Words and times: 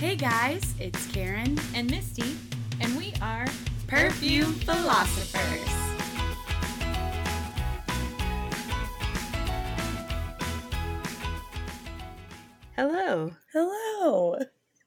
Hey 0.00 0.14
guys, 0.14 0.62
it's 0.78 1.08
Karen 1.08 1.58
and 1.74 1.90
Misty, 1.90 2.36
and 2.80 2.96
we 2.96 3.12
are 3.20 3.46
Perfume 3.88 4.52
Philosophers. 4.52 5.68
Hello, 12.76 13.32
Hello. 13.52 14.38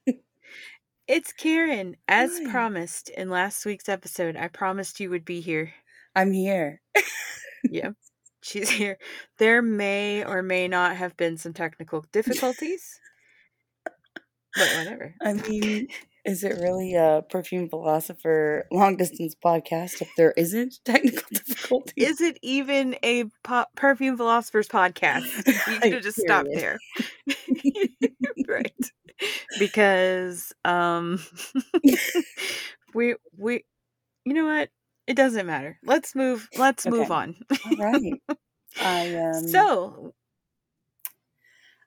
it's 1.06 1.32
Karen. 1.34 1.96
As 2.08 2.38
Hi. 2.38 2.50
promised 2.50 3.10
in 3.10 3.28
last 3.28 3.66
week's 3.66 3.90
episode, 3.90 4.34
I 4.36 4.48
promised 4.48 4.98
you 4.98 5.10
would 5.10 5.26
be 5.26 5.40
here. 5.42 5.74
I'm 6.16 6.32
here. 6.32 6.80
Yep, 7.70 7.94
she's 8.40 8.68
here. 8.70 8.98
There 9.38 9.62
may 9.62 10.24
or 10.24 10.42
may 10.42 10.66
not 10.66 10.96
have 10.96 11.16
been 11.16 11.36
some 11.36 11.52
technical 11.52 12.04
difficulties, 12.10 12.98
but 14.54 14.68
whatever. 14.76 15.14
I 15.22 15.32
mean, 15.48 15.88
is 16.24 16.44
it 16.44 16.58
really 16.60 16.94
a 16.94 17.24
perfume 17.28 17.68
philosopher 17.68 18.66
long 18.70 18.96
distance 18.96 19.34
podcast 19.34 20.00
if 20.00 20.10
there 20.16 20.32
isn't 20.36 20.80
technical 20.84 21.22
difficulty? 21.32 21.92
Is 22.04 22.20
it 22.20 22.38
even 22.42 22.96
a 23.02 23.24
po- 23.42 23.66
perfume 23.76 24.16
philosophers 24.16 24.68
podcast? 24.68 25.24
You 25.72 25.80
could 25.80 25.92
have 25.94 26.02
just 26.02 26.20
stopped 26.20 26.48
Period. 26.52 26.78
there, 27.26 27.34
right? 28.48 28.90
Because 29.58 30.52
um, 30.64 31.20
we 32.94 33.14
we, 33.36 33.64
you 34.24 34.34
know 34.34 34.46
what? 34.46 34.70
It 35.06 35.14
doesn't 35.14 35.46
matter. 35.46 35.78
Let's 35.84 36.14
move. 36.14 36.48
Let's 36.56 36.86
move 36.86 37.10
on. 37.10 37.36
All 37.66 37.76
right. 37.76 38.14
I 38.80 39.14
um 39.14 39.48
so 39.48 40.14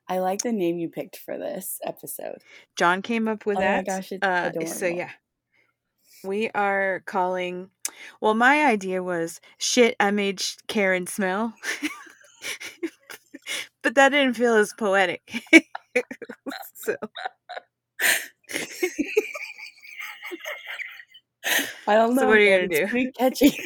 I 0.08 0.18
like 0.18 0.42
the 0.42 0.52
name 0.52 0.78
you 0.78 0.88
picked 0.88 1.16
for 1.16 1.36
this 1.36 1.80
episode. 1.84 2.38
John 2.76 3.02
came 3.02 3.28
up 3.28 3.46
with 3.46 3.58
that. 3.58 3.72
Oh 3.72 3.76
my 3.78 3.82
gosh, 3.82 4.12
it's 4.12 4.24
uh, 4.24 4.52
so 4.66 4.86
yeah, 4.86 5.10
we 6.24 6.50
are 6.50 7.02
calling. 7.06 7.70
Well, 8.20 8.34
my 8.34 8.66
idea 8.66 9.02
was 9.02 9.40
shit. 9.58 9.96
I 9.98 10.10
made 10.10 10.42
Karen 10.68 11.06
smell, 11.06 11.54
but 13.82 13.94
that 13.94 14.10
didn't 14.10 14.34
feel 14.34 14.54
as 14.54 14.72
poetic. 14.78 15.42
so 16.74 16.96
I 21.86 21.94
don't 21.94 22.14
know. 22.14 22.22
So 22.22 22.28
what 22.28 22.36
are 22.36 22.40
you 22.40 22.50
gonna 22.50 22.64
it's 22.64 22.78
do? 22.78 22.86
Pretty 22.86 23.12
catchy. 23.12 23.50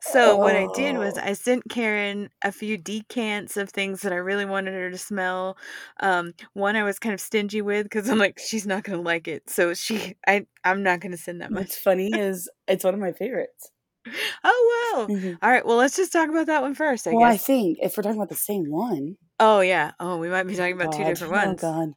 So 0.00 0.36
what 0.36 0.54
I 0.56 0.66
did 0.66 0.98
was 0.98 1.18
Oh. 1.18 1.22
I 1.22 1.32
sent 1.34 1.68
Karen 1.68 2.30
a 2.42 2.52
few 2.52 2.76
decants 2.76 3.56
of 3.56 3.70
things 3.70 4.02
that 4.02 4.12
I 4.12 4.16
really 4.16 4.44
wanted 4.44 4.74
her 4.74 4.90
to 4.90 4.98
smell. 4.98 5.56
Um, 6.00 6.32
one 6.54 6.76
I 6.76 6.82
was 6.82 6.98
kind 6.98 7.12
of 7.14 7.20
stingy 7.20 7.62
with 7.62 7.84
because 7.84 8.08
I'm 8.08 8.18
like 8.18 8.38
she's 8.38 8.66
not 8.66 8.84
gonna 8.84 9.02
like 9.02 9.28
it, 9.28 9.48
so 9.48 9.74
she 9.74 10.14
I 10.26 10.46
I'm 10.64 10.82
not 10.82 11.00
gonna 11.00 11.16
send 11.16 11.40
that 11.40 11.50
much. 11.52 11.62
What's 11.62 11.78
funny 11.78 12.14
is 12.16 12.48
it's 12.68 12.84
one 12.84 12.94
of 12.94 13.00
my 13.00 13.12
favorites. 13.12 13.70
Oh 14.44 14.94
well. 14.94 15.08
Mhm. 15.08 15.36
All 15.42 15.50
right. 15.50 15.66
Well, 15.66 15.76
let's 15.76 15.96
just 15.96 16.12
talk 16.12 16.28
about 16.28 16.46
that 16.46 16.62
one 16.62 16.74
first. 16.74 17.06
I 17.06 17.12
well, 17.12 17.24
I 17.24 17.36
think 17.36 17.78
if 17.82 17.96
we're 17.96 18.02
talking 18.04 18.18
about 18.18 18.28
the 18.28 18.36
same 18.36 18.70
one, 18.70 19.16
oh 19.40 19.60
yeah. 19.60 19.92
Oh, 19.98 20.18
we 20.18 20.28
might 20.28 20.44
be 20.44 20.54
talking 20.54 20.74
about 20.74 20.92
two 20.92 21.02
God, 21.02 21.06
different 21.06 21.32
oh 21.32 21.36
ones. 21.48 21.60
God, 21.60 21.92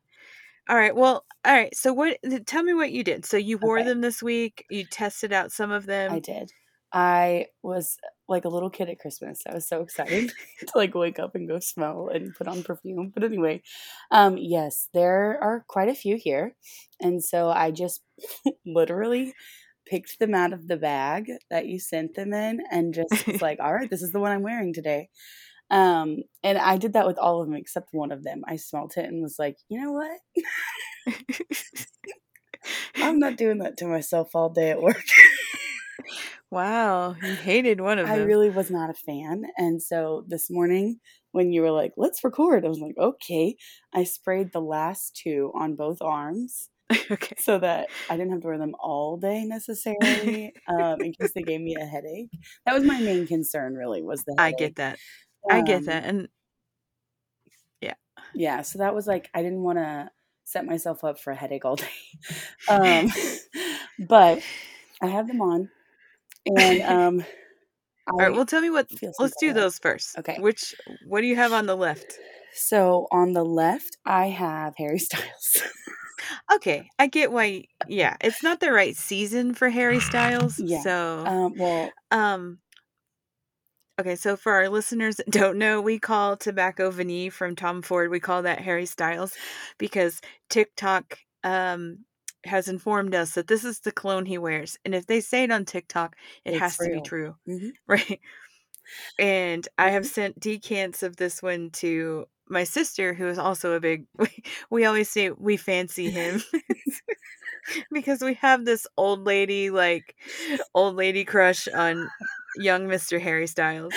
All 0.67 0.75
right. 0.75 0.95
Well. 0.95 1.25
All 1.45 1.53
right. 1.53 1.73
So 1.75 1.93
what? 1.93 2.17
Tell 2.45 2.63
me 2.63 2.73
what 2.73 2.91
you 2.91 3.03
did. 3.03 3.25
So 3.25 3.37
you 3.37 3.57
wore 3.57 3.79
Okay. 3.79 3.87
them 3.89 4.01
this 4.01 4.21
week. 4.21 4.65
You 4.69 4.83
tested 4.85 5.31
out 5.31 5.51
some 5.51 5.71
of 5.71 5.85
them. 5.85 6.11
I 6.11 6.19
did. 6.19 6.51
I 6.91 7.47
was 7.61 7.97
like 8.27 8.45
a 8.45 8.49
little 8.49 8.69
kid 8.69 8.89
at 8.89 8.99
Christmas. 8.99 9.41
I 9.47 9.53
was 9.53 9.67
so 9.67 9.81
excited 9.81 10.31
to 10.59 10.71
like 10.75 10.95
wake 10.95 11.19
up 11.19 11.35
and 11.35 11.47
go 11.47 11.59
smell 11.59 12.09
and 12.13 12.33
put 12.35 12.47
on 12.47 12.63
perfume. 12.63 13.11
But 13.13 13.23
anyway, 13.23 13.61
um, 14.11 14.37
yes, 14.37 14.89
there 14.93 15.39
are 15.41 15.65
quite 15.67 15.89
a 15.89 15.95
few 15.95 16.17
here, 16.17 16.55
and 16.99 17.23
so 17.23 17.49
I 17.49 17.71
just 17.71 18.01
literally 18.65 19.33
picked 19.87 20.19
them 20.19 20.35
out 20.35 20.53
of 20.53 20.67
the 20.67 20.77
bag 20.77 21.25
that 21.49 21.65
you 21.67 21.79
sent 21.79 22.15
them 22.15 22.33
in, 22.33 22.61
and 22.71 22.93
just 22.93 23.27
was 23.27 23.41
like, 23.41 23.59
all 23.59 23.73
right, 23.73 23.89
this 23.89 24.02
is 24.02 24.11
the 24.11 24.19
one 24.19 24.31
I'm 24.31 24.43
wearing 24.43 24.73
today. 24.73 25.09
Um, 25.71 26.23
and 26.43 26.58
I 26.58 26.77
did 26.77 26.93
that 26.93 27.05
with 27.05 27.19
all 27.19 27.41
of 27.41 27.47
them 27.47 27.55
except 27.55 27.89
one 27.91 28.11
of 28.11 28.23
them. 28.23 28.41
I 28.47 28.55
smelt 28.55 28.97
it 28.97 29.05
and 29.05 29.21
was 29.21 29.37
like, 29.37 29.58
you 29.69 29.80
know 29.80 29.91
what? 29.91 30.19
I'm 32.95 33.19
not 33.19 33.37
doing 33.37 33.59
that 33.59 33.77
to 33.77 33.85
myself 33.85 34.31
all 34.33 34.49
day 34.49 34.71
at 34.71 34.81
work. 34.81 35.03
Wow. 36.52 37.15
You 37.21 37.33
hated 37.36 37.82
one 37.82 37.99
of 37.99 38.08
them. 38.08 38.15
I 38.15 38.23
really 38.23 38.49
was 38.49 38.71
not 38.71 38.89
a 38.89 38.93
fan. 38.93 39.45
And 39.58 39.82
so 39.82 40.23
this 40.27 40.49
morning, 40.49 40.99
when 41.32 41.52
you 41.52 41.61
were 41.61 41.71
like, 41.71 41.93
let's 41.98 42.23
record, 42.23 42.65
I 42.65 42.70
was 42.70 42.80
like, 42.80 42.98
okay. 42.98 43.55
I 43.93 44.04
sprayed 44.04 44.52
the 44.52 44.61
last 44.61 45.15
two 45.15 45.52
on 45.55 45.76
both 45.76 46.02
arms 46.02 46.70
okay. 47.11 47.36
so 47.38 47.59
that 47.59 47.88
I 48.09 48.17
didn't 48.17 48.32
have 48.32 48.42
to 48.42 48.48
wear 48.48 48.58
them 48.58 48.76
all 48.80 49.17
day 49.17 49.45
necessarily 49.45 50.54
um, 50.67 51.02
in 51.02 51.14
case 51.14 51.32
they 51.36 51.43
gave 51.43 51.61
me 51.61 51.76
a 51.76 51.86
headache. 51.86 52.32
That 52.65 52.73
was 52.73 52.83
my 52.83 52.99
main 52.99 53.27
concern, 53.27 53.76
really, 53.76 54.02
was 54.02 54.23
the 54.23 54.36
I 54.38 54.52
get 54.52 54.76
that. 54.77 54.98
I 55.49 55.61
get 55.61 55.80
Um, 55.80 55.86
that. 55.86 56.04
And 56.05 56.27
yeah. 57.82 57.93
Yeah, 58.33 58.61
so 58.61 58.80
that 58.80 58.95
was 58.95 59.08
like, 59.08 59.30
I 59.33 59.42
didn't 59.42 59.61
want 59.61 59.77
to 59.77 60.09
set 60.45 60.65
myself 60.65 61.04
up 61.04 61.20
for 61.20 61.32
a 61.32 61.36
headache 61.36 61.65
all 61.65 61.76
day. 61.76 61.88
um, 62.67 63.11
but 64.08 64.42
I 65.02 65.08
have 65.08 65.27
them 65.27 65.42
on. 65.42 65.70
And 66.58 66.82
um, 67.21 67.26
all 68.11 68.17
right. 68.17 68.33
Well, 68.33 68.45
tell 68.45 68.61
me 68.61 68.70
what. 68.70 68.87
Let's 69.20 69.36
do 69.37 69.54
those 69.54 69.77
first. 69.80 70.17
Okay. 70.20 70.37
Which? 70.39 70.73
What 71.08 71.21
do 71.21 71.27
you 71.27 71.36
have 71.36 71.54
on 71.54 71.65
the 71.65 71.76
left? 71.76 72.17
So 72.54 73.08
on 73.11 73.33
the 73.33 73.43
left, 73.43 73.98
I 74.05 74.27
have 74.27 74.76
Harry 74.77 74.99
Styles. 74.99 75.58
Okay, 76.54 76.89
I 76.98 77.08
get 77.08 77.32
why. 77.32 77.65
Yeah, 77.88 78.15
it's 78.21 78.43
not 78.43 78.59
the 78.59 78.71
right 78.71 78.95
season 78.95 79.54
for 79.54 79.70
Harry 79.70 79.99
Styles. 80.09 80.59
Yeah, 80.59 80.82
So, 80.82 81.26
um, 81.26 81.54
well, 81.58 81.92
um, 82.11 82.59
okay. 83.99 84.15
So 84.15 84.36
for 84.36 84.54
our 84.54 84.70
listeners 84.70 85.17
that 85.17 85.30
don't 85.30 85.58
know, 85.58 85.82
we 85.82 85.99
call 85.99 86.38
tobacco 86.38 86.89
vanille 86.92 87.32
from 87.32 87.55
Tom 87.55 87.82
Ford. 87.82 88.09
We 88.09 88.20
call 88.20 88.43
that 88.43 88.61
Harry 88.61 88.86
Styles 88.86 89.33
because 89.77 90.21
TikTok 90.49 91.20
um 91.43 91.99
has 92.45 92.67
informed 92.67 93.14
us 93.16 93.33
that 93.33 93.48
this 93.48 93.64
is 93.66 93.80
the 93.82 93.92
cologne 93.92 94.26
he 94.26 94.38
wears, 94.38 94.77
and 94.86 94.95
if 94.95 95.05
they 95.08 95.20
say 95.22 95.44
it 95.44 95.52
on 95.52 95.66
TikTok, 95.66 96.16
it 96.45 96.52
It's 96.54 96.60
has 96.60 96.77
to 96.77 96.86
be 96.86 96.92
real. 96.94 97.02
true, 97.02 97.36
Mhm. 97.48 97.72
right? 97.88 98.20
And 99.20 99.67
I 99.77 99.89
have 99.92 100.04
Mhm. 100.04 100.08
sent 100.14 100.39
decants 100.39 101.04
of 101.04 101.17
this 101.17 101.42
one 101.44 101.70
to 101.73 102.27
my 102.48 102.64
sister, 102.64 103.14
who 103.14 103.27
is 103.27 103.38
also 103.38 103.73
a 103.73 103.80
big. 103.80 104.05
We, 104.17 104.30
we 104.72 104.86
always 104.86 105.10
say 105.10 105.30
we 105.32 105.58
fancy 105.58 106.10
him 106.10 106.42
because 107.92 108.22
we 108.22 108.33
have 108.36 108.66
this 108.66 108.88
old 108.98 109.26
lady, 109.26 109.70
like 109.70 110.16
old 110.73 110.95
lady 110.95 111.26
crush 111.26 111.67
on 111.67 112.10
young 112.58 112.88
Mister 112.88 113.20
Harry 113.20 113.45
Styles. 113.48 113.94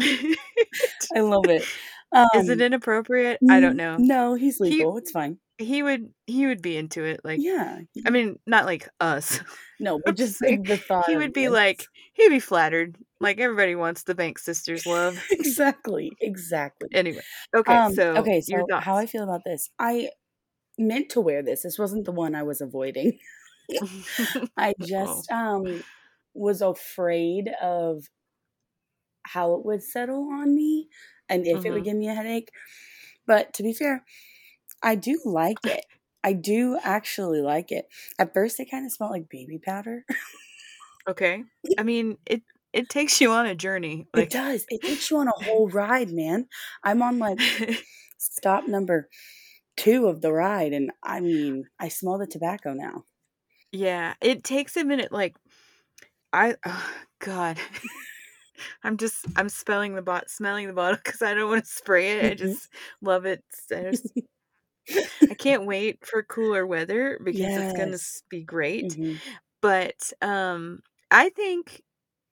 I 0.00 1.20
love 1.20 1.44
it. 1.48 1.64
Um, 2.12 2.26
is 2.34 2.48
it 2.48 2.60
inappropriate? 2.60 3.40
I 3.50 3.60
don't 3.60 3.76
know. 3.76 3.96
No, 3.98 4.34
he's 4.34 4.58
He- 4.58 4.64
legal. 4.78 4.96
it's 4.96 5.10
fine. 5.10 5.38
He 5.58 5.82
would 5.82 6.12
he 6.26 6.46
would 6.46 6.62
be 6.62 6.76
into 6.76 7.04
it. 7.04 7.20
Like 7.24 7.42
Yeah. 7.42 7.80
I 8.06 8.10
mean, 8.10 8.38
not 8.46 8.66
like 8.66 8.88
us. 9.00 9.40
No, 9.78 9.98
but 10.04 10.16
just 10.16 10.38
saying, 10.38 10.66
the 10.66 10.78
thought. 10.78 11.04
he 11.06 11.16
would 11.16 11.32
be 11.32 11.48
this. 11.48 11.50
like 11.50 11.90
he'd 12.14 12.28
be 12.30 12.40
flattered. 12.40 12.96
Like 13.20 13.40
everybody 13.40 13.74
wants 13.74 14.04
the 14.04 14.14
Bank 14.14 14.38
sisters 14.38 14.86
love. 14.86 15.24
exactly, 15.30 16.16
exactly. 16.20 16.88
Anyway, 16.92 17.22
okay, 17.54 17.80
um, 17.80 17.92
so 17.94 18.16
okay, 18.16 18.40
so 18.40 18.70
how 18.78 18.96
I 18.96 19.06
feel 19.06 19.24
about 19.24 19.44
this? 19.44 19.70
I 19.78 20.10
meant 20.78 21.10
to 21.10 21.20
wear 21.22 21.42
this. 21.42 21.62
This 21.62 21.78
wasn't 21.78 22.06
the 22.06 22.12
one 22.12 22.34
I 22.34 22.44
was 22.44 22.60
avoiding. 22.62 23.18
I 24.56 24.74
Oh. 25.00 25.26
just 25.26 25.30
um 25.30 25.84
was 26.34 26.62
afraid 26.62 27.50
of 27.62 28.04
how 29.24 29.54
it 29.54 29.64
would 29.64 29.82
settle 29.82 30.28
on 30.32 30.54
me 30.54 30.88
and 31.28 31.46
if 31.46 31.64
it 31.64 31.72
would 31.72 31.84
Mhm. 31.84 31.84
give 31.84 31.96
me 31.96 32.08
a 32.08 32.14
headache. 32.14 32.50
But 33.26 33.54
to 33.54 33.62
be 33.62 33.72
fair, 33.72 34.04
I 34.86 34.94
do 34.94 35.20
like 35.26 35.66
it. 35.66 35.84
I 36.24 36.32
do 36.32 36.78
actually 36.82 37.42
like 37.42 37.70
it. 37.72 37.88
At 38.18 38.32
first, 38.34 38.58
it 38.60 38.70
kind 38.70 38.86
of 38.86 38.92
smelled 38.92 39.12
like 39.12 39.28
baby 39.28 39.58
powder. 39.58 40.04
okay. 41.08 41.44
I 41.78 41.82
mean, 41.82 42.18
it 42.26 42.42
it 42.72 42.88
takes 42.88 43.20
you 43.20 43.30
on 43.32 43.46
a 43.46 43.54
journey. 43.54 44.06
it 44.14 44.30
does. 44.30 44.66
It 44.68 44.82
takes 44.82 45.10
you 45.10 45.18
on 45.18 45.28
a 45.28 45.32
whole 45.32 45.68
ride, 45.68 46.10
man. 46.10 46.48
I'm 46.82 47.02
on 47.02 47.18
like 47.18 47.38
stop 48.18 48.68
number 48.68 49.08
two 49.76 50.08
of 50.08 50.20
the 50.22 50.32
ride, 50.32 50.72
and 50.72 50.92
I 51.02 51.20
mean, 51.20 51.64
I 51.80 51.88
smell 51.88 52.18
the 52.18 52.26
tobacco 52.26 52.74
now. 52.74 53.04
Yeah, 53.72 54.14
it 54.20 54.44
takes 54.44 54.76
a 54.76 54.84
minute. 54.84 55.12
Like, 55.12 55.36
I, 56.32 56.56
oh, 56.66 56.94
God, 57.20 57.58
I'm 58.82 58.96
just, 58.96 59.26
I'm 59.36 59.48
spelling 59.48 59.94
the 59.94 60.02
bot, 60.02 60.30
smelling 60.30 60.66
the 60.66 60.72
bottle 60.72 60.98
because 61.02 61.22
I 61.22 61.34
don't 61.34 61.50
want 61.50 61.64
to 61.64 61.70
spray 61.70 62.18
it. 62.18 62.24
I 62.24 62.34
Mhm. 62.34 62.36
just 62.36 62.68
love 63.00 63.26
it. 63.26 63.44
I, 63.74 63.82
just, 63.90 64.12
I 65.30 65.34
can't 65.34 65.66
wait 65.66 66.04
for 66.06 66.22
cooler 66.22 66.66
weather 66.66 67.18
because 67.24 67.56
it's 67.56 67.72
gonna 67.72 67.98
be 68.28 68.42
great. 68.44 68.96
Mhm. 68.96 69.22
But 69.62 70.12
um, 70.22 70.80
I 71.10 71.30
think 71.30 71.82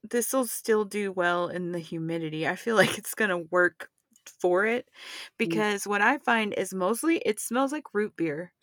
this 0.03 0.33
will 0.33 0.47
still 0.47 0.85
do 0.85 1.11
well 1.11 1.49
in 1.49 1.71
the 1.71 1.79
humidity. 1.79 2.47
I 2.47 2.55
feel 2.55 2.75
like 2.75 2.97
it's 2.97 3.15
gonna 3.15 3.39
work 3.39 3.89
for 4.41 4.65
it 4.65 4.89
because 5.37 5.87
what 5.87 6.01
I 6.01 6.19
find 6.19 6.53
is 6.55 6.73
mostly 6.73 7.17
it 7.19 7.39
smells 7.39 7.71
like 7.71 7.93
root 7.93 8.15
beer. 8.17 8.53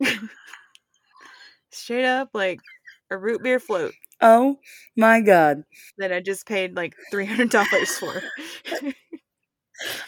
Straight 1.70 2.04
up 2.04 2.30
like 2.34 2.62
a 3.10 3.16
root 3.18 3.42
beer 3.42 3.60
float 3.60 3.96
Oh 4.20 4.60
my 4.96 5.20
god. 5.20 5.64
that 5.98 6.12
I 6.12 6.20
just 6.20 6.46
paid 6.46 6.76
like 6.76 6.96
$300 7.10 7.96
for. 7.98 8.24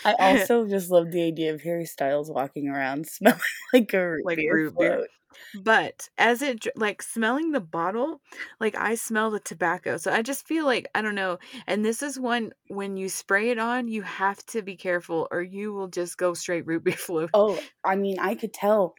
I 0.05 0.15
also 0.19 0.67
just 0.67 0.91
love 0.91 1.11
the 1.11 1.23
idea 1.23 1.55
of 1.55 1.63
Harry 1.63 1.85
Styles 1.87 2.31
walking 2.31 2.69
around 2.69 3.07
smelling 3.09 3.41
like 3.73 3.93
a 3.95 4.09
root 4.11 4.25
Like 4.25 4.37
beer 4.37 4.61
root 4.61 4.77
beer. 4.79 4.99
float. 4.99 5.09
But 5.55 6.09
as 6.19 6.43
it 6.43 6.67
like 6.77 7.03
smelling 7.03 7.53
the 7.53 7.61
bottle, 7.61 8.21
like 8.61 8.77
I 8.77 8.95
smell 8.95 9.31
the 9.31 9.41
tobacco. 9.41 9.97
So 9.97 10.13
I 10.13 10.23
just 10.23 10.47
feel 10.47 10.65
like 10.65 10.89
I 10.95 11.03
don't 11.03 11.15
know. 11.15 11.39
And 11.67 11.85
this 11.85 12.03
is 12.03 12.19
one 12.19 12.53
when 12.69 12.97
you 12.97 13.09
spray 13.09 13.51
it 13.51 13.59
on, 13.59 13.89
you 13.89 14.03
have 14.03 14.45
to 14.47 14.63
be 14.63 14.77
careful 14.77 15.29
or 15.31 15.43
you 15.43 15.73
will 15.73 15.89
just 15.89 16.19
go 16.19 16.35
straight 16.35 16.67
root 16.67 16.85
beer 16.85 16.95
float. 16.97 17.33
Oh, 17.35 17.67
I 17.85 17.97
mean, 17.97 18.19
I 18.21 18.35
could 18.37 18.53
tell 18.55 18.95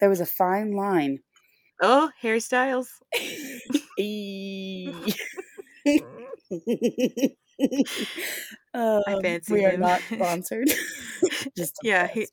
there 0.00 0.10
was 0.10 0.20
a 0.20 0.26
fine 0.26 0.72
line. 0.72 1.20
Oh, 1.80 2.10
Harry 2.18 2.40
Styles. 2.40 3.00
Um, 8.78 9.02
fancy 9.22 9.52
we 9.54 9.64
are 9.64 9.70
him. 9.72 9.80
not 9.80 10.00
sponsored. 10.12 10.70
Just 11.56 11.76
Yeah, 11.82 12.06
he, 12.06 12.28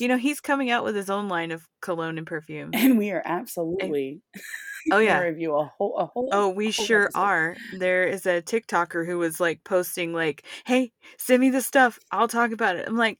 you 0.00 0.08
know, 0.08 0.16
he's 0.16 0.40
coming 0.40 0.70
out 0.70 0.82
with 0.84 0.96
his 0.96 1.08
own 1.08 1.28
line 1.28 1.52
of 1.52 1.66
cologne 1.80 2.18
and 2.18 2.26
perfume. 2.26 2.70
and 2.74 2.98
we 2.98 3.10
are 3.10 3.22
absolutely. 3.24 4.20
Oh 4.90 4.98
yeah. 5.00 5.18
review 5.20 5.54
a 5.54 5.66
whole 5.66 5.98
a 5.98 6.06
whole. 6.06 6.30
Oh, 6.32 6.48
we 6.48 6.66
whole 6.70 6.86
sure 6.86 7.02
episode. 7.06 7.18
are. 7.20 7.56
There 7.76 8.04
is 8.04 8.24
a 8.24 8.40
TikToker 8.40 9.04
who 9.04 9.18
was 9.18 9.38
like 9.38 9.62
posting 9.62 10.14
like, 10.14 10.44
"Hey, 10.64 10.92
send 11.18 11.40
me 11.42 11.50
the 11.50 11.60
stuff. 11.60 11.98
I'll 12.10 12.28
talk 12.28 12.52
about 12.52 12.76
it." 12.76 12.88
I'm 12.88 12.96
like, 12.96 13.18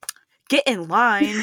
"Get 0.49 0.66
in 0.66 0.88
line." 0.88 1.34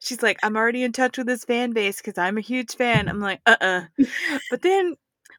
She's 0.00 0.22
like, 0.22 0.38
"I'm 0.42 0.56
already 0.56 0.82
in 0.82 0.92
touch 0.92 1.16
with 1.16 1.26
this 1.28 1.44
fan 1.44 1.72
base 1.72 1.96
because 1.96 2.18
I'm 2.18 2.36
a 2.36 2.42
huge 2.42 2.74
fan." 2.74 3.08
I'm 3.08 3.20
like, 3.20 3.40
"Uh-uh." 3.46 3.82
But 4.50 4.60
then 4.62 4.96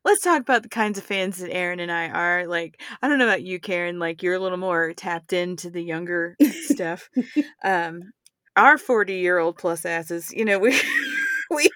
let's 0.07 0.21
talk 0.23 0.41
about 0.41 0.63
the 0.63 0.69
kinds 0.69 0.97
of 0.99 1.05
fans 1.05 1.37
that 1.39 1.53
Aaron 1.53 1.79
and 1.81 1.91
I 1.91 2.09
are. 2.09 2.47
Like, 2.47 2.81
I 3.03 3.09
don't 3.09 3.19
know 3.19 3.27
about 3.27 3.43
you, 3.43 3.59
Karen. 3.59 3.99
Like, 3.99 4.23
you're 4.23 4.35
a 4.35 4.39
little 4.39 4.57
more 4.59 4.93
tapped 4.93 5.33
into 5.33 5.69
the 5.71 5.83
younger 5.83 6.37
stuff. 6.59 7.09
Um, 7.63 8.13
our 8.57 8.77
40 8.77 9.15
year 9.15 9.39
old 9.39 9.57
plus 9.57 9.85
asses, 9.85 10.33
you 10.33 10.45
know, 10.45 10.59
we 10.59 10.79
we. 11.51 11.69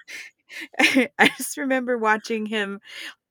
I 1.19 1.29
just 1.37 1.57
remember 1.57 1.97
watching 1.97 2.45
him 2.45 2.79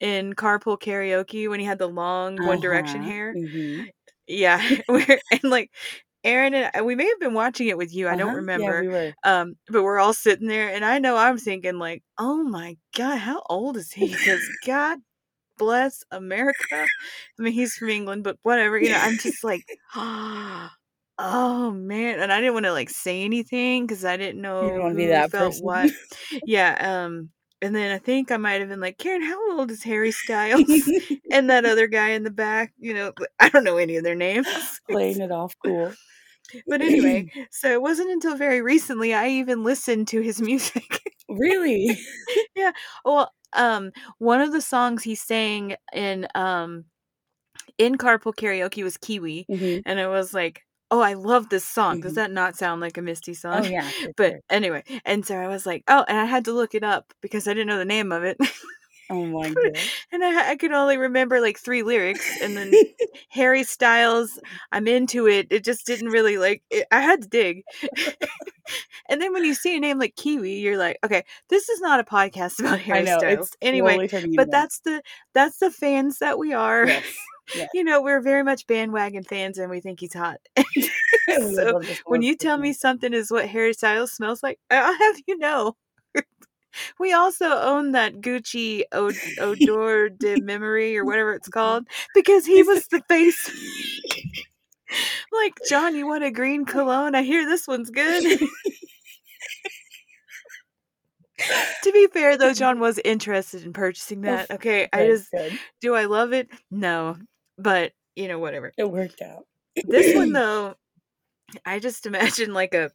in 0.01 0.35
carpool 0.35 0.79
karaoke 0.81 1.49
when 1.49 1.61
he 1.61 1.67
had 1.67 1.79
the 1.79 1.89
long 1.89 2.39
One 2.43 2.61
Direction 2.61 3.03
Uh-huh, 3.03 3.11
hair. 3.11 3.39
mhm. 3.39 3.91
Yeah, 4.29 4.63
and 4.89 5.45
like 5.45 5.71
Aaron 6.25 6.55
and 6.55 6.71
I, 6.75 6.83
we 6.83 6.95
may 6.95 7.07
have 7.07 7.21
been 7.21 7.35
watching 7.35 7.69
it 7.69 7.79
with 7.79 7.95
you. 7.95 8.09
I 8.09 8.15
don't 8.17 8.33
Uh-huh, 8.33 8.35
remember. 8.35 8.75
Yeah, 8.79 8.81
we 8.81 8.89
were. 8.89 9.15
Um, 9.25 9.57
but 9.69 9.83
we're 9.83 9.99
all 9.99 10.13
sitting 10.15 10.49
there, 10.49 10.69
and 10.75 10.85
I 10.85 10.99
know 10.99 11.17
I'm 11.17 11.39
thinking 11.39 11.79
like, 11.79 12.03
"Oh 12.19 12.43
my 12.43 12.77
god, 12.97 13.19
how 13.19 13.43
old 13.51 13.77
is 13.77 13.93
he?" 13.93 14.11
Because 14.13 14.51
God 14.67 14.99
bless 15.59 16.05
America. 16.11 16.91
I 17.39 17.43
mean, 17.43 17.53
he's 17.55 17.77
from 17.77 17.91
England, 17.91 18.25
but 18.25 18.39
whatever. 18.43 18.79
You 18.79 18.91
know, 18.91 18.99
I'm 19.01 19.19
just 19.19 19.45
like, 19.45 19.67
oh 19.97 20.71
oh 21.19 21.71
man, 21.73 22.21
and 22.21 22.33
I 22.33 22.41
didn't 22.41 22.55
want 22.55 22.67
to 22.67 22.73
like 22.73 22.91
say 22.91 23.23
anything 23.25 23.87
because 23.87 24.05
I 24.05 24.17
didn't 24.17 24.41
know 24.43 24.61
You 24.61 24.69
didn't 24.69 24.83
want 24.83 24.93
to 24.93 24.97
be 24.97 25.07
that 25.09 25.33
felt 25.33 25.57
person. 25.57 25.63
what. 25.63 25.93
Yeah. 26.45 27.05
Um, 27.07 27.31
and 27.63 27.75
then 27.75 27.93
I 27.93 27.99
think 27.99 28.31
I 28.31 28.37
might 28.37 28.61
have 28.61 28.69
been 28.69 28.81
like, 28.81 28.99
Karen, 28.99 29.23
how 29.23 29.59
old 29.59 29.71
is 29.71 29.83
Harry 29.83 30.13
Styles? 30.13 30.65
and 31.31 31.51
that 31.51 31.65
other 31.65 31.87
guy 31.87 32.11
in 32.11 32.23
the 32.25 32.31
back, 32.31 32.73
you 32.79 32.95
know, 32.95 33.13
I 33.39 33.49
don't 33.49 33.65
know 33.65 33.77
any 33.77 33.97
of 33.97 34.05
their 34.05 34.15
names. 34.15 34.47
Playing 34.91 35.21
it 35.21 35.33
off 35.33 35.55
cool. 35.65 35.93
But 36.67 36.83
anyway, 36.83 37.31
so 37.51 37.71
it 37.71 37.83
wasn't 37.83 38.11
until 38.11 38.37
very 38.37 38.63
recently 38.63 39.15
I 39.15 39.29
even 39.29 39.63
listened 39.65 40.09
to 40.09 40.21
his 40.21 40.41
music. 40.41 41.03
Really? 41.29 41.97
Yeah. 42.57 42.73
Well, 43.05 43.33
um, 43.53 43.93
one 44.19 44.41
of 44.41 44.53
the 44.53 44.61
songs 44.61 45.03
he 45.05 45.15
sang 45.15 45.77
in 45.93 46.27
um 46.35 46.87
in 47.79 47.97
carpool 47.97 48.35
karaoke 48.35 48.83
was 48.83 48.97
Kiwi, 48.97 49.47
Mhm. 49.51 49.83
and 49.87 49.99
it 49.99 50.09
was 50.09 50.35
like, 50.35 50.63
"Oh, 50.91 51.01
I 51.01 51.15
love 51.15 51.49
this 51.49 51.65
song." 51.65 52.01
Does 52.01 52.13
Mhm. 52.13 52.17
that 52.17 52.31
not 52.33 52.57
sound 52.57 52.81
like 52.81 52.97
a 52.99 53.03
Misty 53.03 53.35
song? 53.35 53.65
Oh 53.65 53.69
yeah. 53.69 53.91
But 54.17 54.31
sure. 54.33 54.41
anyway, 54.51 54.83
and 55.05 55.25
so 55.27 55.37
I 55.37 55.49
was 55.49 55.67
like, 55.67 55.85
"Oh," 55.89 56.05
and 56.09 56.19
I 56.19 56.25
had 56.25 56.45
to 56.47 56.53
look 56.53 56.75
it 56.75 56.85
up 56.85 57.13
because 57.21 57.47
I 57.49 57.53
didn't 57.55 57.69
know 57.69 57.79
the 57.79 57.85
name 57.85 58.13
of 58.13 58.25
it, 58.25 58.37
Oh 59.11 59.25
my 59.27 59.49
god. 59.49 59.77
and 60.13 60.25
I, 60.25 60.51
I 60.51 60.57
could 60.57 60.73
only 60.73 60.97
remember 60.97 61.41
like 61.41 61.59
three 61.59 61.83
lyrics, 61.83 62.41
and 62.43 62.57
then 62.57 62.73
Harry 63.31 63.63
Styles, 63.65 64.39
I'm 64.73 64.87
into 64.89 65.27
it. 65.29 65.49
It 65.51 65.65
just 65.65 65.87
didn't 65.87 66.09
really 66.09 66.39
like. 66.39 66.63
It, 66.71 66.87
I 66.91 67.01
had 67.01 67.23
to 67.23 67.29
dig. 67.29 67.63
and 69.09 69.21
then 69.21 69.33
when 69.33 69.45
you 69.45 69.55
see 69.55 69.77
a 69.77 69.81
name 69.81 69.99
like 69.99 70.17
Kiwi, 70.17 70.55
you're 70.61 70.79
like, 70.79 70.99
okay, 71.05 71.25
this 71.49 71.69
is 71.69 71.81
not 71.81 72.01
a 72.01 72.05
podcast 72.05 72.61
about 72.61 72.75
I 72.75 72.83
Harry 72.83 73.05
know. 73.05 73.19
Styles. 73.19 73.49
It's 73.49 73.57
Anyway, 73.63 74.09
but 74.37 74.51
that's 74.51 74.81
the 74.81 75.03
that's 75.35 75.59
the 75.59 75.71
fans 75.71 76.19
that 76.19 76.39
we 76.39 76.53
are. 76.53 76.87
that. 76.87 77.03
Yes. 77.55 77.69
You 77.75 77.85
know, 77.85 78.03
we're 78.03 78.21
very 78.21 78.43
much 78.43 78.67
bandwagon 78.67 79.23
fans, 79.25 79.59
and 79.59 79.71
we 79.71 79.81
think 79.81 80.01
he's 80.01 80.15
hot. 80.15 80.39
So 81.55 81.81
when 82.07 82.23
you 82.23 82.37
tell 82.37 82.59
me 82.59 82.73
something 82.73 83.13
is 83.13 83.31
what 83.31 83.49
Harry 83.49 83.73
Styles 83.73 84.13
smells 84.13 84.43
like, 84.43 84.59
I'll 84.71 84.99
have 84.99 85.17
you 85.27 85.39
know. 85.39 85.77
we 86.99 87.13
also 87.13 87.47
own 87.47 87.93
that 87.93 88.21
Gucci 88.21 88.83
Od- 88.93 89.15
Odor 89.41 90.09
de 90.09 90.41
Memory 90.41 90.97
or 90.97 91.05
whatever 91.05 91.35
it's 91.35 91.49
called 91.49 91.87
because 92.15 92.47
he 92.47 92.63
was 92.63 92.87
the 92.89 93.03
face. 93.09 93.51
like, 95.33 95.55
John, 95.69 95.95
you 95.95 96.07
want 96.07 96.25
a 96.25 96.31
green 96.31 96.65
cologne? 96.65 97.15
I 97.15 97.23
hear 97.23 97.47
this 97.47 97.69
one's 97.69 97.91
good. 97.91 98.41
to 101.83 101.93
be 101.93 102.07
fair, 102.09 102.37
though, 102.37 102.53
John 102.53 102.81
was 102.81 102.99
interested 103.05 103.65
in 103.65 103.73
purchasing 103.73 104.23
that. 104.23 104.51
Okay, 104.51 104.89
I 104.93 105.07
just 105.07 105.35
do 105.81 105.95
I 105.95 106.07
love 106.07 106.33
it? 106.33 106.49
No, 106.71 107.17
but 107.63 107.93
you 108.17 108.29
know, 108.29 108.39
whatever. 108.39 108.73
It 108.77 108.91
worked 108.91 109.23
out. 109.23 109.47
This 109.89 110.13
one 110.15 110.33
though, 110.33 110.77
I 111.67 111.79
just 111.81 112.07
imagine 112.07 112.55
like 112.55 112.75
a 112.75 112.93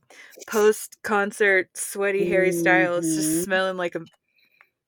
post 0.48 0.98
concert 1.04 1.70
sweaty 1.76 2.26
Harry 2.28 2.52
Styles 2.52 3.06
Mhm. 3.06 3.16
just 3.16 3.44
smelling 3.44 3.78
like 3.78 3.96
a 3.96 4.02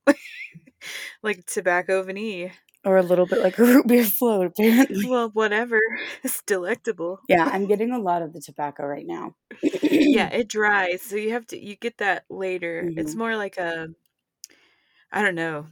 like 1.23 1.45
tobacco 1.45 2.03
vanille. 2.03 2.51
or 2.85 2.97
a 2.97 3.03
little 3.03 3.25
bit 3.25 3.39
like 3.41 3.57
a 3.59 3.63
root 3.63 3.87
beer 3.87 4.03
float, 4.05 4.47
apparently. 4.47 5.09
Well, 5.09 5.29
whatever. 5.29 5.79
It's 6.23 6.41
delectable. 6.43 7.19
Yeah, 7.27 7.45
I'm 7.51 7.67
getting 7.67 7.91
a 7.91 7.99
lot 7.99 8.21
of 8.21 8.33
the 8.33 8.41
tobacco 8.41 8.85
right 8.85 9.05
now. 9.05 9.35
Yeah, 10.09 10.29
it 10.31 10.47
dries, 10.47 11.01
so 11.01 11.15
you 11.15 11.31
have 11.31 11.47
to 11.47 11.59
you 11.63 11.75
get 11.75 11.97
that 11.97 12.25
later. 12.29 12.91
It's 12.95 13.13
Mhm. 13.13 13.17
more 13.17 13.35
like 13.35 13.57
a 13.57 13.89
I 15.11 15.21
don't 15.21 15.35
know. 15.35 15.67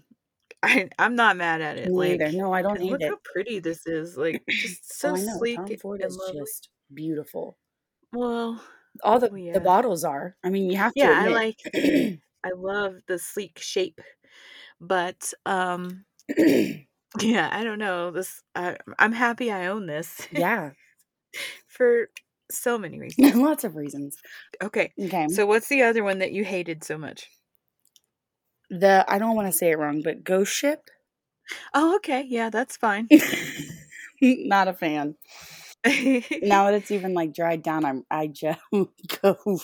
I 0.66 0.90
I'm 0.98 1.16
not 1.16 1.38
mad 1.38 1.62
at 1.62 1.78
it. 1.78 1.90
Me 1.90 1.96
like 1.96 2.22
either. 2.22 2.32
No, 2.32 2.54
I 2.54 2.62
don't 2.62 2.80
hate 2.80 2.92
look 2.92 3.02
it. 3.02 3.10
how 3.10 3.18
pretty 3.24 3.60
this 3.60 3.86
is. 3.86 4.18
Like 4.18 4.44
just 4.50 5.00
so 5.00 5.12
oh, 5.12 5.16
I 5.16 5.22
know. 5.22 5.38
sleek 5.38 5.58
Tom 5.58 5.78
Ford 5.78 6.02
and 6.02 6.10
is 6.10 6.18
lovely. 6.18 6.42
just 6.42 6.70
beautiful. 6.94 7.58
Well, 8.14 8.62
All 9.04 9.20
the 9.20 9.30
oh, 9.30 9.36
yeah. 9.36 9.54
the 9.54 9.60
bottles 9.60 10.04
are. 10.04 10.36
I 10.44 10.50
mean, 10.50 10.70
you 10.70 10.78
have 10.78 10.94
to. 10.94 11.00
Yeah, 11.00 11.12
I 11.18 11.28
like 11.28 11.60
I 12.44 12.52
love 12.56 12.96
the 13.08 13.20
sleek 13.20 13.60
shape. 13.60 14.00
But 14.82 15.34
um 15.46 16.06
yeah, 16.38 17.50
I 17.52 17.64
don't 17.64 17.80
know. 17.80 18.12
This 18.12 18.42
I 18.56 18.78
I'm 19.00 19.12
happy 19.12 19.52
I 19.52 19.68
own 19.68 19.86
this 19.86 20.28
yeah, 20.32 20.72
for 21.68 22.10
so 22.52 22.78
many 22.78 23.00
reasons. 23.18 23.36
lots 23.36 23.64
of 23.64 23.76
reasons. 23.76 24.18
Okay. 24.62 24.94
Okay, 25.00 25.28
So 25.30 25.46
what's 25.46 25.68
the 25.68 25.84
other 25.84 26.04
one 26.04 26.20
that 26.20 26.32
you 26.32 26.44
hated 26.44 26.84
so 26.84 26.98
much? 26.98 27.30
The 28.70 29.06
I 29.08 29.20
don't 29.20 29.36
want 29.36 29.48
to 29.52 29.58
say 29.58 29.72
it 29.72 29.78
wrong, 29.78 30.02
but 30.02 30.24
Ghost 30.24 30.54
Ship. 30.54 30.90
Oh, 31.74 31.96
okay. 31.98 32.24
Yeah, 32.28 32.50
that's 32.50 32.78
fine. 32.78 33.10
Not 34.22 34.68
a 34.68 34.74
fan. 34.74 35.16
Now 36.42 36.66
that 36.66 36.74
it's 36.76 36.92
even 36.92 37.14
like 37.14 37.34
dried 37.34 37.62
down, 37.64 37.86
I'm 37.86 38.06
I 38.10 38.28
just 38.28 38.60
go. 39.22 39.60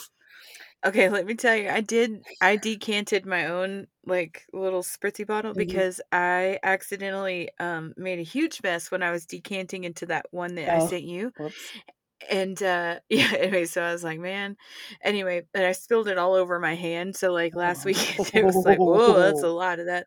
okay, 0.84 1.08
let 1.08 1.26
me 1.26 1.34
tell 1.34 1.56
you. 1.56 1.68
I 1.68 1.80
did 1.80 2.24
I 2.40 2.56
decanted 2.56 3.26
my 3.26 3.46
own 3.46 3.86
like 4.04 4.44
little 4.52 4.82
spritzy 4.82 5.26
bottle 5.26 5.54
Mhm. 5.54 5.58
because 5.58 6.00
I 6.12 6.58
accidentally 6.62 7.50
um 7.60 7.94
made 7.96 8.18
a 8.18 8.22
huge 8.22 8.62
mess 8.62 8.90
when 8.90 9.02
I 9.02 9.10
was 9.10 9.26
decanting 9.26 9.84
into 9.84 10.06
that 10.06 10.26
one 10.30 10.54
that 10.56 10.74
I 10.74 10.78
Oh. 10.78 10.86
sent 10.88 11.04
you. 11.04 11.32
Whoops. 11.36 11.72
And 12.30 12.62
uh 12.62 13.00
yeah 13.08 13.32
anyway 13.38 13.64
so 13.64 13.82
i 13.82 13.92
was 13.92 14.04
like 14.04 14.18
man 14.20 14.56
anyway 15.02 15.46
but 15.52 15.64
i 15.64 15.72
spilled 15.72 16.08
it 16.08 16.18
all 16.18 16.34
over 16.34 16.58
my 16.60 16.74
hand 16.74 17.16
so 17.16 17.32
like 17.32 17.54
last 17.56 17.84
weekend 17.84 18.30
it 18.34 18.44
was 18.44 18.64
like 18.64 18.80
whoa 18.84 19.18
that's 19.18 19.42
a 19.42 19.48
lot 19.48 19.78
of 19.78 19.86
that 19.86 20.06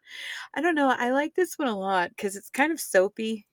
i 0.55 0.61
don't 0.61 0.75
know 0.75 0.89
i 0.97 1.11
like 1.11 1.35
this 1.35 1.57
one 1.57 1.67
a 1.67 1.77
lot 1.77 2.09
because 2.09 2.35
it's 2.35 2.49
kind 2.49 2.71
of 2.71 2.79
soapy 2.79 3.45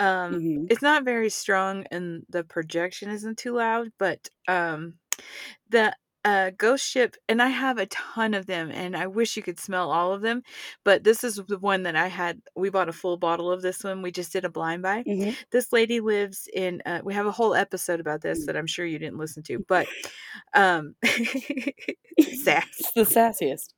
um 0.00 0.40
Mhm. 0.40 0.68
it's 0.68 0.82
not 0.82 1.04
very 1.04 1.30
strong 1.30 1.84
and 1.90 2.24
the 2.28 2.44
projection 2.44 3.10
isn't 3.10 3.38
too 3.38 3.54
loud 3.54 3.90
but 3.98 4.28
um 4.48 4.98
the 5.70 5.94
uh, 6.24 6.50
Ghost 6.56 6.86
Ship, 6.86 7.14
and 7.28 7.40
I 7.42 7.48
have 7.48 7.78
a 7.78 7.86
ton 7.86 8.34
of 8.34 8.46
them, 8.46 8.70
and 8.70 8.96
I 8.96 9.06
wish 9.06 9.36
you 9.36 9.42
could 9.42 9.58
smell 9.58 9.90
all 9.90 10.12
of 10.12 10.20
them. 10.22 10.42
But 10.84 11.04
this 11.04 11.24
is 11.24 11.36
the 11.48 11.58
one 11.58 11.84
that 11.84 11.96
I 11.96 12.08
had. 12.08 12.40
We 12.56 12.70
bought 12.70 12.88
a 12.88 12.92
full 12.92 13.16
bottle 13.16 13.50
of 13.50 13.62
this 13.62 13.82
one. 13.84 14.02
We 14.02 14.10
just 14.12 14.32
did 14.32 14.44
a 14.44 14.48
blind 14.50 14.82
buy. 14.82 15.04
Mhm. 15.06 15.36
This 15.52 15.72
lady 15.72 16.00
lives 16.00 16.48
in. 16.52 16.82
Uh, 16.84 17.00
we 17.04 17.14
have 17.14 17.26
a 17.26 17.30
whole 17.32 17.54
episode 17.54 18.00
about 18.00 18.20
this 18.22 18.40
Mm. 18.42 18.46
that 18.46 18.56
I'm 18.56 18.66
sure 18.66 18.84
you 18.86 18.98
didn't 18.98 19.18
listen 19.18 19.42
to, 19.44 19.58
but 19.68 19.86
um, 20.54 20.94
sass. 21.02 22.66
The 22.94 23.02
sassiest. 23.04 23.74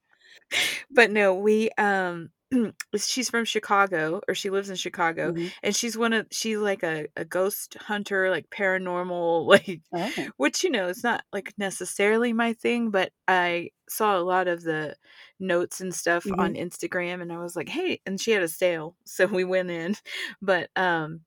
But 0.91 1.11
no, 1.11 1.35
we 1.35 1.71
um. 1.79 2.31
she's 2.97 3.30
from 3.30 3.45
Chicago 3.45 4.21
or 4.28 4.35
she 4.35 4.50
lives 4.50 4.71
in 4.71 4.76
Chicago 4.76 5.33
Mhm. 5.33 5.52
and 5.62 5.76
she's 5.76 5.97
one 5.97 6.12
of 6.12 6.26
she's 6.30 6.59
like 6.59 6.83
a, 6.83 7.07
a 7.16 7.25
ghost 7.25 7.75
hunter 7.80 8.30
like 8.30 8.50
paranormal 8.50 9.47
like 9.54 9.80
Oh. 9.92 10.11
which 10.37 10.64
you 10.64 10.71
know 10.71 10.88
it's 10.88 11.04
not 11.04 11.25
like 11.33 11.52
necessarily 11.59 12.33
my 12.33 12.52
thing 12.52 12.90
but 12.90 13.12
i 13.28 13.71
saw 13.88 14.19
a 14.19 14.23
lot 14.23 14.49
of 14.49 14.62
the 14.62 14.97
notes 15.38 15.80
and 15.80 15.95
stuff 15.95 16.26
on 16.38 16.54
instagram 16.54 17.23
and 17.23 17.33
i 17.33 17.38
was 17.38 17.57
like 17.57 17.69
hey 17.69 18.00
and 18.07 18.21
she 18.21 18.30
had 18.33 18.42
a 18.42 18.49
sale 18.49 18.97
so 19.04 19.26
we 19.26 19.45
went 19.45 19.71
in 19.71 19.97
but 20.42 20.71
um 20.76 21.21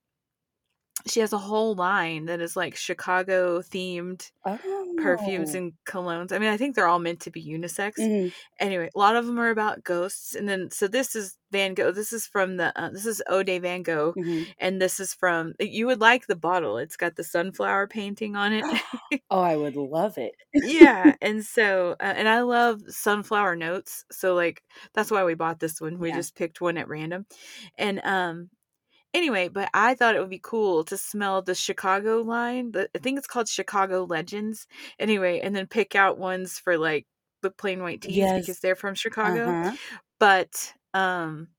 she 1.07 1.19
has 1.19 1.33
a 1.33 1.37
whole 1.37 1.75
line 1.75 2.25
that 2.25 2.41
is 2.41 2.55
like 2.55 2.75
chicago 2.75 3.61
themed 3.61 4.31
Oh. 4.45 4.53
perfumes 4.97 5.55
and 5.55 5.73
colognes 5.87 6.31
i 6.33 6.39
mean 6.39 6.49
i 6.49 6.57
think 6.57 6.75
they're 6.75 6.87
all 6.87 6.99
meant 6.99 7.19
to 7.21 7.31
be 7.31 7.43
unisex 7.45 7.93
Mhm. 7.97 8.33
anyway 8.59 8.89
a 8.95 8.99
lot 8.99 9.15
of 9.15 9.25
them 9.25 9.39
are 9.39 9.49
about 9.49 9.83
ghosts 9.83 10.35
and 10.35 10.49
then 10.49 10.69
so 10.71 10.87
this 10.87 11.15
is 11.15 11.37
van 11.51 11.73
gogh 11.73 11.91
this 11.91 12.13
is 12.13 12.27
from 12.27 12.57
the 12.57 12.77
uh, 12.79 12.89
this 12.91 13.05
is 13.05 13.21
ode 13.29 13.47
van 13.61 13.83
gogh 13.83 14.15
Mhm. 14.15 14.53
and 14.59 14.81
this 14.81 14.99
is 14.99 15.13
from 15.13 15.53
you 15.59 15.87
would 15.87 16.01
like 16.01 16.27
the 16.27 16.35
bottle 16.35 16.77
it's 16.77 16.97
got 16.97 17.15
the 17.15 17.23
sunflower 17.23 17.87
painting 17.87 18.35
on 18.35 18.53
it 18.53 18.67
Oh, 19.29 19.41
I 19.41 19.55
would 19.57 19.75
love 19.75 20.17
it. 20.17 20.35
yeah 20.53 21.15
and 21.21 21.43
so 21.43 21.91
uh, 21.99 22.13
and 22.15 22.27
i 22.29 22.41
love 22.41 22.81
sunflower 22.87 23.55
notes 23.55 24.05
so 24.11 24.35
like 24.35 24.63
that's 24.93 25.09
why 25.11 25.23
we 25.23 25.33
bought 25.33 25.59
this 25.59 25.81
one 25.81 25.97
we 25.99 26.11
Yeah. 26.11 26.13
just 26.13 26.35
picked 26.35 26.61
one 26.61 26.77
at 26.77 26.87
random 26.87 27.25
and 27.77 27.99
um 28.03 28.49
anyway 29.13 29.47
but 29.47 29.69
i 29.73 29.93
thought 29.95 30.15
it 30.15 30.19
would 30.19 30.29
be 30.29 30.39
cool 30.43 30.83
to 30.83 30.97
smell 30.97 31.41
the 31.41 31.55
chicago 31.55 32.21
line 32.21 32.71
the, 32.71 32.89
i 32.95 32.99
think 32.99 33.17
it's 33.17 33.27
called 33.27 33.47
chicago 33.47 34.03
legends 34.05 34.67
anyway 34.99 35.39
and 35.39 35.55
then 35.55 35.67
pick 35.67 35.95
out 35.95 36.17
ones 36.17 36.59
for 36.59 36.77
like 36.77 37.07
the 37.41 37.51
Plain 37.51 37.81
White 37.83 38.01
T's 38.01 38.31
Yes. 38.31 38.41
because 38.41 38.59
they're 38.61 38.75
from 38.75 38.95
chicago 38.95 39.57
Uh-huh. 39.57 39.77
but 40.19 40.73
um 40.93 41.49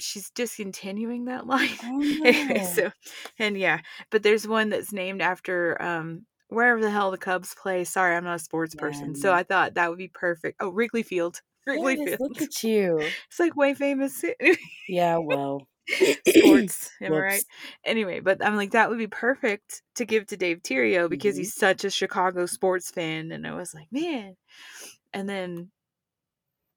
she's 0.00 0.30
discontinuing 0.30 1.26
that 1.26 1.46
line 1.48 1.78
Oh, 1.82 2.60
so 2.62 2.90
and 3.38 3.56
yeah, 3.58 3.80
but 4.10 4.22
there's 4.22 4.46
one 4.48 4.70
that's 4.70 4.92
named 4.92 5.22
after 5.22 5.80
um 5.82 6.26
wherever 6.48 6.80
the 6.80 6.90
hell 6.90 7.10
the 7.10 7.18
Cubs 7.18 7.54
play. 7.60 7.84
Sorry, 7.84 8.16
I'm 8.16 8.24
not 8.24 8.36
a 8.36 8.38
sports 8.38 8.74
person, 8.74 9.14
so 9.14 9.32
I 9.34 9.42
thought 9.42 9.74
that 9.74 9.88
would 9.90 9.98
be 9.98 10.08
perfect. 10.08 10.58
Oh, 10.60 10.70
Wrigley 10.70 11.02
Field, 11.02 11.40
Wrigley 11.66 11.96
Yes, 11.96 11.98
Field. 11.98 12.20
look 12.20 12.42
at 12.42 12.62
you. 12.62 13.16
It's 13.28 13.38
like 13.38 13.56
way 13.56 13.74
famous 13.74 14.24
Yeah, 14.88 15.18
well. 15.18 15.68
sports. 16.24 16.90
Am 17.00 17.14
I 17.14 17.18
right? 17.20 17.46
Anyway, 17.84 18.20
but 18.20 18.44
I'm 18.44 18.56
like 18.56 18.72
that 18.72 18.88
would 18.90 18.98
be 18.98 19.06
perfect 19.06 19.82
to 19.96 20.04
give 20.04 20.26
to 20.28 20.36
Dave 20.36 20.62
Terrio 20.62 21.08
because 21.08 21.36
Mhm. 21.36 21.38
he's 21.38 21.54
such 21.54 21.84
a 21.84 21.90
Chicago 21.90 22.46
sports 22.46 22.90
fan, 22.90 23.32
and 23.32 23.46
I 23.46 23.54
was 23.54 23.74
like, 23.74 23.88
man. 23.92 24.36
And 25.12 25.28
then 25.28 25.70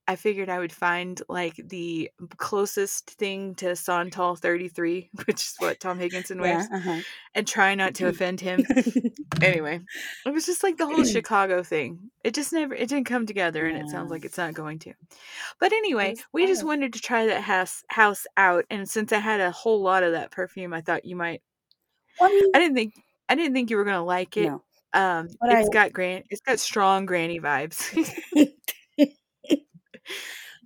I 0.07 0.15
figured 0.15 0.49
I 0.49 0.59
would 0.59 0.73
find 0.73 1.21
like 1.29 1.55
the 1.69 2.09
closest 2.37 3.11
thing 3.11 3.55
to 3.55 3.75
Santal 3.75 4.35
33, 4.35 5.09
which 5.25 5.35
is 5.35 5.55
what 5.59 5.79
Tom 5.79 5.99
Higginson 5.99 6.41
wears, 6.41 6.65
Yeah, 6.69 6.77
uh-huh. 6.77 6.99
and 7.35 7.47
try 7.47 7.75
not 7.75 7.95
to 7.95 8.07
offend 8.07 8.41
him. 8.41 8.65
anyway, 9.41 9.79
it 10.25 10.33
was 10.33 10.45
just 10.45 10.63
like 10.63 10.77
the 10.77 10.85
whole 10.87 11.03
Chicago 11.05 11.63
thing. 11.63 12.11
It 12.23 12.33
just 12.33 12.51
never, 12.51 12.73
it 12.73 12.89
didn't 12.89 13.05
come 13.05 13.25
together, 13.25 13.65
and 13.67 13.77
it 13.77 13.89
sounds 13.89 14.11
like 14.11 14.25
it's 14.25 14.37
not 14.37 14.53
going 14.53 14.79
to. 14.79 14.93
But 15.59 15.71
anyway, 15.71 16.15
we 16.33 16.47
just 16.47 16.63
wanted 16.65 16.93
to 16.93 16.99
try 16.99 17.27
that 17.27 17.41
house 17.41 17.83
house 17.87 18.25
out, 18.37 18.65
and 18.69 18.89
since 18.89 19.13
I 19.13 19.19
had 19.19 19.39
a 19.39 19.51
whole 19.51 19.81
lot 19.81 20.03
of 20.03 20.13
that 20.13 20.31
perfume, 20.31 20.73
I 20.73 20.81
thought 20.81 21.05
you 21.05 21.15
might. 21.15 21.41
Well, 22.19 22.29
I 22.29 22.33
mean, 22.33 22.51
I 22.55 22.59
didn't 22.59 22.75
think 22.75 22.93
I 23.29 23.35
didn't 23.35 23.53
think 23.53 23.69
you 23.69 23.77
were 23.77 23.85
gonna 23.85 24.03
like 24.03 24.35
it. 24.35 24.47
no. 24.49 24.63
Um, 24.93 25.29
But 25.39 25.53
it's 25.53 25.69
I- 25.69 25.73
got 25.73 25.93
gran, 25.93 26.23
it's 26.29 26.41
got 26.41 26.59
strong 26.59 27.05
granny 27.05 27.39
vibes. 27.39 27.79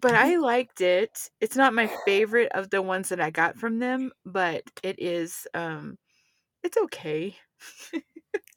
but 0.02 0.16
I 0.16 0.38
liked 0.38 0.82
it. 0.82 1.30
It's 1.42 1.56
not 1.56 1.74
my 1.74 1.88
favorite 1.88 2.52
of 2.54 2.70
the 2.70 2.82
ones 2.82 3.10
that 3.10 3.22
I 3.22 3.30
got 3.32 3.58
from 3.58 3.80
them, 3.80 4.12
but 4.26 4.64
it 4.84 5.00
is 5.00 5.48
um 5.54 5.98
it's 6.64 6.78
okay. 6.78 7.38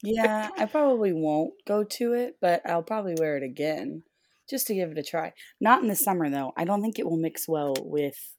Yeah, 0.01 0.49
I 0.57 0.65
probably 0.65 1.13
won't 1.13 1.53
go 1.65 1.83
to 1.83 2.13
it, 2.13 2.37
but 2.41 2.65
I'll 2.69 2.83
probably 2.83 3.15
wear 3.15 3.35
it 3.37 3.43
again 3.43 4.03
just 4.49 4.67
to 4.67 4.73
give 4.75 4.91
it 4.91 4.97
a 4.97 5.03
try. 5.03 5.33
Not 5.59 5.81
in 5.81 5.87
the 5.87 5.95
summer 5.95 6.29
though. 6.29 6.53
I 6.57 6.65
don't 6.65 6.81
think 6.81 6.99
it 6.99 7.05
will 7.05 7.17
mix 7.17 7.47
well 7.47 7.75
with 7.85 8.35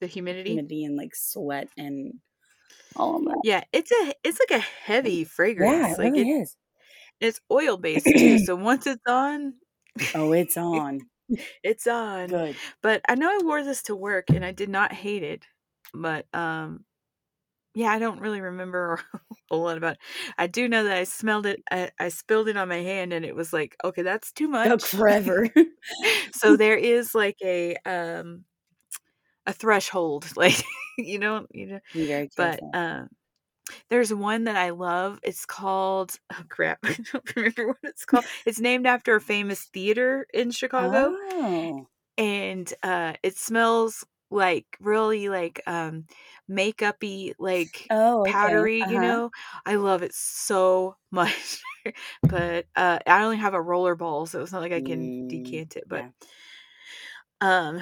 The 0.00 0.08
humidity. 0.08 0.58
humidity 0.58 0.84
and 0.84 0.96
like 0.96 1.14
sweat 1.14 1.70
and 1.76 2.20
all 2.96 3.16
of 3.18 3.24
that. 3.24 3.42
Yeah, 3.42 3.64
it's 3.72 3.90
a 3.92 4.14
it's 4.24 4.38
like 4.40 4.50
a 4.58 4.62
heavy 4.62 5.24
fragrance. 5.24 5.72
Yeah, 5.72 5.92
it 5.92 5.98
like 5.98 6.16
really 6.16 6.18
it, 6.18 6.30
is. 6.30 6.56
it's 7.20 7.40
oil 7.52 7.78
based 7.78 8.16
too. 8.18 8.38
So 8.38 8.56
once 8.56 8.86
it's 8.86 9.02
on, 9.08 9.54
Oh, 10.14 10.32
it's 10.32 10.56
on. 10.56 11.09
It's 11.62 11.86
on. 11.86 12.28
Good. 12.28 12.56
But 12.82 13.02
I 13.08 13.14
know 13.14 13.28
I 13.30 13.40
wore 13.44 13.62
this 13.64 13.82
to 13.84 13.96
work 13.96 14.30
and 14.30 14.44
I 14.44 14.52
did 14.52 14.68
not 14.68 14.92
hate 14.92 15.22
it. 15.22 15.46
But 15.94 16.26
um 16.34 16.84
yeah, 17.74 17.88
I 17.92 17.98
don't 18.00 18.20
really 18.20 18.40
remember 18.40 19.00
a 19.50 19.56
lot 19.56 19.76
about 19.78 19.94
it. 19.94 20.00
I 20.38 20.46
do 20.48 20.68
know 20.68 20.84
that 20.84 20.96
I 20.96 21.04
smelled 21.04 21.46
it 21.46 21.62
I, 21.70 21.90
I 21.98 22.08
spilled 22.08 22.48
it 22.48 22.56
on 22.56 22.68
my 22.68 22.78
hand 22.82 23.12
and 23.12 23.24
it 23.24 23.34
was 23.36 23.52
like, 23.52 23.76
okay, 23.84 24.02
that's 24.02 24.32
too 24.32 24.48
much. 24.48 24.68
Took 24.70 24.86
forever. 24.86 25.48
so 26.32 26.56
there 26.56 26.76
is 26.76 27.14
like 27.14 27.36
a 27.42 27.76
um 27.86 28.44
a 29.46 29.52
threshold. 29.52 30.26
Like 30.36 30.62
you 30.98 31.18
know, 31.18 31.46
you 31.52 31.66
know 31.66 31.80
but 32.36 32.62
um 32.72 33.08
there's 33.88 34.12
one 34.14 34.44
that 34.44 34.56
I 34.56 34.70
love. 34.70 35.20
It's 35.22 35.46
called 35.46 36.18
oh 36.32 36.42
crap, 36.48 36.78
I 36.84 36.96
don't 37.12 37.36
remember 37.36 37.68
what 37.68 37.78
it's 37.84 38.04
called. 38.04 38.26
It's 38.46 38.60
named 38.60 38.86
after 38.86 39.14
a 39.16 39.20
famous 39.20 39.64
theater 39.66 40.26
in 40.32 40.50
Chicago 40.50 41.14
Oh. 41.16 41.88
and 42.18 42.72
uh 42.82 43.14
it 43.22 43.36
smells 43.36 44.04
like 44.30 44.76
really 44.80 45.28
like 45.28 45.60
um 45.66 46.06
makeup-y 46.48 47.32
like 47.38 47.90
Oh, 47.90 48.30
okay. 48.30 48.64
powdery, 48.64 48.80
you 48.80 48.98
Uh-huh. 48.98 49.00
know. 49.00 49.30
I 49.66 49.76
love 49.76 50.02
it 50.02 50.14
so 50.14 50.96
much. 51.10 51.62
but 52.28 52.66
uh 52.76 52.98
I 53.06 53.22
only 53.24 53.38
have 53.38 53.54
a 53.54 53.62
roller 53.62 53.94
ball, 53.96 54.26
so 54.26 54.42
it's 54.42 54.52
not 54.52 54.62
like 54.62 54.72
I 54.72 54.80
can 54.82 55.12
Mm, 55.20 55.28
decant 55.28 55.76
it, 55.76 55.84
but 55.88 56.06
yeah. 56.06 56.10
Um 57.40 57.80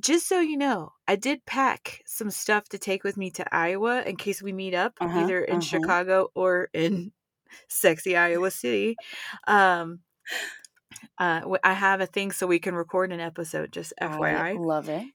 just 0.00 0.28
so 0.28 0.40
you 0.40 0.56
know, 0.58 0.92
I 1.08 1.16
did 1.16 1.46
pack 1.46 2.02
some 2.06 2.30
stuff 2.30 2.68
to 2.70 2.78
take 2.78 3.02
with 3.04 3.16
me 3.16 3.30
to 3.32 3.54
Iowa 3.54 4.02
in 4.02 4.16
case 4.16 4.42
we 4.42 4.52
meet 4.52 4.74
up 4.74 5.00
Uh-huh, 5.00 5.10
either 5.14 5.40
in 5.42 5.60
uh-huh. 5.60 5.62
Chicago 5.62 6.30
or 6.34 6.68
in 6.74 7.12
sexy 7.68 8.16
Iowa 8.16 8.50
City. 8.50 8.96
Um 9.46 10.00
uh 11.18 11.40
I 11.64 11.72
have 11.72 12.00
a 12.00 12.06
thing 12.06 12.32
so 12.32 12.46
we 12.46 12.58
can 12.58 12.74
record 12.74 13.12
an 13.12 13.20
episode 13.20 13.72
just 13.72 13.92
I 14.04 14.18
FYI. 14.18 14.58
love 14.58 14.88
it. 14.88 15.06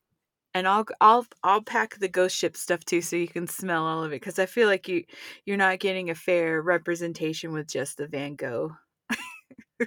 And 0.54 0.68
I'll 0.68 0.86
I'll 1.02 1.26
I'll 1.44 1.62
pack 1.64 1.96
the 2.00 2.08
ghost 2.10 2.36
ship 2.36 2.58
stuff 2.58 2.84
too 2.86 3.02
so 3.02 3.16
you 3.16 3.28
can 3.28 3.48
smell 3.48 3.86
all 3.86 4.04
of 4.04 4.12
it 4.14 4.20
cuz 4.22 4.38
I 4.40 4.46
feel 4.46 4.68
like 4.68 4.88
you 4.88 5.06
you're 5.46 5.58
not 5.58 5.80
getting 5.80 6.10
a 6.10 6.16
fair 6.16 6.62
representation 6.62 7.54
with 7.54 7.68
just 7.68 7.98
the 7.98 8.08
Van 8.08 8.36
Gogh. 8.36 8.76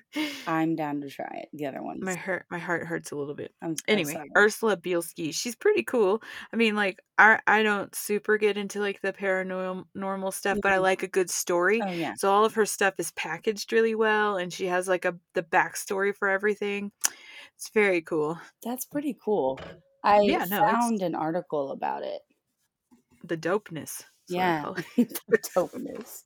I'm 0.46 0.76
down 0.76 1.00
to 1.02 1.10
try 1.10 1.42
it. 1.42 1.48
The 1.52 1.66
other 1.66 1.82
one. 1.82 2.00
my 2.00 2.14
heart 2.14 2.46
my 2.50 2.58
heart 2.58 2.86
hurts 2.86 3.10
a 3.12 3.16
little 3.16 3.34
bit. 3.34 3.52
I'm 3.62 3.76
so 3.76 3.82
anyway, 3.88 4.12
sorry. 4.12 4.30
Ursula 4.36 4.76
Bielski, 4.76 5.34
she's 5.34 5.54
pretty 5.56 5.82
cool. 5.82 6.22
I 6.52 6.56
mean, 6.56 6.74
like 6.76 7.00
I 7.18 7.40
I 7.46 7.62
don't 7.62 7.94
super 7.94 8.38
get 8.38 8.56
into 8.56 8.80
like 8.80 9.00
the 9.00 9.12
paranormal 9.12 9.84
normal 9.94 10.32
stuff, 10.32 10.58
but 10.62 10.72
I 10.72 10.76
Mhm. 10.78 10.82
like 10.82 11.02
a 11.02 11.08
good 11.08 11.30
story. 11.30 11.80
Oh 11.82 11.90
yeah. 11.90 12.14
So 12.16 12.30
all 12.32 12.44
of 12.44 12.54
her 12.54 12.66
stuff 12.66 12.94
is 12.98 13.12
packaged 13.12 13.72
really 13.72 13.94
well, 13.94 14.36
and 14.36 14.52
she 14.52 14.66
has 14.66 14.88
like 14.88 15.04
a 15.04 15.16
the 15.34 15.42
backstory 15.42 16.14
for 16.16 16.28
everything. 16.28 16.92
It's 17.56 17.70
very 17.70 18.02
cool. 18.02 18.38
That's 18.64 18.84
pretty 18.86 19.16
cool. 19.24 19.60
I 20.02 20.20
Yeah, 20.22 20.44
no, 20.50 20.56
it's- 20.58 20.72
found 20.72 21.02
an 21.02 21.14
article 21.14 21.70
about 21.72 22.02
it. 22.02 22.20
The 23.22 23.36
dopeness. 23.38 24.04
Is 24.28 24.35
what 24.37 24.45
I 24.45 24.47
Yeah. 24.47 24.62
the 25.28 25.38
dopeness. 25.38 26.25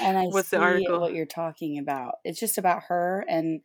And 0.00 0.18
I 0.18 0.24
What's 0.26 0.48
see 0.48 0.56
the 0.56 0.62
article? 0.62 1.00
what 1.00 1.14
you're 1.14 1.26
talking 1.26 1.78
about. 1.78 2.16
It's 2.24 2.40
just 2.40 2.58
about 2.58 2.84
her 2.84 3.24
and 3.28 3.60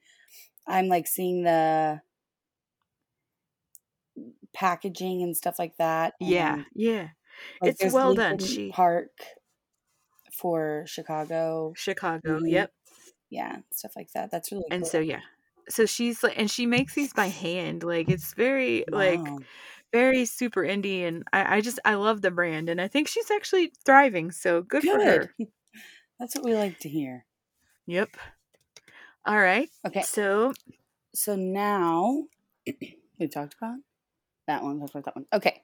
I'm 0.67 0.87
like 0.87 1.07
seeing 1.07 1.43
the 1.43 2.01
packaging 4.53 5.23
and 5.23 5.35
stuff 5.35 5.57
like 5.59 5.75
that. 5.77 6.13
Yeah, 6.19 6.63
yeah. 6.75 7.09
like, 7.61 7.75
It's 7.79 7.93
well 7.93 8.13
done. 8.13 8.37
She 8.39 8.69
Park 8.71 9.09
for 10.31 10.83
Chicago. 10.87 11.73
Chicago. 11.75 12.39
Mhm. 12.39 12.51
Yep. 12.51 12.73
Yeah, 13.29 13.57
stuff 13.71 13.93
like 13.95 14.11
that. 14.13 14.31
That's 14.31 14.51
really 14.51 14.63
cool. 14.63 14.73
And 14.75 14.83
cool. 14.83 14.89
so 14.89 14.99
yeah. 14.99 15.21
So 15.69 15.85
she's 15.85 16.23
like, 16.23 16.37
and 16.37 16.49
she 16.51 16.65
makes 16.65 16.93
these 16.95 17.13
by 17.13 17.27
hand. 17.27 17.83
Like 17.83 18.09
it's 18.09 18.33
very 18.33 18.83
like 18.91 19.19
Wow. 19.21 19.39
Very 19.91 20.25
super 20.25 20.61
indie 20.61 21.07
and 21.07 21.23
I, 21.33 21.57
I 21.57 21.61
just 21.61 21.79
I 21.85 21.95
love 21.95 22.21
the 22.21 22.31
brand 22.31 22.69
and 22.69 22.79
I 22.79 22.87
think 22.87 23.07
she's 23.07 23.31
actually 23.31 23.71
thriving, 23.85 24.31
so 24.31 24.61
good, 24.61 24.83
for 24.83 25.03
her. 25.03 25.33
That's 26.19 26.35
what 26.35 26.45
we 26.45 26.55
like 26.55 26.79
to 26.79 26.89
hear. 26.89 27.25
Yep. 27.87 28.15
All 29.25 29.39
right. 29.39 29.69
Okay. 29.85 30.03
So 30.03 30.53
So 31.13 31.35
now 31.35 32.25
we 33.19 33.27
talked 33.27 33.55
about 33.55 33.77
that 34.47 34.63
one. 34.63 34.79
Talked 34.79 34.91
about 34.91 35.05
that 35.05 35.15
one. 35.15 35.25
Okay. 35.33 35.61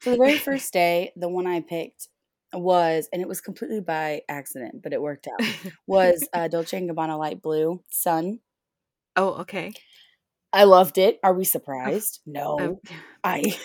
So 0.00 0.10
the 0.12 0.18
very 0.18 0.38
first 0.38 0.72
day, 0.72 1.12
the 1.16 1.28
one 1.28 1.46
I 1.46 1.60
picked 1.60 2.08
was, 2.52 3.08
and 3.12 3.20
it 3.20 3.28
was 3.28 3.40
completely 3.40 3.80
by 3.80 4.22
accident, 4.28 4.82
but 4.82 4.92
it 4.92 5.02
worked 5.02 5.26
out. 5.26 5.44
Was 5.86 6.26
uh, 6.32 6.48
Dolce 6.48 6.76
and 6.78 6.88
Gabbana 6.88 7.18
light 7.18 7.42
blue 7.42 7.82
sun. 7.90 8.40
Oh, 9.16 9.34
okay. 9.40 9.72
I 10.52 10.64
loved 10.64 10.98
it. 10.98 11.18
Are 11.22 11.34
we 11.34 11.44
surprised? 11.44 12.20
No. 12.26 12.80
I 13.24 13.58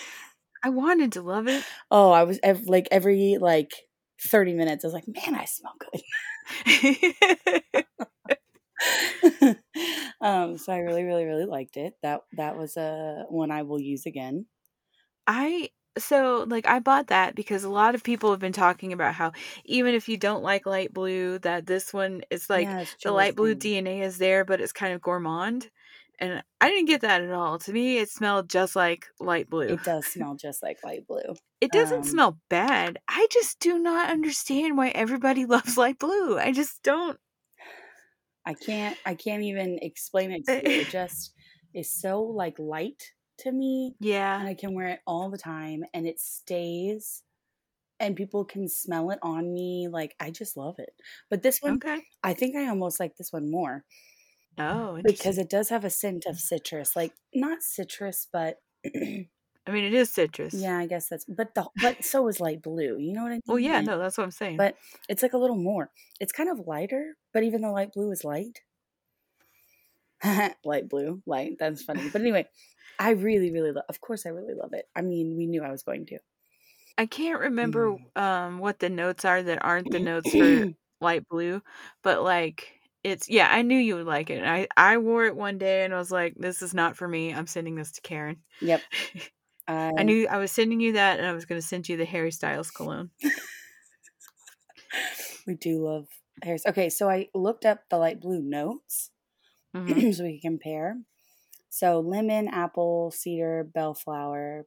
I 0.62 0.70
wanted 0.70 1.12
to 1.12 1.22
love 1.22 1.48
it. 1.48 1.64
oh 1.90 2.10
I 2.10 2.24
was 2.24 2.40
ev- 2.42 2.66
like 2.66 2.88
every 2.90 3.38
like 3.40 3.72
thirty 4.20 4.54
minutes. 4.54 4.84
I 4.84 4.88
was 4.88 4.94
like, 4.94 5.08
man, 5.08 5.34
I 5.34 5.44
smell 5.44 5.74
good. 5.78 6.00
um, 10.20 10.58
so 10.58 10.72
I 10.72 10.78
really, 10.78 11.04
really, 11.04 11.24
really 11.24 11.46
liked 11.46 11.76
it. 11.76 11.94
That 12.02 12.22
that 12.36 12.56
was 12.56 12.76
a 12.76 13.24
one 13.28 13.50
I 13.50 13.62
will 13.62 13.80
use 13.80 14.06
again. 14.06 14.46
I 15.26 15.70
so 15.96 16.44
like 16.48 16.66
I 16.66 16.80
bought 16.80 17.08
that 17.08 17.34
because 17.34 17.64
a 17.64 17.70
lot 17.70 17.94
of 17.94 18.02
people 18.02 18.30
have 18.30 18.40
been 18.40 18.52
talking 18.52 18.92
about 18.92 19.14
how 19.14 19.32
even 19.64 19.94
if 19.94 20.08
you 20.08 20.16
don't 20.16 20.42
like 20.42 20.66
light 20.66 20.92
blue, 20.92 21.38
that 21.40 21.66
this 21.66 21.92
one 21.92 22.22
is 22.30 22.50
like 22.50 22.66
yeah, 22.66 22.84
the 23.02 23.12
light 23.12 23.36
blue. 23.36 23.54
DNA 23.54 24.02
is 24.02 24.18
there, 24.18 24.44
but 24.44 24.60
it's 24.60 24.72
kind 24.72 24.92
of 24.92 25.00
gourmand. 25.00 25.70
And 26.18 26.42
I 26.60 26.70
didn't 26.70 26.86
get 26.86 27.00
that 27.02 27.22
at 27.22 27.30
all. 27.32 27.58
To 27.60 27.72
me, 27.72 27.98
it 27.98 28.08
smelled 28.10 28.48
just 28.48 28.76
like 28.76 29.06
light 29.20 29.48
blue. 29.50 29.76
It 29.76 29.82
does 29.82 30.10
smell 30.10 30.36
just 30.36 30.62
like 30.62 30.82
light 30.82 31.06
blue. 31.06 31.34
It 31.60 31.72
doesn't 31.72 32.04
Um, 32.04 32.06
smell 32.06 32.40
bad. 32.48 32.98
I 33.08 33.26
just 33.30 33.58
do 33.58 33.76
not 33.78 34.08
understand 34.10 34.76
why 34.76 34.90
everybody 34.90 35.46
loves 35.46 35.76
light 35.76 35.98
blue. 35.98 36.38
I 36.38 36.52
just 36.52 36.82
don't. 36.84 37.18
I 38.46 38.54
can't 38.54 38.98
I 39.04 39.14
can't 39.14 39.42
even 39.42 39.78
explain 39.80 40.30
it 40.32 40.44
to 40.46 40.52
you. 40.60 40.70
It 40.74 40.88
just 40.90 41.34
is 41.72 41.90
so 41.90 42.22
like 42.22 42.58
light 42.58 43.12
to 43.38 43.52
me 43.52 43.96
Yeah. 44.00 44.38
and 44.38 44.48
I 44.48 44.54
can 44.54 44.74
wear 44.74 44.88
it 44.88 45.00
all 45.06 45.30
the 45.30 45.38
time 45.38 45.84
and 45.94 46.06
it 46.06 46.20
stays 46.20 47.22
and 48.00 48.16
people 48.16 48.44
can 48.44 48.68
smell 48.68 49.10
it 49.10 49.20
on 49.22 49.52
me. 49.54 49.88
Like 49.88 50.16
I 50.20 50.30
just 50.30 50.56
love 50.56 50.76
it. 50.78 50.94
But 51.30 51.42
this 51.42 51.62
one 51.62 51.82
Okay. 51.82 52.04
I 52.24 52.34
think 52.34 52.56
I 52.56 52.68
almost 52.68 53.00
like 53.00 53.16
this 53.16 53.32
one 53.32 53.50
more 53.50 53.84
Oh, 54.58 55.02
because 55.02 55.38
it 55.38 55.50
does 55.50 55.68
have 55.70 55.84
a 55.84 55.90
scent 55.90 56.26
of 56.26 56.38
citrus. 56.40 56.96
Like 56.96 57.14
not 57.34 57.62
citrus, 57.62 58.26
but 58.32 58.60
I 59.66 59.70
mean, 59.70 59.84
it 59.84 59.94
is 59.94 60.10
citrus. 60.10 60.62
yeah, 60.62 60.78
I 60.78 60.86
guess 60.86 61.08
that's 61.08 61.24
but 61.24 61.54
the 61.54 61.68
but 61.76 62.04
so 62.04 62.28
is 62.28 62.40
light 62.40 62.62
blue. 62.62 62.98
You 62.98 63.12
know 63.12 63.22
what 63.22 63.32
I 63.32 63.34
mean? 63.34 63.40
Well, 63.46 63.58
yeah, 63.58 63.80
no, 63.80 63.98
that's 63.98 64.16
what 64.18 64.24
I'm 64.24 64.30
saying. 64.30 64.56
But 64.58 64.76
it's 65.08 65.22
like 65.22 65.32
a 65.32 65.38
little 65.38 65.56
more. 65.56 65.90
It's 66.20 66.32
kind 66.32 66.48
of 66.50 66.66
lighter, 66.66 67.16
but 67.32 67.42
even 67.42 67.62
though 67.62 67.72
light 67.72 67.92
blue 67.92 68.10
is 68.12 68.24
light, 68.24 68.60
light 70.64 70.88
blue, 70.88 71.22
light. 71.26 71.56
That's 71.58 71.82
funny. 71.82 72.08
But 72.08 72.20
anyway, 72.22 72.48
I 72.98 73.10
really, 73.10 73.50
really 73.50 73.72
love. 73.72 73.84
Of 73.88 74.00
course, 74.00 74.26
I 74.26 74.30
really 74.30 74.54
love 74.54 74.72
it. 74.72 74.86
I 74.94 75.02
mean, 75.02 75.36
we 75.36 75.46
knew 75.46 75.62
I 75.62 75.70
was 75.70 75.82
going 75.82 76.06
to. 76.06 76.18
I 76.96 77.06
can't 77.06 77.40
remember 77.40 77.96
Mm. 77.96 78.06
um 78.16 78.58
what 78.58 78.78
the 78.78 78.88
notes 78.90 79.24
are 79.24 79.42
that 79.42 79.64
aren't 79.64 79.90
the 79.90 80.00
notes 80.00 80.34
for 80.34 80.68
light 81.00 81.28
blue, 81.28 81.62
but 82.02 82.22
like 82.22 82.80
it's 83.04 83.28
yeah, 83.28 83.48
I 83.50 83.62
knew 83.62 83.78
you 83.78 83.96
would 83.96 84.06
like 84.06 84.30
it. 84.30 84.42
I 84.44 84.66
I 84.76 84.98
wore 84.98 85.26
it 85.26 85.36
one 85.36 85.58
day 85.58 85.84
and 85.84 85.94
I 85.94 85.98
was 85.98 86.10
like, 86.10 86.34
this 86.36 86.62
is 86.62 86.74
not 86.74 86.96
for 86.96 87.06
me. 87.06 87.34
I'm 87.34 87.46
sending 87.46 87.76
this 87.76 87.92
to 87.92 88.00
Karen. 88.00 88.38
yep. 88.60 88.82
I, 89.68 89.92
I 89.96 90.02
knew 90.02 90.26
I 90.28 90.38
was 90.38 90.52
sending 90.52 90.80
you 90.80 90.92
that 90.92 91.18
and 91.18 91.26
I 91.26 91.32
was 91.32 91.46
going 91.46 91.60
to 91.60 91.66
send 91.66 91.88
you 91.88 91.96
the 91.96 92.04
Harry 92.04 92.32
Styles 92.32 92.70
cologne. 92.70 93.10
we 95.46 95.54
do 95.54 95.84
love 95.84 96.06
hairs. 96.42 96.64
Okay, 96.66 96.90
so 96.90 97.08
I 97.08 97.28
looked 97.34 97.64
up 97.64 97.80
the 97.90 97.98
light 97.98 98.20
blue 98.20 98.42
notes 98.42 99.10
hmm 99.74 99.88
so 100.12 100.24
we 100.24 100.40
can 100.40 100.52
compare. 100.52 100.96
So 101.70 102.00
lemon, 102.00 102.48
apple, 102.48 103.10
cedar, 103.10 103.64
bellflower, 103.64 104.66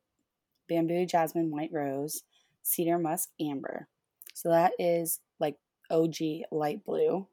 bamboo, 0.69 1.05
jasmine, 1.05 1.51
white 1.51 1.71
rose, 1.73 2.23
cedar, 2.63 2.99
musk, 2.99 3.29
amber. 3.41 3.87
So 4.33 4.49
that 4.49 4.73
is 4.79 5.19
like 5.39 5.55
OG 5.89 6.15
light 6.51 6.83
blue. 6.85 7.27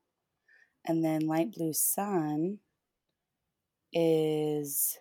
And 0.87 1.05
then 1.05 1.27
light 1.27 1.53
blue 1.53 1.73
sun 1.73 2.59
is, 3.93 4.99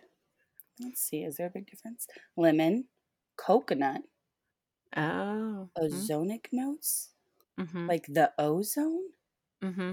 let's 0.80 1.00
see, 1.02 1.22
is 1.24 1.36
there 1.36 1.46
a 1.48 1.50
big 1.50 1.68
difference? 1.68 2.06
Lemon, 2.36 2.86
coconut, 3.36 4.02
Oh. 4.96 5.68
ozonic 5.78 6.46
notes, 6.52 7.10
Mm-hmm. 7.60 7.86
like 7.88 8.06
the 8.08 8.32
ozone. 8.38 9.08
mm-hmm. 9.62 9.92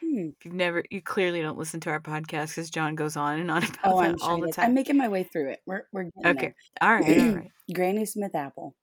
Hmm. 0.00 0.28
You've 0.42 0.54
never, 0.54 0.84
you 0.90 1.02
clearly 1.02 1.42
don't 1.42 1.58
listen 1.58 1.80
to 1.80 1.90
our 1.90 2.00
podcast 2.00 2.48
because 2.50 2.70
John 2.70 2.94
goes 2.94 3.16
on 3.16 3.40
and 3.40 3.50
on 3.50 3.62
about 3.64 3.78
Oh, 3.84 4.00
that 4.00 4.10
I'm 4.10 4.16
all 4.22 4.40
the 4.40 4.50
time. 4.52 4.66
I'm 4.66 4.74
making 4.74 4.96
my 4.96 5.08
way 5.08 5.24
through 5.24 5.50
it. 5.50 5.60
We're 5.66 5.82
we're 5.92 6.04
getting 6.04 6.26
okay. 6.38 6.54
All 6.80 6.94
right. 6.94 7.02
All 7.08 7.14
there. 7.14 7.34
right. 7.36 7.50
Granny 7.74 8.06
Smith 8.06 8.34
apple, 8.34 8.74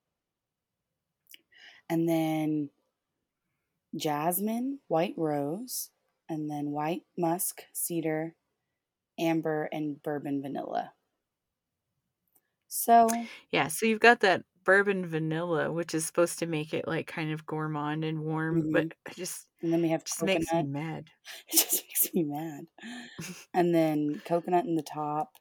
and 1.89 2.07
then 2.07 2.69
jasmine, 3.95 4.79
white 4.87 5.13
rose, 5.17 5.89
and 6.29 6.49
then 6.49 6.71
white 6.71 7.03
musk, 7.17 7.63
cedar, 7.73 8.35
amber, 9.19 9.69
and 9.71 10.01
bourbon 10.01 10.41
vanilla. 10.41 10.91
So 12.67 13.07
Yeah. 13.51 13.67
So 13.67 13.85
you've 13.85 13.99
got 13.99 14.19
that 14.21 14.43
bourbon 14.65 15.05
vanilla, 15.05 15.71
which 15.71 15.93
is 15.93 16.05
supposed 16.05 16.39
to 16.39 16.47
make 16.47 16.73
it 16.73 16.87
like 16.87 17.07
kind 17.07 17.31
of 17.31 17.45
gourmand 17.45 18.03
and 18.03 18.21
warm, 18.21 18.71
but 18.71 18.89
mm-hmm. 18.89 19.11
it 19.11 19.15
just 19.15 19.47
and 19.61 19.71
then 19.71 19.81
we 19.81 19.89
have 19.89 20.03
just 20.03 20.19
coconut. 20.19 20.41
makes 20.41 20.53
me 20.53 20.63
mad. 20.63 21.09
It 21.53 21.57
just 21.57 21.83
makes 21.85 22.13
me 22.13 22.23
mad. 22.23 22.65
And 23.53 23.73
then 23.73 24.21
coconut 24.25 24.65
in 24.65 24.75
the 24.75 24.83
top, 24.83 25.31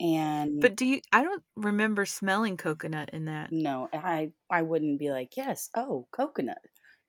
and 0.00 0.60
But 0.60 0.76
do 0.76 0.84
you? 0.84 1.00
I 1.12 1.22
don't 1.22 1.42
remember 1.56 2.04
smelling 2.04 2.56
coconut 2.56 3.10
in 3.12 3.26
that. 3.26 3.52
no, 3.52 3.88
I 3.92 4.32
I 4.50 4.62
wouldn't 4.62 4.98
be 4.98 5.10
like 5.10 5.36
yes, 5.36 5.70
oh 5.74 6.08
coconut, 6.10 6.58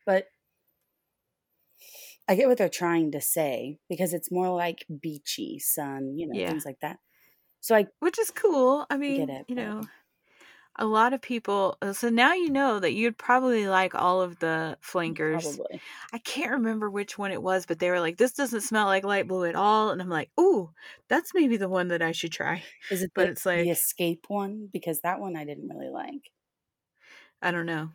but 0.05 0.27
I 2.27 2.35
get 2.35 2.47
what 2.47 2.57
they're 2.57 2.69
trying 2.69 3.11
to 3.13 3.21
say 3.21 3.79
because 3.89 4.13
it's 4.13 4.31
more 4.31 4.49
like 4.49 4.85
beachy 5.01 5.59
sun, 5.59 6.17
you 6.17 6.27
know, 6.27 6.35
Yeah. 6.35 6.49
things 6.49 6.65
like 6.65 6.79
that. 6.81 6.99
So 7.61 7.75
I 7.75 7.87
Which 7.99 8.19
is 8.19 8.31
cool. 8.31 8.85
I 8.89 8.97
mean, 8.97 9.29
it, 9.29 9.45
you 9.47 9.55
but- 9.55 9.63
know, 9.63 9.81
a 10.77 10.85
lot 10.85 11.13
of 11.13 11.21
people. 11.21 11.77
uh, 11.81 11.93
So 11.93 12.09
now 12.09 12.33
you 12.33 12.49
know 12.51 12.79
that 12.79 12.93
you'd 12.93 13.17
probably 13.17 13.67
like 13.67 13.95
all 13.95 14.21
of 14.21 14.39
the 14.39 14.77
flankers. 14.81 15.43
probably 15.43 15.81
I 16.13 16.19
can't 16.19 16.51
remember 16.51 16.89
which 16.89 17.17
one 17.17 17.31
it 17.31 17.41
was, 17.43 17.65
but 17.65 17.79
they 17.79 17.89
were 17.91 17.99
like, 18.01 18.17
"This 18.17 18.33
doesn't 18.33 18.61
smell 18.61 18.85
like 18.87 19.03
light 19.05 19.27
blue 19.27 19.45
at 19.45 19.55
all," 19.55 19.91
and 19.91 20.01
I'm 20.01 20.09
like, 20.09 20.31
"Ooh, 20.39 20.71
that's 21.09 21.33
maybe 21.33 21.57
the 21.57 21.69
one 21.69 21.89
that 21.89 22.01
I 22.03 22.11
should 22.13 22.31
try." 22.33 22.63
is 22.89 23.01
it 23.03 23.11
But 23.15 23.27
the, 23.27 23.31
it's 23.31 23.45
like 23.45 23.65
the 23.65 23.71
escape 23.71 24.25
one 24.29 24.67
because 24.71 25.01
that 25.01 25.19
one 25.19 25.35
I 25.35 25.45
didn't 25.45 25.69
really 25.69 25.89
like. 25.89 26.31
I 27.41 27.51
don't 27.51 27.65
know. 27.65 27.91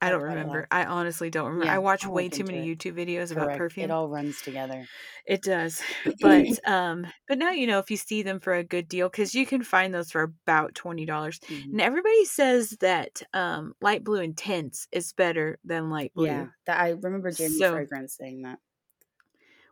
I 0.00 0.06
I 0.06 0.10
don't 0.10 0.22
remember. 0.22 0.66
I 0.70 0.84
honestly 0.84 1.28
don't 1.28 1.46
remember. 1.46 1.66
Yeah, 1.66 1.74
I 1.74 1.78
watch 1.78 2.04
I'll 2.04 2.12
way 2.12 2.28
too 2.28 2.44
many 2.44 2.70
it. 2.70 2.78
YouTube 2.78 2.94
videos 2.94 3.32
about 3.32 3.56
perfume. 3.58 3.84
It 3.86 3.90
all 3.90 4.08
runs 4.08 4.40
together. 4.42 4.86
It 5.26 5.42
does. 5.42 5.82
But 6.20 6.46
um 6.68 7.06
but 7.26 7.38
now 7.38 7.50
you 7.50 7.66
know 7.66 7.78
if 7.80 7.90
you 7.90 7.96
see 7.96 8.22
them 8.22 8.38
for 8.40 8.54
a 8.54 8.62
good 8.62 8.88
deal 8.88 9.10
cuz 9.10 9.34
you 9.34 9.44
can 9.46 9.62
find 9.62 9.92
those 9.92 10.10
for 10.12 10.22
about 10.22 10.74
$20. 10.74 11.06
Mhm. 11.06 11.64
And 11.64 11.80
everybody 11.80 12.24
says 12.24 12.70
that 12.80 13.22
um 13.34 13.74
light 13.80 14.04
blue 14.04 14.20
intense 14.20 14.86
is 14.92 15.12
better 15.12 15.58
than 15.64 15.90
light 15.90 16.12
blue. 16.14 16.26
Yeah, 16.26 16.46
that 16.66 16.80
I 16.80 16.90
remember 16.90 17.30
Jamie 17.32 17.58
So- 17.58 17.72
Fragrance 17.72 18.14
saying 18.16 18.42
that. 18.42 18.58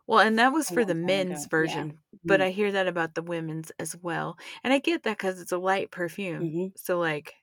Well, 0.07 0.19
and 0.19 0.39
that 0.39 0.53
was 0.53 0.69
for 0.69 0.85
the 0.85 0.95
men's 0.95 1.41
ago, 1.45 1.49
version, 1.49 1.99
but 2.23 2.39
Mhm. 2.39 2.43
I 2.43 2.49
hear 2.51 2.71
that 2.71 2.87
about 2.87 3.13
the 3.15 3.21
women's 3.21 3.71
as 3.79 3.95
well. 3.95 4.37
And 4.63 4.71
I 4.73 4.79
get 4.79 5.03
that 5.03 5.19
cuz 5.19 5.39
it's 5.41 5.51
a 5.51 5.57
light 5.57 5.91
perfume. 5.91 6.43
Mhm. 6.43 6.71
So 6.77 6.97
like 6.99 7.35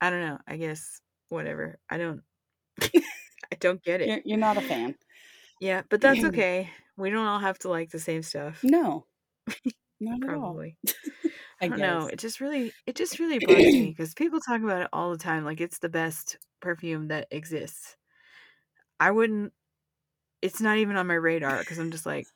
I 0.00 0.10
don't 0.10 0.20
know, 0.20 0.38
I 0.46 0.56
guess 0.58 1.00
whatever. 1.28 1.78
I 1.88 1.98
don't 1.98 2.22
I 2.82 3.56
don't 3.60 3.82
get 3.82 4.00
it. 4.00 4.08
You're, 4.08 4.20
you're 4.24 4.38
not 4.38 4.56
a 4.56 4.60
fan. 4.62 4.96
Yeah, 5.60 5.82
but 5.88 6.00
that's 6.00 6.24
okay. 6.24 6.70
We 6.96 7.10
don't 7.10 7.26
all 7.26 7.38
have 7.38 7.58
to 7.60 7.68
like 7.68 7.90
the 7.90 7.98
same 7.98 8.22
stuff. 8.22 8.62
No, 8.62 9.06
not 10.00 10.22
at 10.22 10.34
all. 10.34 10.60
I 11.60 11.68
I 11.68 11.68
don't 11.68 11.80
know. 11.80 12.06
It 12.06 12.18
just 12.18 12.40
really, 12.40 12.72
it 12.86 12.96
just 12.96 13.18
really 13.18 13.38
bugs 13.40 13.78
me 13.78 13.90
because 13.90 14.14
people 14.14 14.40
talk 14.40 14.62
about 14.62 14.82
it 14.82 14.88
all 14.92 15.10
the 15.10 15.18
time, 15.18 15.44
like 15.44 15.60
it's 15.60 15.78
the 15.78 15.88
best 15.88 16.38
perfume 16.60 17.08
that 17.08 17.28
exists. 17.30 17.96
I 19.00 19.10
wouldn't. 19.10 19.52
It's 20.42 20.60
not 20.60 20.78
even 20.78 20.96
on 20.96 21.06
my 21.06 21.14
radar 21.14 21.58
because 21.60 21.78
I'm 21.78 21.90
just 21.90 22.06
like, 22.06 22.26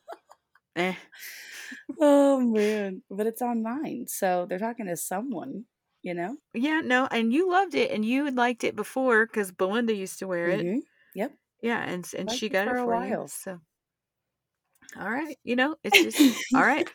eh. 0.75 0.95
Oh 1.99 2.39
man, 2.39 3.03
but 3.09 3.27
it's 3.27 3.41
on 3.41 3.63
mine, 3.63 4.05
so 4.07 4.45
they're 4.47 4.59
talking 4.59 4.85
to 4.87 4.97
someone, 4.97 5.65
you 6.03 6.13
know. 6.13 6.37
Yeah, 6.55 6.81
no, 6.81 7.07
and 7.11 7.33
you 7.33 7.49
loved 7.49 7.73
it, 7.75 7.91
and 7.91 8.05
you 8.05 8.25
had 8.25 8.35
liked 8.35 8.63
it 8.63 8.75
before 8.75 9.25
because 9.25 9.51
Belinda 9.51 9.93
used 9.93 10.19
to 10.19 10.27
wear 10.27 10.49
it. 10.51 10.67
Mhm. 10.67 10.83
Yep. 11.13 11.37
Yeah, 11.61 11.83
and 11.83 12.09
and 12.17 12.31
she 12.31 12.49
got 12.49 12.67
for 12.67 12.75
it 12.75 12.77
a 12.77 12.85
for 12.85 12.95
you. 12.95 13.17
while. 13.17 13.27
So, 13.27 13.61
all 14.97 15.09
right, 15.09 15.37
you 15.43 15.55
know, 15.55 15.75
it's 15.83 16.01
just 16.01 16.29
all 16.53 16.63
right. 16.65 16.87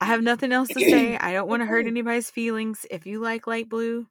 I 0.00 0.04
have 0.06 0.22
nothing 0.22 0.52
else 0.52 0.72
to 0.74 0.82
say. 0.82 1.16
I 1.16 1.32
don't 1.32 1.48
want 1.48 1.60
to 1.62 1.66
hurt 1.66 1.86
anybody's 1.86 2.30
feelings. 2.30 2.84
If 2.90 3.06
you 3.06 3.20
like 3.20 3.46
light 3.46 3.68
blue, 3.70 4.08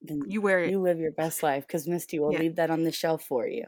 Then 0.00 0.26
you 0.26 0.40
wear 0.42 0.64
it. 0.64 0.74
you 0.74 0.80
live 0.80 0.98
your 0.98 1.12
best 1.12 1.42
life 1.42 1.66
because 1.66 1.86
Misty 1.86 2.18
will 2.18 2.32
Yeah. 2.32 2.38
leave 2.38 2.56
that 2.56 2.70
on 2.70 2.84
the 2.84 2.92
shelf 2.92 3.22
for 3.22 3.46
you. 3.46 3.66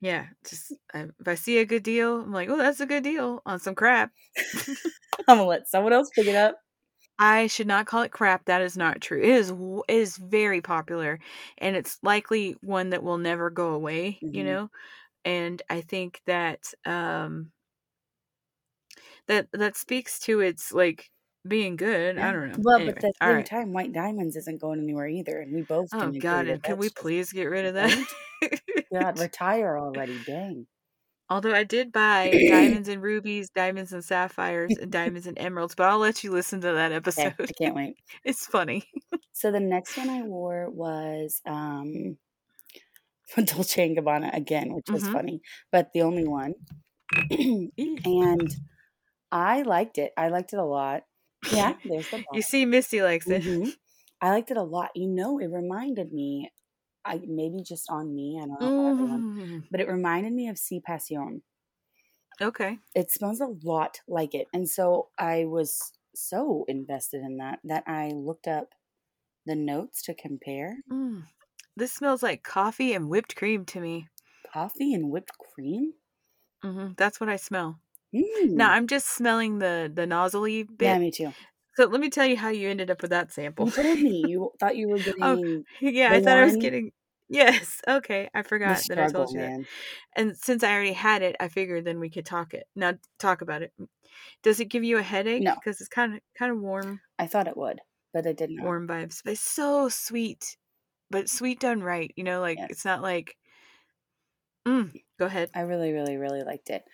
Yeah, 0.00 0.28
just 0.44 0.72
uh, 0.92 1.06
if 1.18 1.28
I 1.28 1.34
see 1.34 1.58
a 1.58 1.64
good 1.64 1.82
deal, 1.82 2.20
I'm 2.20 2.32
like, 2.32 2.48
oh, 2.48 2.58
that's 2.58 2.80
a 2.80 2.86
good 2.86 3.04
deal 3.04 3.40
on 3.46 3.58
some 3.60 3.74
crap. 3.74 4.12
I'm 5.28 5.38
gonna 5.38 5.44
let 5.46 5.68
someone 5.68 5.92
else 5.92 6.10
pick 6.10 6.26
it 6.26 6.34
up. 6.34 6.58
I 7.18 7.46
should 7.46 7.66
not 7.68 7.86
call 7.86 8.02
it 8.02 8.10
crap. 8.12 8.44
That 8.46 8.60
is 8.62 8.76
not 8.76 9.00
true. 9.00 9.20
It 9.20 9.28
is 9.28 9.50
it 9.50 9.82
is 9.88 10.16
very 10.16 10.60
popular, 10.60 11.20
and 11.58 11.76
it's 11.76 11.98
likely 12.02 12.52
one 12.60 12.90
that 12.90 13.02
will 13.04 13.18
never 13.18 13.50
go 13.50 13.72
away. 13.74 14.24
You 14.32 14.42
Mhm. 14.42 14.44
know, 14.44 14.70
and 15.24 15.62
I 15.70 15.82
think 15.82 16.22
that 16.26 16.72
um 16.86 17.52
that 19.26 19.48
that 19.52 19.76
speaks 19.76 20.18
to 20.20 20.40
its 20.40 20.72
like 20.72 21.10
being 21.46 21.76
good. 21.76 22.18
I 22.18 22.32
don't 22.32 22.48
know. 22.48 22.62
Well, 22.62 22.80
but 22.84 22.96
Anyway, 22.96 23.04
at 23.04 23.06
the 23.06 23.12
same 23.24 23.42
right. 23.42 23.44
time, 23.44 23.72
White 23.72 23.92
Diamonds 23.92 24.36
isn't 24.36 24.60
going 24.60 24.80
anywhere 24.80 25.06
either, 25.08 25.40
and 25.40 25.52
we 25.52 25.62
both 25.62 25.90
Oh 25.92 26.12
God, 26.12 26.46
and 26.46 26.62
can 26.62 26.76
we 26.78 26.90
please 26.90 27.32
get 27.32 27.44
rid 27.44 27.64
of 27.66 27.74
that? 27.74 28.14
God, 28.92 29.16
retire 29.16 29.76
already, 29.78 30.18
dang. 30.18 30.66
Although 31.30 31.54
I 31.54 31.64
did 31.64 31.92
buy 31.92 32.40
diamonds 32.46 32.88
and 32.88 33.02
rubies, 33.02 33.50
diamonds 33.50 33.92
and 33.92 34.04
sapphires, 34.04 34.76
and 34.76 34.90
diamonds 34.92 35.26
and 35.26 35.38
emeralds, 35.38 35.74
but 35.74 35.88
I'll 35.88 35.98
let 35.98 36.22
you 36.24 36.30
listen 36.32 36.60
to 36.62 36.72
that 36.72 36.92
Okay, 37.06 37.32
episode. 37.32 37.34
I 37.48 37.52
can't 37.52 37.74
wait. 37.74 37.96
It's 38.24 38.46
funny. 38.46 38.84
So 39.32 39.50
the 39.52 39.60
next 39.60 39.96
one 39.98 40.08
I 40.08 40.22
wore 40.22 40.70
was 40.70 41.42
um 41.44 42.18
Dolce 43.44 43.86
and 43.86 43.96
Gabbana 43.96 44.34
again, 44.34 44.74
which 44.74 44.92
was 44.92 45.08
Mhm. 45.08 45.16
funny, 45.16 45.40
but 45.72 45.92
the 45.92 46.02
only 46.02 46.26
one. 46.26 46.54
And 48.06 48.50
I 49.32 49.62
liked 49.62 49.98
it. 49.98 50.12
I 50.16 50.28
liked 50.28 50.52
it 50.54 50.58
a 50.58 50.64
lot. 50.64 51.04
Yeah, 51.50 51.74
there's 51.84 52.08
the 52.10 52.24
You 52.32 52.42
see, 52.42 52.64
Misty 52.66 53.02
likes 53.02 53.30
it. 53.30 53.44
Mhm. 53.44 53.74
I 54.20 54.30
liked 54.30 54.50
it 54.50 54.56
a 54.56 54.62
lot. 54.62 54.92
You 54.96 55.08
know, 55.08 55.38
it 55.38 55.48
reminded 55.48 56.12
me. 56.12 56.50
I 57.04 57.20
maybe 57.26 57.62
just 57.62 57.90
on 57.90 58.14
me. 58.14 58.38
I 58.42 58.46
don't 58.46 58.60
know 58.60 58.68
about 58.68 58.86
everyone, 58.88 59.24
Mm. 59.24 59.64
but 59.70 59.80
it 59.80 59.88
reminded 59.88 60.32
me 60.32 60.48
of 60.48 60.58
Si 60.58 60.80
Passion. 60.80 61.42
Okay. 62.40 62.78
It 62.92 63.12
smells 63.12 63.40
a 63.40 63.46
lot 63.46 64.00
like 64.08 64.34
it, 64.34 64.48
and 64.52 64.68
so 64.68 65.10
I 65.16 65.44
was 65.44 65.92
so 66.12 66.64
invested 66.66 67.22
in 67.22 67.36
that 67.36 67.60
that 67.62 67.84
I 67.86 68.08
looked 68.10 68.48
up 68.48 68.74
the 69.46 69.56
notes 69.56 70.02
to 70.04 70.14
compare 70.14 70.84
Mm. 70.90 71.26
This 71.76 71.92
smells 71.92 72.22
like 72.22 72.42
coffee 72.42 72.94
and 72.94 73.10
whipped 73.10 73.36
cream 73.36 73.66
to 73.66 73.80
me. 73.80 74.08
coffee 74.46 74.94
and 74.94 75.10
whipped 75.10 75.36
cream. 75.36 75.94
hmm 76.62 76.92
That's 76.96 77.20
what 77.20 77.28
I 77.28 77.36
smell. 77.36 77.80
Mm. 78.14 78.56
Now 78.56 78.72
I'm 78.72 78.88
just 78.88 79.08
smelling 79.08 79.58
the 79.60 79.90
the 79.94 80.06
nozzly 80.06 80.64
bit. 80.64 80.98
yeah, 80.98 80.98
me 80.98 81.10
too. 81.10 81.34
So 81.76 81.86
let 81.86 82.00
me 82.00 82.10
tell 82.10 82.26
you 82.26 82.36
how 82.36 82.50
you 82.50 82.68
ended 82.68 82.90
up 82.90 83.02
with 83.02 83.10
that 83.10 83.32
sample. 83.32 83.66
You 83.66 83.72
told 83.72 84.00
me 84.00 84.26
you 84.28 84.50
thought 84.60 84.76
you 84.76 84.88
were 84.88 84.98
oh, 84.98 85.36
getting 85.36 85.64
yeah, 85.80 86.10
the 86.10 86.16
I 86.16 86.20
thought 86.20 86.38
I 86.38 86.44
was 86.44 86.56
getting. 86.56 86.92
Yes. 87.28 87.80
Okay, 87.88 88.28
I 88.34 88.42
forgot 88.42 88.82
that 88.88 88.98
I 88.98 89.10
told 89.10 89.32
you 89.32 89.40
that. 89.40 89.64
And 90.16 90.36
since 90.36 90.62
I 90.62 90.72
already 90.72 90.92
had 90.92 91.22
it, 91.22 91.36
I 91.40 91.48
figured 91.48 91.84
then 91.84 91.98
we 91.98 92.10
could 92.10 92.26
talk 92.26 92.54
it. 92.54 92.66
Now 92.76 92.94
talk 93.18 93.40
about 93.42 93.62
it. 93.62 93.72
Does 94.42 94.60
it 94.60 94.66
give 94.66 94.84
you 94.84 94.98
a 94.98 95.02
headache? 95.02 95.44
No. 95.44 95.54
because 95.54 95.80
it's 95.80 95.88
kind 95.88 96.14
of 96.14 96.20
kind 96.38 96.52
of 96.52 96.60
warm, 96.60 97.00
I 97.18 97.26
thought 97.26 97.48
it 97.48 97.56
would, 97.56 97.80
but 98.12 98.26
it 98.26 98.36
did 98.36 98.50
not. 98.50 98.64
warm 98.64 98.86
vibes. 98.86 99.22
But 99.24 99.32
it's 99.32 99.40
so 99.40 99.88
sweet, 99.88 100.56
but 101.10 101.28
sweet 101.28 101.60
done 101.60 101.82
right. 101.82 102.12
You 102.16 102.24
know, 102.24 102.40
like 102.40 102.58
Yes. 102.58 102.70
it's 102.70 102.84
not 102.84 103.02
like. 103.02 103.36
Mm, 104.66 104.94
go 105.18 105.26
ahead. 105.26 105.50
I 105.54 105.60
really, 105.60 105.92
really, 105.92 106.16
really 106.16 106.42
liked 106.42 106.70
it. 106.70 106.84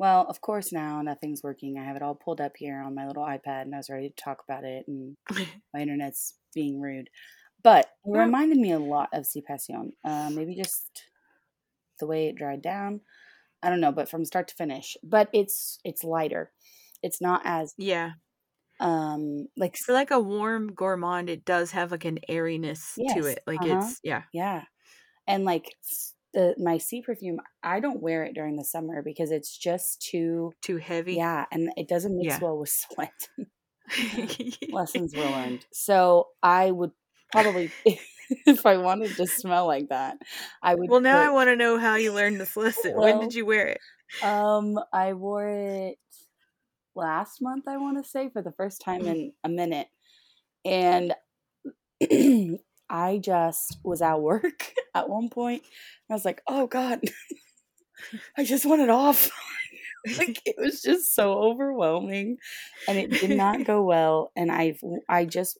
Well, 0.00 0.24
of 0.30 0.40
course, 0.40 0.72
now 0.72 1.02
nothing's 1.02 1.42
working. 1.42 1.78
I 1.78 1.84
have 1.84 1.94
it 1.94 2.00
all 2.00 2.14
pulled 2.14 2.40
up 2.40 2.52
here 2.56 2.80
on 2.80 2.94
my 2.94 3.06
little 3.06 3.22
iPad, 3.22 3.64
and 3.64 3.74
I 3.74 3.76
was 3.76 3.90
ready 3.90 4.08
to 4.08 4.14
talk 4.14 4.38
about 4.48 4.64
it, 4.64 4.86
and 4.88 5.14
my 5.74 5.80
internet's 5.80 6.36
being 6.54 6.80
rude. 6.80 7.10
But 7.62 7.90
it 8.06 8.16
reminded 8.16 8.56
me 8.56 8.72
a 8.72 8.78
lot 8.78 9.10
of 9.12 9.26
Si 9.26 9.42
Passion. 9.42 9.92
Uh, 10.02 10.30
maybe 10.32 10.54
just 10.54 11.02
the 11.98 12.06
way 12.06 12.28
it 12.28 12.36
dried 12.36 12.62
down. 12.62 13.02
I 13.62 13.68
don't 13.68 13.82
know, 13.82 13.92
but 13.92 14.08
from 14.08 14.24
start 14.24 14.48
to 14.48 14.54
finish. 14.54 14.96
But 15.02 15.28
it's 15.34 15.78
it's 15.84 16.02
lighter. 16.02 16.50
It's 17.02 17.20
not 17.20 17.42
as 17.44 17.74
yeah, 17.76 18.12
um 18.80 19.48
like 19.54 19.76
for 19.84 19.92
like 19.92 20.12
a 20.12 20.18
warm 20.18 20.72
gourmand, 20.72 21.28
it 21.28 21.44
does 21.44 21.72
have 21.72 21.90
like 21.90 22.06
an 22.06 22.20
airiness 22.26 22.94
to 22.94 23.26
it. 23.26 23.40
Like 23.46 23.60
uh-huh. 23.60 23.80
it's 23.82 24.00
yeah. 24.02 24.22
Yeah. 24.32 24.62
And 25.26 25.44
like 25.44 25.74
the 26.34 26.54
my 26.58 26.78
Si 26.78 27.02
perfume, 27.02 27.40
I 27.62 27.80
don't 27.80 28.02
wear 28.02 28.24
it 28.24 28.34
during 28.34 28.56
the 28.56 28.64
summer 28.64 29.02
because 29.02 29.30
it's 29.30 29.56
just 29.56 30.02
too 30.02 30.54
Too 30.62 30.78
heavy. 30.78 31.22
yeah, 31.22 31.46
and 31.52 31.72
it 31.76 31.88
doesn't 31.88 32.16
mix 32.18 32.38
Yeah. 32.38 32.40
well 32.40 32.58
with 32.58 32.70
sweat. 32.70 33.28
Lessons 34.70 35.14
were 35.14 35.28
learned. 35.30 35.66
So 35.72 36.28
I 36.42 36.70
would 36.70 36.92
probably 37.30 37.74
if 37.84 38.66
I 38.66 38.76
wanted 38.78 39.16
to 39.18 39.26
smell 39.26 39.66
like 39.66 39.88
that, 39.88 40.18
I 40.62 40.74
would 40.74 40.90
Well, 40.90 41.00
now 41.00 41.18
I 41.20 41.30
want 41.30 41.48
to 41.48 41.56
know 41.56 41.78
how 41.78 41.96
you 41.96 42.12
learned 42.12 42.40
this 42.40 42.56
lesson. 42.56 43.00
when 43.00 43.18
did 43.18 43.34
you 43.34 43.46
wear 43.46 43.66
it? 43.68 43.80
um 44.22 44.78
I 44.92 45.12
wore 45.14 45.48
it 45.48 45.98
last 46.94 47.40
month, 47.42 47.68
I 47.68 47.76
want 47.78 48.02
to 48.02 48.08
say, 48.08 48.28
for 48.30 48.42
the 48.42 48.52
first 48.52 48.82
time 48.82 49.06
in 49.06 49.32
a 49.44 49.48
minute. 49.48 49.88
And 50.64 51.14
I 52.90 53.18
just 53.18 53.78
was 53.84 54.02
at 54.02 54.20
work 54.20 54.74
at 54.94 55.08
one 55.08 55.28
point. 55.30 55.62
And 55.62 56.12
I 56.12 56.14
was 56.14 56.24
like, 56.24 56.42
oh 56.46 56.66
God, 56.66 57.00
I 58.36 58.44
just 58.44 58.66
want 58.66 58.82
it 58.82 58.90
off. 58.90 59.30
like 60.18 60.40
it 60.46 60.56
was 60.58 60.82
just 60.82 61.14
so 61.14 61.34
overwhelming 61.34 62.38
and 62.88 62.98
it 62.98 63.10
did 63.10 63.36
not 63.36 63.64
go 63.64 63.82
well. 63.82 64.32
And 64.34 64.50
I've, 64.50 64.80
I 65.08 65.24
just, 65.26 65.58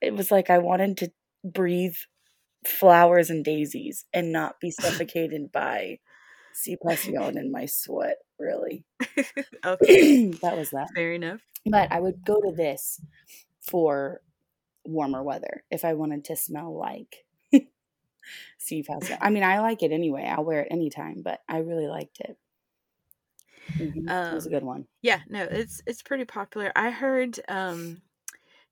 it 0.00 0.14
was 0.14 0.30
like 0.30 0.50
I 0.50 0.58
wanted 0.58 0.98
to 0.98 1.12
breathe 1.44 1.96
flowers 2.66 3.30
and 3.30 3.44
daisies 3.44 4.04
and 4.12 4.30
not 4.30 4.60
be 4.60 4.70
suffocated 4.70 5.50
by 5.50 5.98
Si 6.54 6.76
Passion 6.76 7.38
in 7.38 7.50
my 7.50 7.66
sweat, 7.66 8.18
really. 8.38 8.84
okay, 9.64 10.26
that 10.42 10.56
was 10.56 10.70
that. 10.70 10.88
fair 10.94 11.12
enough. 11.12 11.40
But 11.64 11.90
I 11.90 12.00
would 12.00 12.24
go 12.24 12.40
to 12.40 12.52
this 12.54 13.00
for 13.60 14.20
warmer 14.84 15.22
weather 15.22 15.64
if 15.70 15.84
I 15.84 15.94
wanted 15.94 16.24
to 16.26 16.36
smell 16.36 16.74
like 16.76 17.26
Si 18.58 18.82
Passion. 18.82 19.18
I 19.20 19.30
mean, 19.30 19.42
I 19.42 19.60
like 19.60 19.82
it 19.82 19.92
anyway. 19.92 20.24
I'll 20.24 20.44
wear 20.44 20.62
it 20.62 20.68
anytime, 20.70 21.22
but 21.22 21.42
I 21.48 21.58
really 21.58 21.88
liked 21.88 22.20
it. 22.20 22.38
Mhm, 23.78 24.16
it 24.30 24.34
was 24.34 24.46
a 24.46 24.48
Um, 24.48 24.50
good 24.50 24.64
one. 24.64 24.88
Yeah, 25.02 25.22
no, 25.28 25.44
it's 25.44 25.82
it's 25.86 26.02
pretty 26.02 26.24
popular. 26.26 26.72
I 26.76 26.90
heard 26.90 27.40
um 27.48 28.02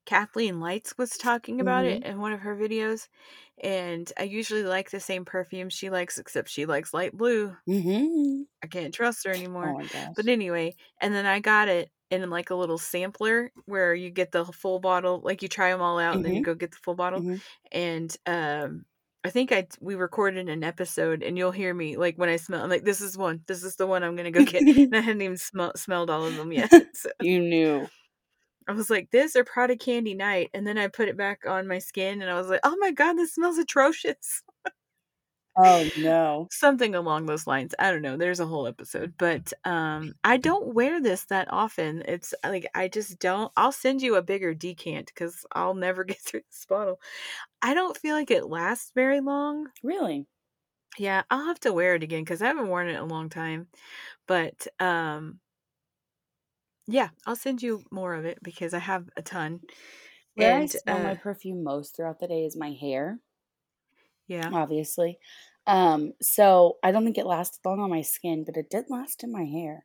Kathleen 0.06 0.60
Lights 0.60 0.96
was 0.98 1.10
talking 1.16 1.60
about 1.60 1.84
it 1.84 2.02
Mm-hmm. 2.02 2.10
in 2.12 2.20
one 2.20 2.32
of 2.32 2.40
her 2.40 2.56
videos, 2.56 3.08
and 3.62 4.10
I 4.18 4.24
usually 4.24 4.64
like 4.64 4.90
the 4.90 5.00
same 5.00 5.24
perfume 5.24 5.68
she 5.68 5.90
likes, 5.90 6.18
except 6.18 6.48
she 6.48 6.66
likes 6.66 6.94
light 6.94 7.16
blue. 7.16 7.54
Mm-hmm. 7.68 8.42
I 8.62 8.66
can't 8.66 8.94
trust 8.94 9.24
her 9.26 9.32
anymore. 9.32 9.82
Oh. 9.82 10.12
But 10.16 10.28
anyway, 10.28 10.74
and 11.00 11.14
then 11.14 11.26
I 11.26 11.40
got 11.40 11.68
it 11.68 11.90
in 12.10 12.28
like 12.30 12.50
a 12.50 12.54
little 12.56 12.78
sampler 12.78 13.52
where 13.66 13.94
you 13.94 14.10
get 14.10 14.32
the 14.32 14.44
full 14.46 14.80
bottle, 14.80 15.20
like 15.22 15.42
you 15.42 15.48
try 15.48 15.70
them 15.70 15.80
all 15.82 15.98
out, 15.98 16.16
and 16.16 16.24
then 16.24 16.34
you 16.34 16.40
Mhm. 16.40 16.44
go 16.44 16.54
get 16.54 16.72
the 16.72 16.78
full 16.82 16.94
bottle. 16.96 17.20
Mhm. 17.20 17.40
And 17.70 18.16
um, 18.26 18.84
I 19.22 19.30
think 19.30 19.52
I 19.52 19.68
we 19.80 19.94
recorded 19.94 20.48
an 20.48 20.64
episode, 20.64 21.22
and 21.22 21.36
you'll 21.38 21.50
hear 21.52 21.72
me 21.74 21.96
like 21.98 22.16
when 22.16 22.28
I 22.30 22.36
smell. 22.36 22.64
I'm 22.64 22.70
like, 22.70 22.84
this 22.84 23.00
is 23.02 23.16
one. 23.18 23.42
This 23.46 23.62
is 23.62 23.76
the 23.76 23.86
one 23.86 24.02
I'm 24.02 24.16
gonna 24.16 24.30
go 24.32 24.44
get. 24.44 24.62
and 24.88 24.96
I 24.96 25.00
hadn't 25.00 25.22
even 25.22 25.36
smell, 25.36 25.72
smelled 25.76 26.10
all 26.10 26.24
of 26.24 26.34
them 26.36 26.52
yet. 26.52 26.72
So 26.94 27.10
you 27.20 27.38
knew. 27.40 27.86
I 28.68 28.72
was 28.72 28.90
like, 28.90 29.10
this 29.10 29.36
or 29.36 29.44
Prada 29.44 29.76
Candy 29.76 30.14
Night, 30.14 30.50
and 30.54 30.66
then 30.66 30.78
I 30.78 30.88
put 30.88 31.08
it 31.08 31.16
back 31.16 31.46
on 31.46 31.66
my 31.68 31.78
skin, 31.78 32.22
and 32.22 32.30
I 32.30 32.34
was 32.34 32.48
like, 32.48 32.60
oh 32.64 32.76
my 32.80 32.92
god, 32.92 33.14
this 33.14 33.34
smells 33.34 33.58
atrocious. 33.58 34.42
Oh 35.56 35.90
no. 35.96 36.50
something 36.52 36.94
along 36.96 37.26
those 37.26 37.46
lines 37.46 37.74
i 37.78 37.90
don't 37.92 38.02
know 38.02 38.16
there's 38.16 38.40
a 38.40 38.46
whole 38.46 38.66
episode 38.66 39.14
but 39.18 39.52
um 39.64 40.14
i 40.24 40.36
don't 40.36 40.74
wear 40.74 41.00
this 41.00 41.26
that 41.26 41.46
often 41.52 42.02
it's 42.08 42.34
like 42.44 42.66
i 42.74 42.88
just 42.88 43.18
don't 43.20 43.52
i'll 43.56 43.70
send 43.72 44.02
you 44.02 44.16
a 44.16 44.22
bigger 44.22 44.52
decant 44.52 45.06
because 45.06 45.46
i'll 45.52 45.74
never 45.74 46.02
get 46.04 46.18
through 46.18 46.42
this 46.50 46.66
bottle 46.68 47.00
i 47.62 47.74
don't 47.74 47.98
feel 47.98 48.16
like 48.16 48.30
it 48.30 48.46
lasts 48.46 48.92
very 48.94 49.20
long 49.20 49.68
Really? 49.82 50.26
yeah 50.98 51.22
i'll 51.30 51.46
have 51.46 51.60
to 51.60 51.72
wear 51.72 51.94
it 51.94 52.02
again 52.02 52.22
because 52.24 52.42
i 52.42 52.46
haven't 52.46 52.68
worn 52.68 52.88
it 52.88 52.92
in 52.92 52.96
a 52.96 53.04
long 53.04 53.28
time 53.28 53.68
but 54.26 54.66
um 54.80 55.40
yeah 56.90 57.10
i'll 57.26 57.36
send 57.36 57.62
you 57.62 57.84
more 57.90 58.14
of 58.14 58.24
it 58.24 58.38
because 58.42 58.74
i 58.74 58.78
have 58.78 59.08
a 59.16 59.22
ton 59.22 59.60
Where 60.34 60.56
I 60.56 60.66
and 60.66 60.66
smell 60.66 60.98
my 60.98 61.14
uh, 61.14 61.14
perfume 61.14 61.62
most 61.62 61.94
throughout 61.94 62.18
the 62.18 62.26
day 62.26 62.44
is 62.44 62.56
my 62.56 62.72
hair, 62.72 63.20
yeah 64.26 64.52
obviously. 64.52 65.18
Um, 65.66 66.12
so 66.20 66.78
I 66.82 66.90
don't 66.92 67.04
think 67.04 67.18
it 67.18 67.26
lasted 67.26 67.60
long 67.64 67.80
on 67.80 67.90
my 67.90 68.02
skin, 68.02 68.44
but 68.44 68.56
it 68.56 68.70
did 68.70 68.86
last 68.88 69.22
in 69.22 69.30
my 69.32 69.44
hair. 69.44 69.84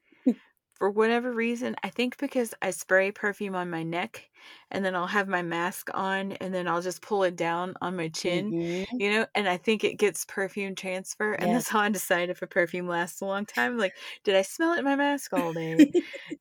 For 0.76 0.90
whatever 0.92 1.32
reason, 1.34 1.76
I 1.84 1.90
think 1.90 2.18
because 2.18 2.54
I 2.62 2.72
spray 2.72 3.12
perfume 3.12 3.56
on 3.56 3.70
my 3.70 3.84
neck 3.84 4.30
and 4.72 4.84
then 4.86 4.96
I'll 4.96 5.08
have 5.08 5.28
my 5.28 5.42
mask 5.42 5.90
on 5.94 6.34
and 6.34 6.54
then 6.54 6.68
I'll 6.68 6.82
just 6.82 7.02
pull 7.02 7.24
it 7.24 7.36
down 7.36 7.76
on 7.82 7.96
my 7.96 8.10
chin, 8.10 8.54
Mhm. 8.54 9.00
you 9.00 9.10
know, 9.10 9.26
and 9.36 9.48
I 9.48 9.58
think 9.58 9.84
it 9.84 9.98
gets 9.98 10.26
perfume 10.26 10.76
transfer. 10.76 11.34
And 11.34 11.54
Yes. 11.54 11.56
that's 11.56 11.70
how 11.70 11.80
I 11.80 11.90
decide 11.90 12.30
if 12.30 12.42
a 12.42 12.48
perfume 12.48 12.88
lasts 12.88 13.22
a 13.22 13.26
long 13.26 13.46
time. 13.46 13.78
Like, 13.78 13.98
did 14.24 14.36
I 14.36 14.42
smell 14.44 14.74
it 14.74 14.80
in 14.80 14.86
my 14.86 14.96
mask 14.96 15.34
all 15.34 15.54
day? 15.54 15.96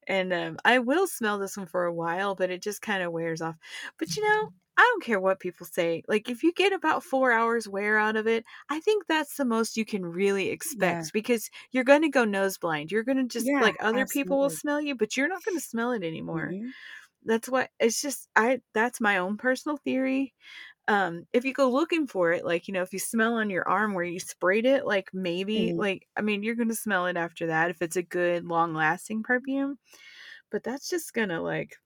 and 0.07 0.33
um, 0.33 0.59
I 0.65 0.79
will 0.79 1.07
smell 1.07 1.39
this 1.39 1.57
one 1.57 1.67
for 1.67 1.85
a 1.85 1.95
while, 1.95 2.35
but 2.35 2.51
it 2.51 2.63
just 2.63 2.83
kind 2.83 3.03
of 3.03 3.13
wears 3.13 3.41
off. 3.41 3.57
But 3.99 4.17
you 4.17 4.23
know, 4.23 4.49
I 4.77 4.83
don't 4.83 5.03
care 5.05 5.21
what 5.21 5.41
people 5.41 5.67
say. 5.67 6.03
Like 6.09 6.29
if 6.29 6.43
you 6.43 6.53
get 6.53 6.73
about 6.73 7.05
4 7.05 7.33
hours 7.33 7.69
wear 7.69 7.97
out 7.99 8.17
of 8.17 8.27
it, 8.27 8.45
I 8.71 8.81
think 8.81 9.07
that's 9.07 9.37
the 9.37 9.45
most 9.45 9.77
you 9.77 9.85
can 9.85 10.05
really 10.05 10.49
expect 10.51 11.05
Yeah. 11.05 11.11
because 11.13 11.49
you're 11.71 11.85
going 11.85 12.03
to 12.03 12.09
go 12.09 12.25
nose 12.25 12.59
blind. 12.59 12.91
You're 12.91 13.05
going 13.05 13.19
to 13.19 13.25
just 13.33 13.53
Yeah, 13.53 13.61
like 13.61 13.77
other 13.81 14.07
people 14.07 14.39
will 14.41 14.51
smell 14.51 14.81
you, 14.81 14.97
but 14.97 15.17
you're 15.17 15.29
not 15.29 15.45
going 15.45 15.57
to 15.57 15.65
smell 15.65 15.93
it 15.93 16.03
anymore. 16.03 16.57
Mhm. 16.57 16.75
That's 17.25 17.49
what 17.49 17.71
it's 17.81 18.03
just 18.03 18.29
I 18.37 18.61
that's 18.75 19.01
my 19.01 19.19
own 19.19 19.37
personal 19.39 19.79
theory. 19.79 20.35
Um 20.89 21.27
if 21.35 21.45
you 21.45 21.55
go 21.55 21.71
looking 21.71 22.07
for 22.09 22.33
it, 22.33 22.45
like, 22.45 22.69
you 22.69 22.75
know, 22.75 22.83
if 22.83 22.93
you 22.95 22.99
smell 23.01 23.35
on 23.37 23.51
your 23.51 23.69
arm 23.69 23.95
where 23.95 24.05
you 24.05 24.21
sprayed 24.21 24.67
it, 24.67 24.87
like 24.87 25.15
maybe 25.15 25.75
Mhm. 25.75 25.79
like 25.79 26.09
I 26.17 26.23
mean, 26.23 26.43
you're 26.43 26.57
going 26.57 26.69
to 26.71 26.75
smell 26.77 27.07
it 27.07 27.17
after 27.19 27.49
that 27.49 27.71
if 27.71 27.83
it's 27.83 27.97
a 27.97 28.03
good 28.03 28.47
long-lasting 28.47 29.23
perfume. 29.25 29.79
But 30.51 30.63
that's 30.65 30.89
just 30.89 31.13
going 31.15 31.29
to 31.31 31.41
like 31.41 31.77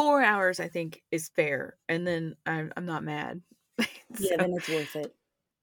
4 0.00 0.22
hours 0.22 0.60
I 0.60 0.68
think 0.68 1.02
is 1.10 1.28
fair 1.36 1.76
and 1.88 2.06
then 2.06 2.36
I'm 2.46 2.72
I'm 2.76 2.86
not 2.86 3.04
mad. 3.04 3.42
Yeah, 4.18 4.36
then 4.38 4.52
it's 4.56 4.68
worth 4.68 4.96
it. 4.96 5.14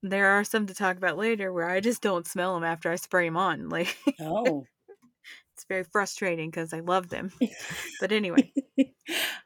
there 0.03 0.27
are 0.31 0.43
some 0.43 0.67
to 0.67 0.73
talk 0.73 0.97
about 0.97 1.17
later 1.17 1.51
where 1.51 1.69
I 1.69 1.79
just 1.81 2.01
don't 2.01 2.25
smell 2.27 2.53
them 2.55 2.63
after 2.63 2.89
I 2.91 2.95
spray 2.95 3.27
them 3.27 3.37
on. 3.37 3.69
Like 3.69 3.97
Oh. 4.21 4.65
it's 5.55 5.65
very 5.67 5.83
frustrating 5.83 6.49
because 6.49 6.73
I 6.73 6.79
love 6.81 7.09
them. 7.09 7.31
But 7.99 8.11
anyway, 8.11 8.53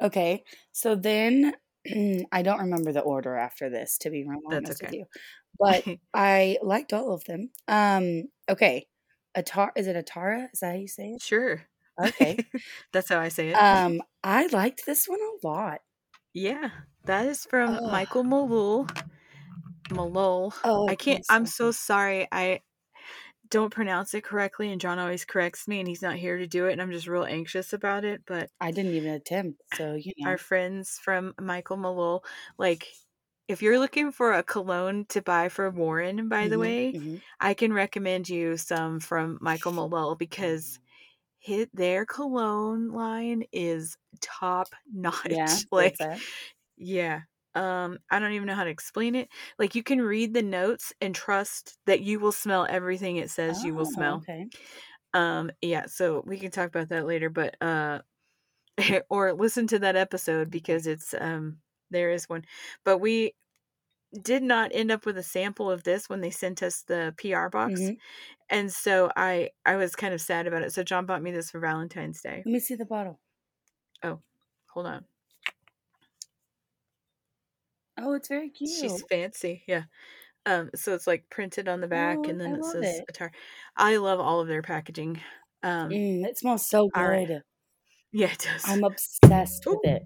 okay. 0.01 0.43
So 0.73 0.95
then 0.95 1.54
I 2.32 2.41
don't 2.41 2.60
remember 2.60 2.91
the 2.91 2.99
order 3.01 3.36
after 3.38 3.69
this, 3.69 3.97
to 3.99 4.10
be 4.10 4.25
real 4.25 4.39
That's 4.49 4.65
honest 4.67 4.82
with 4.84 4.93
you. 4.93 5.06
But 5.60 5.86
I 6.13 6.58
liked 6.62 6.93
all 6.93 7.13
of 7.13 7.23
them. 7.25 7.49
Um, 7.67 8.23
okay. 8.49 8.88
Atar 9.38 9.69
is 9.77 9.88
it 9.88 9.95
Atara? 9.95 10.47
Is 10.54 10.60
that 10.60 10.71
how 10.73 10.77
you 10.77 10.88
say 10.88 11.12
it? 11.12 11.21
sure. 11.21 11.63
Okay. 12.06 12.40
That's 12.94 13.10
how 13.10 13.20
I 13.20 13.30
say 13.30 13.50
it. 13.52 13.62
Um, 13.62 14.02
I 14.24 14.48
liked 14.48 14.86
this 14.86 15.08
one 15.08 15.22
a 15.22 15.48
lot. 15.48 15.82
yeah, 16.34 16.72
that 17.06 17.26
is 17.28 17.46
from 17.46 17.80
Ugh. 17.80 17.82
Michael 17.86 18.24
Malul. 18.24 18.90
Malol. 19.90 20.54
Oh, 20.64 20.88
I 20.88 20.96
can't. 20.96 21.26
I'm 21.30 21.46
so 21.46 21.46
so 21.46 21.72
sorry. 21.72 22.28
I 22.32 22.62
don't 23.50 23.74
pronounce 23.74 24.14
it 24.16 24.24
correctly, 24.24 24.72
and 24.72 24.82
John 24.82 25.00
always 25.00 25.26
corrects 25.26 25.68
me, 25.68 25.80
and 25.80 25.88
he's 25.90 26.02
not 26.04 26.18
here 26.18 26.38
to 26.38 26.48
do 26.48 26.68
it, 26.68 26.74
and 26.74 26.82
I'm 26.82 26.92
just 26.92 27.08
real 27.08 27.26
anxious 27.26 27.74
about 27.74 28.06
it. 28.06 28.24
But 28.26 28.52
I 28.62 28.72
didn't 28.72 28.94
even 28.94 29.12
attempt, 29.12 29.62
so 29.68 29.96
you 29.96 30.14
know. 30.18 30.32
our 30.32 30.38
friends 30.38 31.00
from 31.00 31.34
Michael 31.40 31.78
Malul, 31.78 32.24
like, 32.58 32.88
if 33.48 33.62
you're 33.62 33.80
looking 33.80 34.12
for 34.12 34.34
a 34.34 34.44
cologne 34.44 35.06
to 35.10 35.22
buy 35.22 35.50
for 35.50 35.70
Warren, 35.70 36.30
by 36.30 36.48
the 36.48 36.60
Mhm, 36.60 36.60
way, 36.60 36.96
mhm. 36.96 37.22
I 37.40 37.54
can 37.54 37.74
recommend 37.74 38.30
you 38.30 38.58
some 38.58 39.00
from 39.00 39.38
Michael 39.42 39.74
Malul 39.74 40.18
because 40.18 40.80
hit 41.41 41.69
their 41.75 42.06
cologne 42.06 42.89
line 42.91 43.45
is 43.54 43.97
top 44.21 44.75
notch. 44.93 45.25
Yeah, 45.27 45.62
like, 45.71 46.08
yeah. 46.77 47.21
Um, 47.56 47.99
I 48.12 48.19
don't 48.19 48.34
even 48.34 48.47
know 48.47 48.56
how 48.56 48.65
to 48.65 48.69
explain 48.69 49.15
it. 49.15 49.30
Like 49.60 49.75
you 49.75 49.84
can 49.84 50.01
read 50.01 50.34
the 50.34 50.43
notes 50.43 50.93
and 51.01 51.15
trust 51.15 51.80
that 51.88 52.01
you 52.01 52.19
will 52.19 52.32
smell 52.34 52.67
everything 52.69 53.17
it 53.17 53.30
says 53.32 53.63
you 53.63 53.75
will 53.75 53.86
Oh, 53.86 53.86
smell. 53.86 54.25
okay. 54.27 54.51
Um, 55.13 55.51
yeah, 55.62 55.88
so 55.88 56.23
we 56.25 56.39
can 56.39 56.51
talk 56.51 56.69
about 56.69 56.89
that 56.89 57.06
later, 57.08 57.30
but 57.30 57.62
uh 57.62 58.01
or 59.10 59.34
listen 59.34 59.67
to 59.67 59.80
that 59.80 59.95
episode 59.97 60.49
because 60.51 60.88
it's 60.88 61.13
um 61.19 61.60
there 61.91 62.12
is 62.12 62.30
one. 62.30 62.45
But 62.86 62.99
we 62.99 63.34
did 64.21 64.43
not 64.43 64.71
end 64.73 64.91
up 64.91 65.06
with 65.06 65.17
a 65.17 65.23
sample 65.23 65.71
of 65.71 65.84
this 65.84 66.10
when 66.10 66.21
they 66.21 66.32
sent 66.32 66.62
us 66.63 66.84
the 66.84 67.13
PR 67.17 67.49
box. 67.49 67.91
Mhm. 67.91 68.01
And 68.52 68.72
so 68.72 69.12
I 69.16 69.52
I 69.66 69.76
was 69.78 69.96
kind 69.96 70.14
of 70.14 70.22
sad 70.22 70.46
about 70.48 70.64
it. 70.64 70.74
So 70.74 70.84
John 70.84 71.06
bought 71.06 71.24
me 71.24 71.32
this 71.32 71.50
for 71.52 71.60
Valentine's 71.60 72.22
Day. 72.22 72.44
Let 72.46 72.52
me 72.54 72.60
see 72.60 72.76
the 72.76 72.86
bottle. 72.86 73.20
Oh, 74.04 74.22
hold 74.74 74.86
on. 74.88 75.06
Oh, 77.98 78.14
it's 78.14 78.28
very 78.28 78.50
cute. 78.50 78.70
She's 78.72 79.02
fancy. 79.04 79.64
Yeah. 79.68 79.84
Um, 80.46 80.70
so 80.76 80.94
it's 80.96 81.08
like 81.08 81.30
printed 81.30 81.68
on 81.68 81.82
the 81.82 81.88
back 81.88 82.18
Oh, 82.20 82.30
and 82.30 82.40
then 82.42 82.56
I 82.56 82.58
it 82.58 82.66
says 82.66 83.00
it. 83.00 83.06
Atar. 83.14 83.32
I 83.78 83.98
love 83.98 84.20
all 84.20 84.40
of 84.42 84.48
their 84.48 84.62
packaging. 84.64 85.22
Um, 85.64 85.92
Mm, 85.92 86.26
it 86.26 86.38
smells 86.38 86.66
so 86.68 86.90
all 86.96 87.08
right. 87.08 87.28
good. 87.28 87.44
yeah, 88.12 88.32
it 88.32 88.40
does. 88.40 88.66
I'm 88.66 88.84
obsessed 88.84 89.66
with 89.68 89.86
it. 89.86 90.04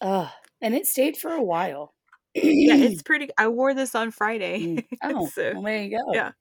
Ugh. 0.00 0.30
And 0.60 0.74
it 0.74 0.86
stayed 0.86 1.16
for 1.16 1.30
a 1.32 1.42
while. 1.42 1.94
yeah, 2.34 2.76
it's 2.80 3.02
pretty. 3.02 3.30
I 3.38 3.48
wore 3.48 3.74
this 3.74 3.94
on 3.94 4.10
Friday. 4.10 4.60
Mm. 4.60 4.84
Oh, 5.02 5.32
so, 5.34 5.52
well, 5.52 5.62
there 5.62 5.82
you 5.82 5.96
go. 5.98 6.12
yeah. 6.14 6.32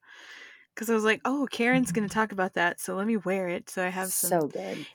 Because 0.76 0.90
I 0.90 0.96
was 0.96 1.06
like, 1.06 1.22
oh, 1.26 1.48
Karen's 1.52 1.92
going 1.94 2.08
to 2.08 2.14
talk 2.14 2.32
about 2.34 2.54
that. 2.56 2.80
So 2.82 2.96
let 2.96 3.08
me 3.08 3.18
wear 3.18 3.48
it. 3.50 3.70
So 3.70 3.86
I 3.86 3.90
have 3.90 4.14
some. 4.14 4.40
So 4.40 4.48
good. 4.48 4.88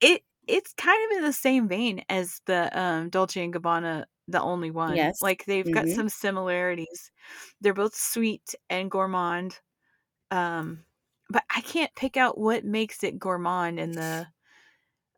it 0.00 0.22
It's 0.46 0.72
kind 0.74 1.12
of 1.12 1.18
in 1.18 1.24
the 1.24 1.32
same 1.32 1.68
vein 1.68 2.04
as 2.08 2.40
the 2.46 2.76
um, 2.78 3.08
Dolce 3.10 3.42
and 3.42 3.52
Gabbana, 3.54 4.04
the 4.28 4.40
only 4.42 4.70
one. 4.70 5.08
Yes. 5.08 5.20
Like 5.20 5.44
they've 5.46 5.70
got 5.70 5.88
Mhm. 5.88 5.88
some 5.88 6.08
similarities. 6.08 7.10
They're 7.60 7.74
both 7.74 7.94
sweet 7.96 8.54
and 8.70 8.90
gourmand. 8.90 9.60
Um, 10.32 10.84
but 11.30 11.44
I 11.54 11.62
can't 11.62 11.94
pick 11.96 12.16
out 12.18 12.38
what 12.38 12.64
makes 12.64 13.04
it 13.04 13.18
gourmand 13.20 13.80
in 13.80 13.96
the 13.96 14.28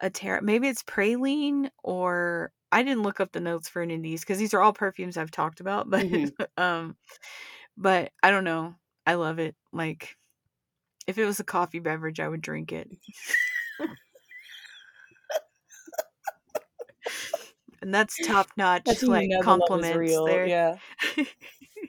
Atera. 0.03 0.43
Maybe 0.43 0.69
it's 0.69 0.83
praline 0.83 1.71
or 1.83 2.53
I 2.73 2.83
didn't 2.83 3.03
look 3.03 3.21
up 3.21 3.33
the 3.33 3.41
notes 3.41 3.69
for 3.69 3.83
any 3.83 3.95
of 3.97 4.03
these 4.03 4.21
because 4.23 4.39
these 4.39 4.55
are 4.55 4.61
all 4.63 4.73
perfumes 4.73 5.17
I've 5.17 5.31
talked 5.31 5.61
about. 5.61 5.89
But 5.91 6.07
Mhm. 6.07 6.37
um, 6.57 6.97
but 7.77 8.13
I 8.23 8.31
don't 8.31 8.45
know. 8.45 8.77
I 9.07 9.15
love 9.15 9.39
it. 9.39 9.57
Like 9.77 10.17
if 11.07 11.19
it 11.19 11.25
was 11.25 11.41
a 11.41 11.45
coffee 11.45 11.79
beverage, 11.79 12.21
I 12.21 12.29
would 12.29 12.43
drink 12.43 12.73
it. 12.73 12.89
and 17.83 17.95
that's 17.95 18.19
top 18.27 18.49
notch. 18.57 18.83
That's 18.87 19.03
like 19.03 19.25
you 19.25 19.29
know 19.29 19.43
the 19.43 19.51
love 19.51 19.59
is 19.59 19.67
compliments 19.67 20.13
real. 20.13 20.25
there. 20.25 20.47
Yeah. 20.47 20.77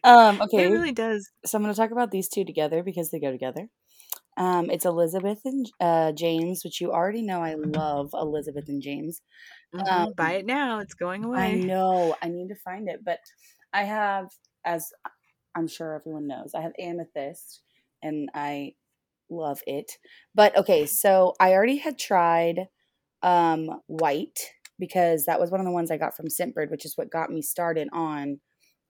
Um, 0.03 0.35
it 0.35 0.45
okay. 0.45 0.71
really 0.71 0.91
does. 0.93 1.29
So 1.45 1.57
I'm 1.57 1.63
going 1.63 1.73
to 1.73 1.79
talk 1.79 1.91
about 1.91 2.11
these 2.11 2.29
two 2.29 2.45
together 2.45 2.81
because 2.81 3.11
they 3.11 3.19
go 3.19 3.31
together. 3.31 3.67
Um, 4.37 4.69
it's 4.69 4.85
Elizabeth 4.85 5.39
and 5.43 5.69
uh, 5.81 6.11
James, 6.13 6.63
which 6.63 6.79
you 6.79 6.93
already 6.93 7.23
know 7.23 7.41
I 7.41 7.55
love 7.55 8.11
Elizabeth 8.13 8.69
and 8.69 8.81
James. 8.81 9.21
Mhm. 9.73 9.89
Um, 9.89 10.13
Buy 10.15 10.33
it 10.33 10.45
now. 10.45 10.79
It's 10.79 10.93
going 10.93 11.23
away. 11.23 11.39
I 11.39 11.55
know. 11.55 12.15
I 12.21 12.29
need 12.29 12.47
to 12.49 12.55
find 12.63 12.87
it, 12.87 13.01
but 13.03 13.19
I 13.73 13.83
have, 13.83 14.27
as 14.63 14.93
I'm 15.55 15.67
sure 15.67 15.95
everyone 15.95 16.27
knows, 16.27 16.53
I 16.55 16.61
have 16.61 16.73
amethyst, 16.79 17.63
and 18.01 18.29
I 18.33 18.73
love 19.29 19.61
it. 19.67 19.97
But 20.35 20.57
okay, 20.57 20.85
so 20.85 21.33
I 21.39 21.53
already 21.53 21.77
had 21.77 21.97
tried 21.97 22.67
um, 23.23 23.81
white 23.87 24.39
because 24.79 25.25
that 25.25 25.39
was 25.39 25.51
one 25.51 25.59
of 25.59 25.65
the 25.65 25.71
ones 25.71 25.91
I 25.91 25.97
got 25.97 26.15
from 26.15 26.27
Scentbird, 26.27 26.69
which 26.69 26.85
is 26.85 26.95
what 26.95 27.11
got 27.11 27.31
me 27.31 27.41
started 27.41 27.89
on 27.91 28.39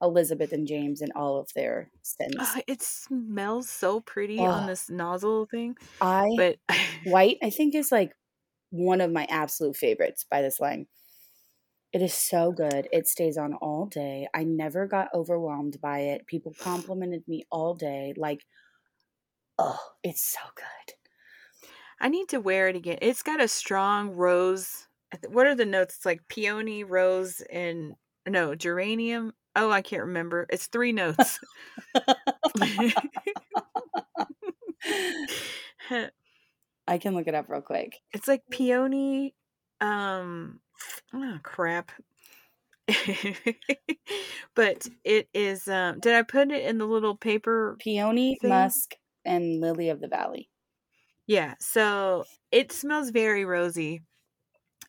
Elizabeth 0.01 0.51
and 0.51 0.67
James 0.67 1.01
and 1.01 1.11
all 1.15 1.39
of 1.39 1.49
their 1.55 1.89
scents. 2.03 2.35
Ugh, 2.39 2.63
it 2.67 2.81
smells 2.81 3.69
so 3.69 4.01
pretty 4.01 4.39
on 4.39 4.67
this 4.67 4.89
nozzle 4.89 5.47
thing, 5.47 5.75
I 6.01 6.29
but 6.37 6.57
white, 7.05 7.37
I 7.41 7.49
think, 7.49 7.73
is 7.73 7.91
like 7.91 8.13
one 8.69 9.01
of 9.01 9.11
my 9.11 9.25
absolute 9.29 9.75
favorites 9.75 10.25
by 10.29 10.41
this 10.41 10.59
line. 10.59 10.87
It 11.93 12.01
is 12.01 12.13
so 12.13 12.51
good. 12.51 12.87
It 12.91 13.07
stays 13.07 13.37
on 13.37 13.53
all 13.55 13.85
day. 13.85 14.27
I 14.33 14.43
never 14.43 14.87
got 14.87 15.07
overwhelmed 15.13 15.79
by 15.81 15.99
it. 15.99 16.27
People 16.27 16.53
complimented 16.59 17.23
me 17.27 17.45
all 17.49 17.73
day. 17.75 18.13
Like, 18.17 18.41
oh, 19.57 19.79
it's 20.03 20.21
so 20.23 20.39
good. 20.55 20.93
I 21.99 22.09
need 22.09 22.29
to 22.29 22.39
wear 22.39 22.67
it 22.67 22.75
again. 22.75 22.99
It's 23.01 23.23
got 23.23 23.41
a 23.41 23.47
strong 23.47 24.11
rose. 24.11 24.87
What 25.29 25.47
are 25.47 25.55
the 25.55 25.65
notes? 25.65 25.95
It's 25.95 26.05
like 26.05 26.27
peony, 26.27 26.83
rose, 26.83 27.41
and 27.51 27.95
no 28.27 28.55
geranium. 28.55 29.33
Oh, 29.55 29.71
I 29.71 29.81
can't 29.81 30.03
remember. 30.03 30.45
It's 30.49 30.67
three 30.67 30.91
notes. 30.91 31.39
I 36.87 36.97
can 36.99 37.15
look 37.15 37.27
it 37.27 37.35
up 37.35 37.49
real 37.49 37.61
quick. 37.61 37.97
it's 38.13 38.27
like 38.27 38.43
peony. 38.51 39.33
Um, 39.81 40.59
oh 41.13 41.39
crap. 41.43 41.91
but 44.55 44.87
it 45.03 45.27
is. 45.33 45.67
Um, 45.67 45.99
did 45.99 46.13
I 46.15 46.21
put 46.21 46.51
it 46.51 46.65
in 46.65 46.77
the 46.77 46.85
little 46.85 47.15
paper 47.17 47.75
Peony, 47.79 48.35
thing? 48.35 48.49
musk, 48.49 48.95
and 49.27 49.61
lily 49.61 49.89
of 49.89 50.01
the 50.01 50.07
valley. 50.09 50.49
Yeah. 51.25 51.55
So 51.59 52.25
it 52.51 52.71
smells 52.71 53.09
very 53.09 53.45
rosy, 53.45 54.01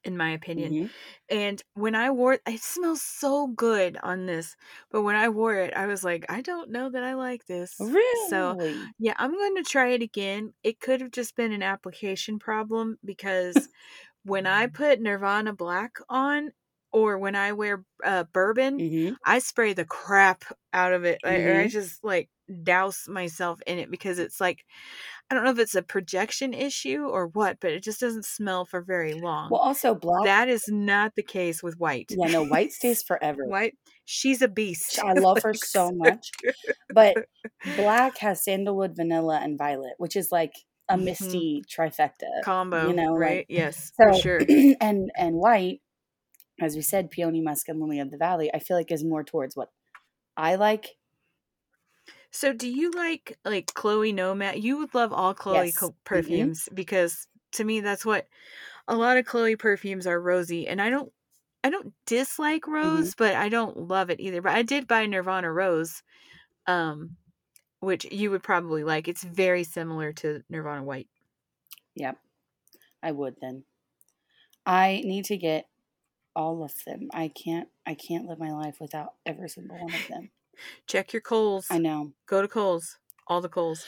in 0.04 0.16
my 0.16 0.30
opinion. 0.32 0.76
Mhm. 0.76 0.92
And 1.30 1.62
when 1.74 1.94
I 1.96 2.10
wore 2.10 2.34
it, 2.34 2.42
it 2.46 2.62
smells 2.62 3.02
so 3.02 3.48
good 3.48 3.98
on 4.02 4.26
this. 4.26 4.56
But 4.90 5.02
when 5.02 5.16
I 5.16 5.28
wore 5.30 5.56
it, 5.56 5.74
I 5.74 5.86
was 5.86 6.04
like, 6.04 6.26
I 6.30 6.42
don't 6.42 6.70
know 6.70 6.90
that 6.90 7.04
I 7.04 7.14
like 7.14 7.46
this. 7.46 7.92
Really? 7.92 8.14
So 8.14 8.56
yeah, 8.98 9.14
I'm 9.18 9.32
going 9.32 9.56
to 9.56 9.64
try 9.64 9.90
it 9.90 10.02
again. 10.02 10.54
It 10.64 10.80
could 10.80 11.00
have 11.02 11.12
just 11.12 11.36
been 11.36 11.52
an 11.52 11.62
application 11.62 12.38
problem 12.40 12.98
because 13.04 13.68
when 14.24 14.46
I 14.46 14.66
put 14.66 15.00
Nirvana 15.00 15.52
Black 15.54 15.98
on 16.08 16.52
or 16.92 17.18
when 17.18 17.36
I 17.36 17.52
wear 17.52 17.84
uh, 18.04 18.24
bourbon, 18.24 18.82
hmm 18.82 19.18
I 19.24 19.38
spray 19.40 19.72
the 19.74 19.84
crap 19.84 20.44
out 20.72 20.92
of 20.92 21.04
it. 21.04 21.20
I, 21.24 21.62
I 21.62 21.66
just 21.68 22.02
like 22.04 22.30
douse 22.62 23.06
myself 23.08 23.60
in 23.66 23.78
it 23.78 23.90
because 23.90 24.18
it's 24.18 24.40
like 24.40 24.64
I 25.30 25.34
don't 25.34 25.44
know 25.44 25.50
if 25.50 25.58
it's 25.58 25.74
a 25.74 25.82
projection 25.82 26.54
issue 26.54 27.04
or 27.06 27.26
what, 27.26 27.58
but 27.60 27.72
it 27.72 27.82
just 27.82 28.00
doesn't 28.00 28.24
smell 28.24 28.64
for 28.64 28.80
very 28.80 29.12
long. 29.14 29.50
Well, 29.50 29.60
also 29.60 29.94
black. 29.94 30.24
that 30.24 30.48
is 30.48 30.64
not 30.68 31.14
the 31.14 31.22
case 31.22 31.62
with 31.62 31.78
white. 31.78 32.10
yeah, 32.16 32.28
no, 32.28 32.44
white 32.44 32.72
stays 32.72 33.02
forever. 33.06 33.44
White, 33.46 33.76
she's 34.06 34.40
a 34.40 34.48
beast. 34.48 34.98
I 34.98 35.12
love 35.20 35.42
her 35.42 35.50
Like, 35.50 35.64
so 35.64 35.90
much. 35.92 36.30
But 36.92 37.16
black 37.76 38.16
has 38.18 38.42
sandalwood, 38.42 38.96
vanilla, 38.96 39.38
and 39.42 39.58
violet, 39.58 39.94
which 39.98 40.16
is 40.16 40.32
like 40.32 40.54
a 40.88 40.96
Mhm. 40.96 41.04
misty 41.04 41.62
trifecta. 41.68 42.42
combo, 42.42 42.88
you 42.88 42.94
know, 42.94 43.12
like- 43.12 43.20
right? 43.20 43.46
yes, 43.50 43.92
So 44.00 44.12
for 44.12 44.18
sure. 44.18 44.38
and 44.80 45.10
and 45.14 45.34
white, 45.36 45.82
as 46.60 46.74
we 46.74 46.80
said, 46.82 47.10
peony 47.10 47.42
musk 47.42 47.68
and 47.68 47.78
lily 47.78 48.00
of 48.00 48.10
the 48.10 48.16
valley, 48.16 48.50
I 48.54 48.58
feel 48.58 48.76
like 48.78 48.90
is 48.90 49.04
more 49.04 49.22
towards 49.22 49.54
what 49.54 49.68
I 50.36 50.54
like. 50.54 50.96
So, 52.38 52.52
do 52.52 52.68
you 52.70 52.92
like 52.92 53.36
like 53.44 53.74
Chloe 53.74 54.12
Nomad? 54.12 54.62
You 54.62 54.78
would 54.78 54.94
love 54.94 55.12
all 55.12 55.34
Chloe 55.34 55.72
Yes. 55.72 55.72
co- 55.72 55.96
Mhm. 56.14 56.52
perfumes 56.52 56.68
because 56.72 57.26
to 57.52 57.64
me 57.64 57.80
that's 57.80 58.06
what 58.06 58.28
a 58.88 58.96
lot 58.96 59.16
of 59.16 59.26
Chloe 59.26 59.56
perfumes 59.56 60.06
are 60.06 60.20
rosy, 60.20 60.68
and 60.68 60.80
I 60.80 60.90
don't 60.90 61.12
I 61.64 61.70
don't 61.70 61.94
dislike 62.06 62.66
Mm-hmm. 62.82 63.08
rose, 63.08 63.14
but 63.16 63.34
I 63.34 63.48
don't 63.48 63.76
love 63.76 64.10
it 64.10 64.20
either. 64.20 64.42
But 64.42 64.54
I 64.54 64.62
did 64.62 64.86
buy 64.86 65.06
Nirvana 65.06 65.52
Rose, 65.52 66.02
um, 66.66 67.16
which 67.80 68.06
you 68.12 68.30
would 68.32 68.42
probably 68.44 68.84
like. 68.84 69.08
It's 69.08 69.24
very 69.24 69.64
similar 69.64 70.12
to 70.14 70.44
Nirvana 70.50 70.84
White. 70.84 71.08
Yep, 71.94 72.18
I 73.02 73.12
would 73.12 73.40
then. 73.40 73.64
I 74.66 75.02
need 75.04 75.24
to 75.26 75.36
get 75.36 75.68
all 76.36 76.64
of 76.64 76.84
them. 76.84 77.10
I 77.12 77.28
can't. 77.28 77.70
I 77.86 77.94
can't 77.94 78.26
live 78.26 78.38
my 78.38 78.52
life 78.52 78.80
without 78.80 79.16
every 79.26 79.48
single 79.48 79.78
one 79.78 79.94
of 79.94 80.06
them. 80.08 80.30
Check 80.86 81.12
your 81.12 81.22
Kohl's. 81.22 81.66
I 81.70 81.78
know. 81.78 82.12
Go 82.26 82.42
to 82.42 82.48
Kohl's. 82.48 82.98
All 83.26 83.40
the 83.40 83.48
Kohl's. 83.48 83.84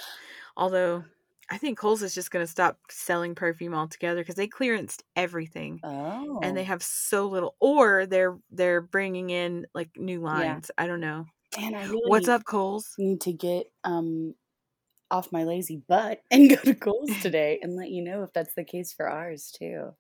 Although 0.56 1.04
I 1.50 1.58
think 1.58 1.78
Kohl's 1.78 2.02
is 2.02 2.14
just 2.14 2.30
going 2.30 2.44
to 2.44 2.50
stop 2.50 2.78
selling 2.90 3.34
perfume 3.34 3.74
altogether 3.74 4.20
because 4.20 4.36
they 4.36 4.46
clearanced 4.46 5.02
everything. 5.16 5.80
Oh, 5.82 6.40
and 6.42 6.56
they 6.56 6.64
have 6.64 6.82
so 6.82 7.26
little 7.26 7.56
or 7.60 8.06
they're 8.06 8.38
they're 8.50 8.80
bringing 8.80 9.30
in 9.30 9.66
like 9.74 9.90
new 9.96 10.20
lines 10.20 10.70
i 10.78 10.86
don't 10.86 11.00
know 11.00 11.26
Man, 11.58 11.74
I 11.74 11.84
really 11.84 12.02
what's 12.06 12.28
up 12.28 12.44
Kohl's 12.44 12.94
Need 12.98 13.20
to 13.22 13.32
get 13.32 13.66
um 13.84 14.34
off 15.10 15.32
my 15.32 15.44
lazy 15.44 15.82
butt 15.88 16.22
and 16.30 16.48
go 16.50 16.56
to 16.56 16.74
Kohl's 16.74 17.10
today 17.20 17.58
and 17.62 17.76
let 17.76 17.90
you 17.90 18.02
know 18.02 18.22
if 18.22 18.32
that's 18.32 18.54
the 18.54 18.64
case 18.64 18.92
for 18.92 19.08
ours 19.08 19.50
too. 19.50 19.94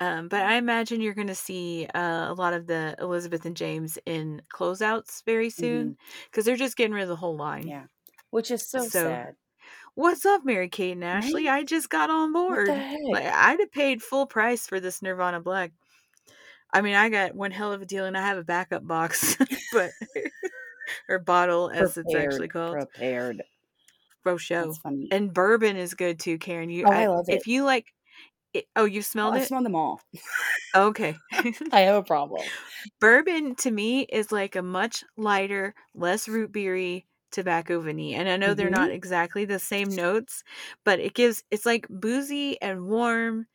Um 0.00 0.28
but 0.28 0.42
i 0.42 0.54
imagine 0.56 1.00
you're 1.00 1.14
going 1.14 1.26
to 1.28 1.34
see 1.34 1.86
uh, 1.94 2.30
a 2.30 2.34
lot 2.34 2.52
of 2.52 2.66
the 2.66 2.94
elizabeth 2.98 3.44
and 3.44 3.56
james 3.56 3.98
in 4.06 4.42
closeouts 4.52 5.22
very 5.24 5.50
soon 5.50 5.96
because 6.30 6.44
they're 6.44 6.56
just 6.56 6.76
getting 6.76 6.94
rid 6.94 7.02
of 7.02 7.08
the 7.08 7.16
whole 7.16 7.36
line 7.36 7.62
Mm-hmm. 7.62 7.68
Yeah, 7.70 7.84
which 8.30 8.50
is 8.50 8.66
so, 8.68 8.80
So, 8.80 9.04
sad. 9.04 9.34
what's 9.94 10.24
up 10.26 10.44
mary 10.44 10.68
kate 10.68 10.92
and 10.92 11.04
ashley 11.04 11.48
i 11.48 11.62
just 11.62 11.88
got 11.90 12.10
on 12.10 12.32
board 12.32 12.68
like 12.68 13.24
i'd 13.24 13.60
have 13.60 13.72
paid 13.72 14.02
full 14.02 14.26
price 14.26 14.66
for 14.66 14.80
this 14.80 15.00
nirvana 15.02 15.40
black 15.40 15.72
i 16.72 16.80
mean 16.80 16.94
i 16.94 17.08
got 17.08 17.34
one 17.34 17.50
hell 17.52 17.72
of 17.72 17.80
a 17.82 17.86
deal 17.86 18.04
and 18.04 18.16
i 18.16 18.20
have 18.20 18.38
a 18.38 18.44
backup 18.44 18.86
box 18.86 19.36
but 19.72 19.90
or 21.08 21.18
bottle 21.18 21.70
as 21.70 21.96
it's 21.96 22.14
actually 22.14 22.48
called 22.48 22.74
Prepared. 22.74 23.42
Rochelle. 24.24 24.68
That's. 24.68 24.80
And 25.10 25.32
bourbon 25.32 25.76
is 25.76 25.94
good 25.94 26.18
too, 26.18 26.38
Karen. 26.38 26.70
You, 26.70 26.86
Oh, 26.86 26.90
I 26.90 27.06
love 27.06 27.28
it. 27.28 27.34
If 27.34 27.46
you 27.46 27.64
like, 27.64 27.92
it, 28.54 28.66
oh, 28.76 28.84
you 28.84 29.02
Oh, 29.24 29.32
smelled 29.32 29.34
I 29.34 29.38
it. 29.38 29.40
smell 29.40 29.62
them 29.62 29.74
all. 29.74 30.00
okay. 30.74 31.22
I 31.72 31.80
have 31.80 31.96
a 31.96 32.02
problem. 32.02 32.50
bourbon 33.00 33.54
to 33.56 33.70
me 33.70 34.02
is 34.02 34.32
like 34.32 34.56
a 34.56 34.62
much 34.62 35.04
lighter, 35.16 35.74
less 35.94 36.28
root 36.28 36.52
beery 36.52 37.06
tobacco 37.30 37.80
vanille, 37.80 38.18
and 38.18 38.28
I 38.28 38.36
know 38.36 38.54
they're 38.54 38.70
Mm-hmm. 38.70 38.70
not 38.70 38.90
exactly 38.92 39.44
the 39.44 39.58
same 39.58 39.94
notes, 39.94 40.42
but 40.84 41.00
it 41.00 41.14
gives 41.14 41.42
it's 41.50 41.66
like 41.66 41.86
boozy 41.88 42.60
and 42.62 42.86
warm. 42.86 43.46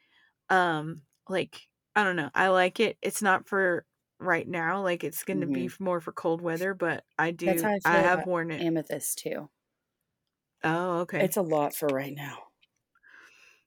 Um, 0.50 1.04
like 1.30 1.70
I 1.96 2.04
don't 2.06 2.18
know. 2.18 2.32
I 2.36 2.50
like 2.50 2.80
it. 2.82 2.98
It's 3.02 3.24
not 3.24 3.48
for 3.50 3.86
right 4.20 4.48
now. 4.48 4.84
Like 4.84 5.04
it's 5.06 5.24
going 5.26 5.42
to 5.42 5.48
be 5.48 5.72
more 5.80 6.02
for 6.02 6.14
cold 6.14 6.42
weather, 6.42 6.74
but 6.76 7.06
I 7.20 7.32
do. 7.32 7.62
Mm-hmm. 7.64 7.70
That's 7.70 7.90
how 7.90 8.00
I 8.00 8.02
I, 8.02 8.02
have 8.02 8.26
worn 8.26 8.52
it. 8.52 8.68
Amethyst 8.68 9.20
too. 9.20 9.50
oh, 10.64 11.00
okay. 11.02 11.26
It's 11.26 11.38
a 11.38 11.44
lot 11.44 11.76
for 11.76 11.92
right 11.94 12.16
now. 12.16 12.49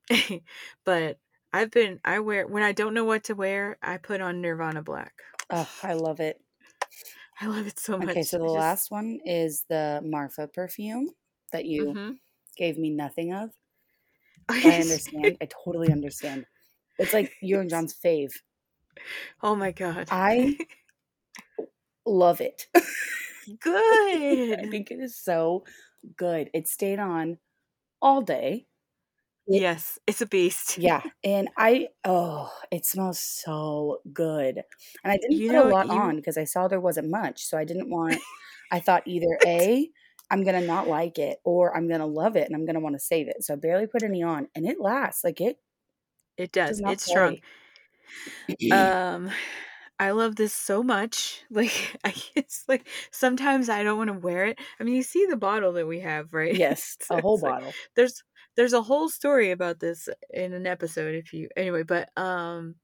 but 0.84 1.18
I've 1.52 1.70
been 1.70 2.00
I 2.04 2.20
wear 2.20 2.46
when 2.46 2.62
I 2.62 2.72
don't 2.72 2.94
know 2.94 3.04
what 3.04 3.24
to 3.24 3.34
wear, 3.34 3.78
I 3.82 3.98
put 3.98 4.20
on 4.20 4.40
Nirvana 4.40 4.82
Black. 4.82 5.12
Oh, 5.50 5.68
I 5.82 5.94
love 5.94 6.20
it. 6.20 6.40
I 7.40 7.46
love 7.46 7.66
it 7.66 7.78
so 7.78 7.98
much. 7.98 8.10
Okay, 8.10 8.22
so 8.22 8.38
the 8.38 8.44
just- 8.44 8.54
last 8.56 8.90
one 8.90 9.18
is 9.24 9.64
the 9.68 10.00
Marfa 10.04 10.48
perfume 10.48 11.10
that 11.52 11.64
you 11.66 11.86
Mhm. 11.94 12.18
gave 12.56 12.78
me 12.78 12.90
nothing 12.90 13.32
of. 13.32 13.50
I 14.48 14.80
understand. 14.80 15.36
I 15.40 15.46
totally 15.64 15.92
understand. 15.92 16.46
It's 16.98 17.12
like 17.12 17.32
you 17.42 17.60
and 17.60 17.70
John's 17.70 17.94
fave. 17.94 18.32
oh 19.42 19.54
my 19.56 19.72
god. 19.72 20.08
I 20.10 20.56
love 22.06 22.40
it. 22.40 22.66
Good. 23.60 24.58
I 24.60 24.68
think 24.70 24.90
it 24.90 25.00
is 25.00 25.16
so 25.16 25.64
good. 26.16 26.50
It 26.54 26.68
stayed 26.68 26.98
on 26.98 27.38
all 28.00 28.22
day. 28.22 28.66
Yes, 29.46 29.98
it's 30.06 30.20
a 30.20 30.26
beast. 30.26 30.78
Yeah. 30.78 31.02
And 31.24 31.48
I, 31.56 31.88
oh, 32.04 32.52
it 32.70 32.86
smells 32.86 33.18
so 33.20 34.00
good. 34.12 34.62
And 35.04 35.12
I 35.12 35.16
didn't 35.16 35.36
You 35.36 35.48
put 35.48 35.52
know, 35.54 35.68
a 35.68 35.70
lot 35.70 35.86
you- 35.86 35.92
on 35.92 36.16
because 36.16 36.38
I 36.38 36.44
saw 36.44 36.68
there 36.68 36.80
wasn't 36.80 37.10
much. 37.10 37.44
So 37.44 37.58
I 37.58 37.64
didn't 37.64 37.90
want, 37.90 38.16
I 38.70 38.80
thought 38.80 39.02
either 39.06 39.38
A, 39.46 39.88
I'm 40.30 40.44
going 40.44 40.58
to 40.60 40.66
not 40.66 40.88
like 40.88 41.18
it 41.18 41.38
or 41.44 41.76
I'm 41.76 41.88
going 41.88 42.00
to 42.00 42.06
love 42.06 42.36
it 42.36 42.46
and 42.46 42.54
I'm 42.56 42.64
going 42.64 42.74
to 42.74 42.80
want 42.80 42.94
to 42.94 43.00
save 43.00 43.28
it. 43.28 43.42
So 43.44 43.54
I 43.54 43.56
barely 43.56 43.86
put 43.86 44.02
any 44.02 44.22
on 44.22 44.48
and 44.54 44.66
it 44.66 44.80
lasts. 44.80 45.24
Like 45.24 45.40
it 45.40 45.58
It 46.38 46.52
does 46.52 46.80
does. 46.80 46.92
It's 46.92 47.04
strong. 47.06 47.38
Um 48.72 49.30
I 49.98 50.10
love 50.10 50.34
this 50.36 50.52
so 50.52 50.82
much. 50.82 51.42
Like 51.50 51.98
I 52.04 52.14
it's 52.34 52.64
like 52.68 52.88
sometimes 53.10 53.68
I 53.68 53.82
don't 53.82 53.98
want 53.98 54.08
to 54.08 54.18
wear 54.18 54.46
it. 54.46 54.58
I 54.80 54.84
mean, 54.84 54.94
you 54.94 55.02
see 55.02 55.26
the 55.28 55.36
bottle 55.36 55.72
that 55.74 55.86
we 55.86 56.00
have, 56.00 56.32
right? 56.32 56.54
yes, 56.66 56.96
So 57.02 57.16
a 57.18 57.20
whole 57.20 57.38
like- 57.38 57.52
bottle. 57.52 57.72
there's 57.94 58.22
there's 58.56 58.72
a 58.72 58.82
whole 58.82 59.08
story 59.08 59.50
about 59.50 59.80
this 59.80 60.08
in 60.30 60.52
an 60.52 60.66
episode 60.66 61.14
if 61.14 61.32
you 61.32 61.48
anyway 61.56 61.82
but 61.82 62.10
um 62.16 62.74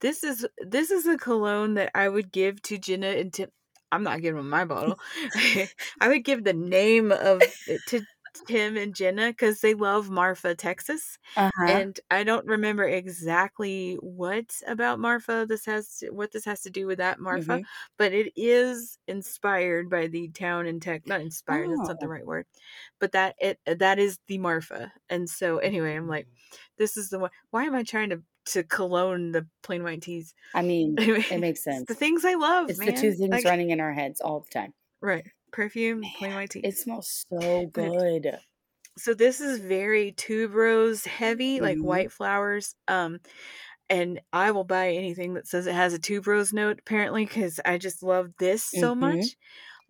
this 0.00 0.22
is 0.22 0.46
this 0.58 0.90
is 0.90 1.06
a 1.06 1.16
cologne 1.16 1.74
that 1.74 1.90
i 1.94 2.08
would 2.08 2.30
give 2.32 2.60
to 2.62 2.78
jenna 2.78 3.08
and 3.08 3.32
tim 3.32 3.50
i'm 3.90 4.02
not 4.02 4.20
giving 4.20 4.36
them 4.36 4.50
my 4.50 4.64
bottle. 4.64 4.98
I 6.00 6.08
would 6.08 6.24
give 6.24 6.44
the 6.44 6.52
name 6.52 7.10
of 7.10 7.42
to 7.88 8.02
tim 8.46 8.76
and 8.76 8.94
jenna 8.94 9.28
because 9.28 9.60
they 9.60 9.74
love 9.74 10.10
marfa 10.10 10.54
texas 10.54 11.18
Uh-huh. 11.36 11.66
and 11.66 12.00
i 12.10 12.22
don't 12.24 12.46
remember 12.46 12.84
exactly 12.84 13.94
what 14.00 14.54
about 14.66 14.98
marfa 14.98 15.46
this 15.48 15.64
has 15.66 15.98
to, 15.98 16.10
what 16.10 16.32
this 16.32 16.44
has 16.44 16.62
to 16.62 16.70
do 16.70 16.86
with 16.86 16.98
that 16.98 17.20
marfa 17.20 17.58
Mhm. 17.58 17.64
but 17.98 18.12
it 18.12 18.32
is 18.36 18.98
inspired 19.08 19.90
by 19.90 20.06
the 20.06 20.28
town 20.28 20.66
in 20.66 20.80
tech 20.80 21.06
not 21.06 21.20
inspired 21.20 21.68
that's 21.70 21.88
not 21.88 22.00
the 22.00 22.06
Oh. 22.06 22.10
right 22.10 22.26
word 22.26 22.46
but 23.00 23.12
that 23.12 23.34
it 23.38 23.58
that 23.66 23.98
is 23.98 24.18
the 24.26 24.38
marfa 24.38 24.92
and 25.08 25.28
so 25.28 25.58
anyway 25.58 25.94
i'm 25.96 26.08
like 26.08 26.26
this 26.78 26.96
is 26.96 27.10
the 27.10 27.18
one 27.18 27.30
why 27.50 27.64
am 27.64 27.74
i 27.74 27.82
trying 27.82 28.10
to 28.10 28.22
to 28.46 28.62
cologne 28.62 29.30
the 29.32 29.46
Plain 29.62 29.82
White 29.82 30.00
T's 30.00 30.32
I 30.54 30.62
mean, 30.62 30.96
anyway 30.98 31.22
it 31.30 31.38
makes 31.38 31.62
sense. 31.62 31.84
the 31.86 31.94
things 31.94 32.24
i 32.24 32.32
love 32.34 32.70
It's 32.70 32.78
man 32.78 32.94
the 32.94 33.00
two 33.00 33.12
things 33.12 33.30
Like- 33.30 33.44
running 33.44 33.68
in 33.70 33.78
our 33.80 33.92
heads 33.92 34.20
all 34.22 34.40
the 34.40 34.48
time. 34.50 34.72
right 35.02 35.26
perfume 35.52 36.10
plain 36.12 36.34
Man, 36.34 36.34
white 36.34 36.50
tea 36.50 36.68
It 36.68 36.76
smells 36.78 37.24
so 37.30 37.66
good. 37.66 38.42
so 38.96 39.14
this 39.14 39.40
is 39.40 39.60
very 39.60 40.12
tuberose 40.12 41.06
heavy 41.06 41.60
like 41.60 41.78
Mhm. 41.78 41.82
white 41.82 42.10
flowers 42.12 42.74
um 42.88 43.18
and 43.90 44.20
i 44.32 44.50
will 44.50 44.64
buy 44.64 44.90
anything 44.90 45.34
that 45.34 45.46
says 45.48 45.66
it 45.66 45.74
has 45.74 45.94
a 45.94 45.98
tuberose 45.98 46.52
note 46.52 46.80
apparently 46.80 47.24
because 47.26 47.60
i 47.66 47.78
just 47.78 48.02
love 48.02 48.32
this 48.38 48.64
so 48.64 48.94
Mhm. 48.94 48.94
much 48.94 49.36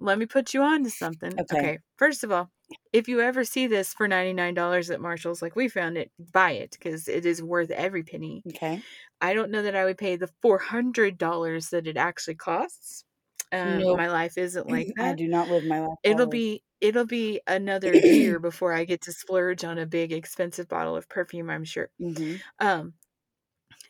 let 0.01 0.18
me 0.18 0.27
put 0.27 0.55
you 0.55 0.62
on 0.62 0.85
to 0.85 0.90
something 0.90 1.40
Okay. 1.40 1.49
okay. 1.53 1.79
first 1.99 2.25
of 2.25 2.33
all 2.33 2.51
if 2.92 3.09
you 3.09 3.21
ever 3.21 3.44
see 3.44 3.66
this 3.68 3.94
for 3.94 4.09
$99 4.09 4.90
at 4.90 5.01
marshall's 5.01 5.42
like 5.42 5.57
we 5.57 5.68
found 5.68 5.99
it 5.99 6.12
buy 6.33 6.53
it 6.53 6.73
because 6.73 7.09
it 7.09 7.27
is 7.27 7.42
worth 7.42 7.71
every 7.73 8.05
penny 8.05 8.44
Okay. 8.47 8.83
i 9.21 9.35
don't 9.35 9.51
know 9.53 9.62
that 9.62 9.77
i 9.77 9.85
would 9.85 9.99
pay 9.99 10.16
the 10.16 10.31
$400 10.42 11.71
that 11.71 11.87
it 11.87 11.97
actually 11.97 12.37
costs 12.37 13.05
um, 13.52 13.78
Nope. 13.78 13.96
my 13.96 14.08
life 14.08 14.38
isn't 14.38 14.68
like 14.68 14.90
that. 14.98 15.12
I 15.12 15.14
do 15.14 15.28
not 15.28 15.48
live 15.48 15.64
my 15.64 15.80
life. 15.80 15.98
it'll 16.04 16.26
be 16.28 16.64
it'll 16.80 17.06
be 17.06 17.40
another 17.46 17.94
year 18.04 18.38
before 18.40 18.72
I 18.74 18.84
get 18.84 19.02
to 19.02 19.12
splurge 19.12 19.64
on 19.64 19.78
a 19.78 19.87
big 19.87 20.12
expensive 20.12 20.68
bottle 20.68 20.96
of 20.96 21.08
perfume, 21.08 21.50
I'm 21.50 21.64
sure. 21.64 21.90
Mhm. 21.98 22.42
Um 22.61 22.94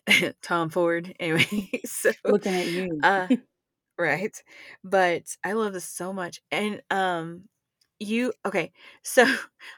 Tom 0.43 0.71
Ford. 0.71 1.15
Anyway, 1.21 1.71
so 1.85 2.13
looking 2.27 2.55
at 2.55 2.69
you. 2.69 3.03
uh 3.03 3.29
right. 3.99 4.43
But 4.85 5.37
I 5.45 5.53
love 5.55 5.73
this 5.75 5.89
so 5.89 6.13
much. 6.13 6.41
And 6.51 6.83
um 6.91 7.49
you 8.01 8.33
okay, 8.47 8.73
so 9.05 9.27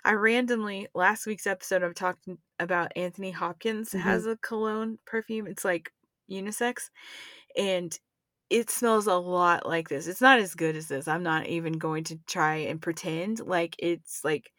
I 0.05 0.13
randomly 0.15 0.89
last 0.95 1.27
week's 1.27 1.47
episode 1.47 1.83
I've 1.85 1.95
talked 1.95 2.27
about 2.61 2.93
Anthony 2.97 3.31
Hopkins 3.33 3.93
Mhm. 3.93 4.01
has 4.03 4.27
a 4.27 4.37
cologne 4.39 4.99
perfume. 5.07 5.47
It's 5.47 5.65
like 5.65 5.93
unisex. 6.31 6.91
And 7.57 7.99
it 8.51 8.71
smells 8.71 9.07
a 9.07 9.15
lot 9.17 9.67
like 9.67 9.89
this. 9.89 10.07
It's 10.09 10.21
not 10.21 10.41
as 10.41 10.55
good 10.55 10.77
as 10.77 10.89
this. 10.89 11.09
I'm 11.09 11.23
not 11.23 11.47
even 11.47 11.75
going 11.75 12.05
to 12.05 12.19
try 12.27 12.57
and 12.57 12.83
pretend 12.83 13.41
like 13.41 13.77
it's 13.79 14.25
like 14.25 14.53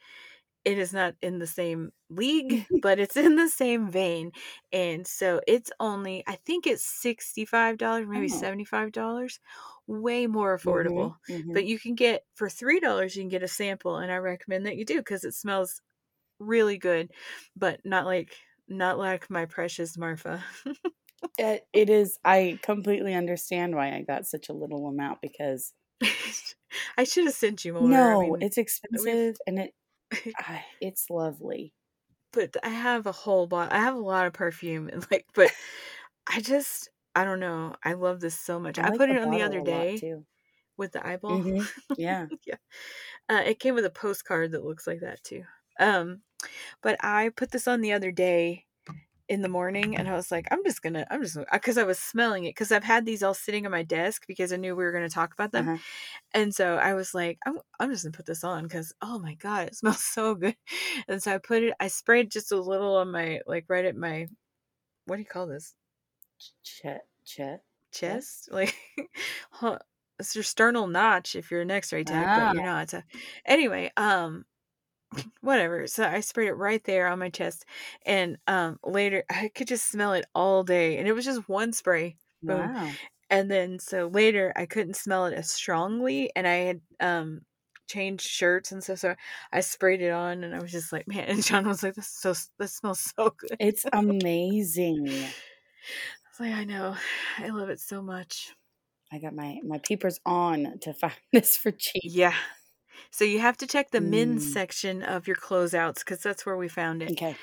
it 0.65 0.77
is 0.77 0.93
not 0.93 1.15
in 1.21 1.39
the 1.39 1.47
same 1.47 1.91
league, 2.09 2.67
but 2.81 2.99
it's 2.99 3.17
in 3.17 3.35
the 3.35 3.49
same 3.49 3.89
vein. 3.91 4.31
And 4.71 5.07
so 5.07 5.41
it's 5.47 5.71
only 5.79 6.23
I 6.27 6.35
think 6.35 6.67
it's 6.67 6.83
$65, 6.85 8.07
maybe 8.09 8.29
Oh. 8.29 8.51
$75. 8.63 9.39
Way 9.87 10.27
more 10.27 10.57
affordable. 10.57 11.13
Mhm, 11.13 11.17
mhm. 11.27 11.51
But 11.53 11.65
you 11.65 11.79
can 11.79 11.95
get 11.95 12.25
for 12.35 12.49
$3 12.49 13.15
you 13.15 13.23
can 13.23 13.29
get 13.29 13.43
a 13.43 13.47
sample 13.47 13.97
and 13.97 14.11
I 14.11 14.17
recommend 14.17 14.65
that 14.67 14.77
you 14.77 14.85
do 14.85 15.01
cuz 15.03 15.23
it 15.25 15.33
smells 15.35 15.81
really 16.39 16.77
good, 16.77 17.11
but 17.55 17.81
not 17.85 18.05
like 18.05 18.35
not 18.69 18.97
like 18.99 19.29
my 19.29 19.45
precious 19.45 19.97
Marfa. 19.97 20.43
It 21.37 21.67
it 21.73 21.89
is 21.89 22.19
I 22.25 22.59
completely 22.63 23.13
understand 23.13 23.75
why 23.75 23.93
I 23.95 24.01
got 24.01 24.25
such 24.27 24.49
a 24.49 24.53
little 24.53 24.87
amount 24.87 25.21
because 25.21 25.73
I 26.97 27.03
should 27.03 27.25
have 27.25 27.33
sent 27.35 27.65
you 27.65 27.73
more. 27.73 28.11
I 28.11 28.15
No, 28.15 28.17
mean, 28.17 28.39
it's 28.39 28.57
expensive 28.57 29.37
and 29.45 29.59
it 29.59 29.75
ah, 30.39 30.65
it's 30.81 31.09
lovely. 31.09 31.73
but 32.31 32.55
I 32.63 32.69
have 32.69 33.05
a 33.07 33.11
whole 33.11 33.47
lot. 33.47 33.71
I 33.71 33.79
have 33.79 33.95
a 33.95 33.99
lot 33.99 34.27
of 34.27 34.33
perfume 34.33 34.87
and 34.89 35.05
like 35.11 35.25
but 35.33 35.51
I 36.27 36.41
just 36.41 36.89
I 37.15 37.23
don't 37.25 37.39
know. 37.39 37.75
I 37.83 37.93
love 37.93 38.21
this 38.21 38.39
so 38.39 38.59
much. 38.59 38.79
I 38.79 38.83
I 38.83 38.91
like 38.91 39.03
put 39.05 39.09
it 39.09 39.17
on 39.17 39.29
the 39.29 39.41
other 39.41 39.61
day 39.61 39.87
too. 39.95 40.25
with 40.77 40.93
the 40.93 41.05
eyeball. 41.07 41.45
Mhm. 41.45 41.67
Yeah. 41.97 42.29
yeah. 42.45 42.55
Uh, 43.29 43.43
it 43.45 43.59
came 43.59 43.75
with 43.75 43.85
a 43.85 43.89
postcard 43.91 44.51
that 44.51 44.65
looks 44.65 44.87
like 44.87 45.01
that 45.01 45.23
too. 45.23 45.45
Um, 45.79 46.23
but 46.81 46.97
I 47.03 47.29
put 47.29 47.51
this 47.51 47.67
on 47.67 47.81
the 47.81 47.93
other 47.93 48.11
day 48.11 48.67
in 49.31 49.41
the 49.41 49.47
morning 49.47 49.95
and 49.95 50.09
I 50.09 50.13
was 50.13 50.29
like, 50.29 50.45
I'm 50.51 50.61
just 50.65 50.81
gonna, 50.81 51.07
I'm 51.09 51.23
just, 51.23 51.37
because 51.53 51.77
I 51.77 51.83
was 51.83 51.97
smelling 51.97 52.43
it 52.43 52.49
because 52.49 52.69
I've 52.73 52.83
had 52.83 53.05
these 53.05 53.23
all 53.23 53.33
sitting 53.33 53.65
on 53.65 53.71
my 53.71 53.81
desk 53.81 54.25
because 54.27 54.51
I 54.51 54.57
knew 54.57 54.75
we 54.75 54.83
were 54.83 54.91
going 54.91 55.07
to 55.07 55.13
talk 55.13 55.33
about 55.33 55.53
them. 55.53 55.69
Uh-huh. 55.69 55.77
And 56.33 56.53
so 56.53 56.75
I 56.75 56.95
was 56.95 57.13
like, 57.13 57.39
I'm, 57.45 57.57
I'm 57.79 57.89
just 57.91 58.03
gonna 58.03 58.11
put 58.11 58.25
this 58.25 58.43
on 58.43 58.63
because, 58.63 58.93
oh 59.01 59.19
my 59.19 59.35
God, 59.35 59.67
it 59.69 59.75
smells 59.81 60.03
so 60.03 60.35
good. 60.35 60.57
And 61.07 61.23
so 61.23 61.33
I 61.33 61.37
put 61.37 61.63
it, 61.63 61.73
I 61.79 61.87
sprayed 61.87 62.29
just 62.29 62.51
a 62.51 62.59
little 62.59 62.97
on 62.97 63.09
my, 63.09 63.39
like 63.47 63.65
right 63.69 63.85
at 63.85 63.95
my, 63.95 64.27
what 65.05 65.15
do 65.15 65.21
you 65.21 65.25
call 65.27 65.47
this? 65.47 65.75
Chet 66.63 67.01
Chet. 67.25 67.63
chest 67.93 68.49
like 68.51 68.75
huh, 69.51 69.77
it's 70.19 70.35
your 70.35 70.43
sternal 70.43 70.87
notch 70.87 71.35
if 71.35 71.51
you're 71.51 71.61
an 71.61 71.71
x-ray 71.71 72.03
tech 72.03 72.33
but 72.35 72.51
you're 72.51 72.63
Ah. 72.63 72.85
not 72.85 73.03
anyway 73.45 73.91
um 73.97 74.45
whatever 75.41 75.87
so 75.87 76.05
i 76.05 76.19
sprayed 76.19 76.47
it 76.49 76.53
right 76.53 76.83
there 76.85 77.07
on 77.07 77.19
my 77.19 77.29
chest 77.29 77.65
and 78.05 78.37
um 78.47 78.79
later 78.83 79.23
i 79.29 79.49
could 79.53 79.67
just 79.67 79.89
smell 79.89 80.13
it 80.13 80.25
all 80.35 80.63
day 80.63 80.97
and 80.97 81.07
it 81.07 81.13
was 81.13 81.25
just 81.25 81.49
one 81.49 81.73
spray 81.73 82.17
boom 82.47 82.71
Wow. 82.73 82.99
and 83.29 83.51
then 83.51 83.79
so 83.79 84.07
later 84.07 84.53
i 84.55 84.65
couldn't 84.65 84.95
smell 84.95 85.25
it 85.25 85.33
as 85.33 85.51
strongly 85.51 86.31
and 86.35 86.47
i 86.47 86.55
had 86.55 86.81
um 86.99 87.41
changed 87.87 88.25
shirts 88.27 88.71
and 88.71 88.83
stuff 88.83 88.99
so 88.99 89.15
i 89.51 89.59
sprayed 89.59 90.01
it 90.01 90.11
on 90.11 90.43
and 90.43 90.55
i 90.55 90.59
was 90.59 90.71
just 90.71 90.93
like 90.93 91.07
man 91.07 91.25
and 91.27 91.43
john 91.43 91.67
was 91.67 91.83
like 91.83 91.95
this 91.95 92.07
is 92.07 92.13
so 92.13 92.33
this 92.59 92.75
smells 92.75 93.13
so 93.17 93.31
good 93.37 93.59
It's 93.59 93.85
amazing. 93.93 95.33
I 96.07 96.29
was 96.29 96.39
like 96.39 96.53
i 96.53 96.63
know 96.63 96.95
i 97.39 97.49
love 97.49 97.69
it 97.69 97.79
so 97.79 98.01
much 98.01 98.53
I 99.13 99.19
got 99.19 99.35
my 99.35 99.59
my 99.63 99.77
peepers 99.79 100.19
on 100.25 100.79
to 100.81 100.93
find 100.93 101.13
this 101.33 101.57
for 101.57 101.71
cheap. 101.71 102.03
Yeah. 102.03 102.35
So 103.11 103.25
you 103.25 103.39
have 103.39 103.57
to 103.57 103.67
check 103.67 103.91
the 103.91 104.01
men's 104.01 104.43
Mm. 104.43 104.47
section 104.47 105.03
of 105.03 105.27
your 105.27 105.35
closeouts 105.35 105.99
because 105.99 106.21
that's 106.21 106.45
where 106.45 106.57
we 106.57 106.67
found 106.67 107.01
it. 107.01 107.11
Okay. 107.11 107.39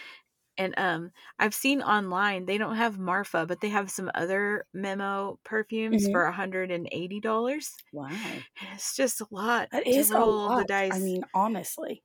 And 0.59 0.75
um, 0.79 1.13
I've 1.39 1.55
seen 1.55 1.83
online 1.83 2.47
they 2.47 2.59
don't 2.59 2.77
have 2.77 2.99
Marfa, 2.99 3.47
but 3.47 3.61
they 3.61 3.71
have 3.71 3.91
some 3.91 4.11
other 4.15 4.67
Memo 4.75 5.41
perfumes 5.45 6.07
Mhm. 6.07 6.09
for 6.09 6.31
hundred 6.33 6.71
and 6.73 6.89
eighty 6.93 7.21
dollars. 7.21 7.73
Wow. 7.93 8.47
It's 8.75 8.97
just 8.97 9.21
a 9.21 9.27
lot 9.31 9.71
That 9.71 9.87
is 9.87 10.11
a 10.11 10.21
roll 10.21 10.51
the 10.55 10.65
lot. 10.65 10.67
dice. 10.67 10.91
I 10.91 10.99
mean, 10.99 11.25
honestly. 11.33 12.03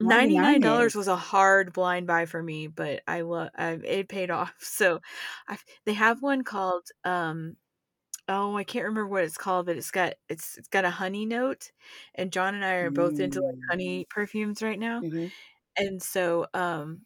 Ninety 0.00 0.38
nine 0.38 0.60
dollars 0.62 0.94
was 0.96 1.06
a 1.08 1.16
hard 1.16 1.72
blind 1.72 2.06
buy 2.08 2.26
for 2.26 2.42
me, 2.42 2.66
but 2.66 3.02
I 3.06 3.20
love 3.20 3.50
it 3.56 4.08
paid 4.08 4.30
off. 4.30 4.54
So, 4.60 5.00
I 5.48 5.58
they 5.86 5.92
have 5.94 6.22
one 6.22 6.42
called 6.44 6.88
um 7.04 7.56
oh 8.28 8.56
I 8.56 8.64
can't 8.64 8.84
remember 8.86 9.06
what 9.08 9.24
it's 9.24 9.36
called, 9.38 9.66
but 9.66 9.76
it's 9.76 9.90
got 9.90 10.14
it's 10.28 10.56
it's 10.58 10.68
got 10.68 10.84
a 10.84 10.90
honey 10.90 11.26
note, 11.26 11.72
and 12.14 12.32
John 12.32 12.54
and 12.54 12.64
I 12.64 12.74
are 12.76 12.90
both 12.90 13.20
into 13.20 13.40
like 13.40 13.56
Mm. 13.56 13.70
honey 13.70 14.06
perfumes 14.10 14.62
right 14.62 14.78
now, 14.78 15.02
Mhm. 15.02 15.32
and 15.78 16.02
so 16.02 16.46
um 16.54 17.02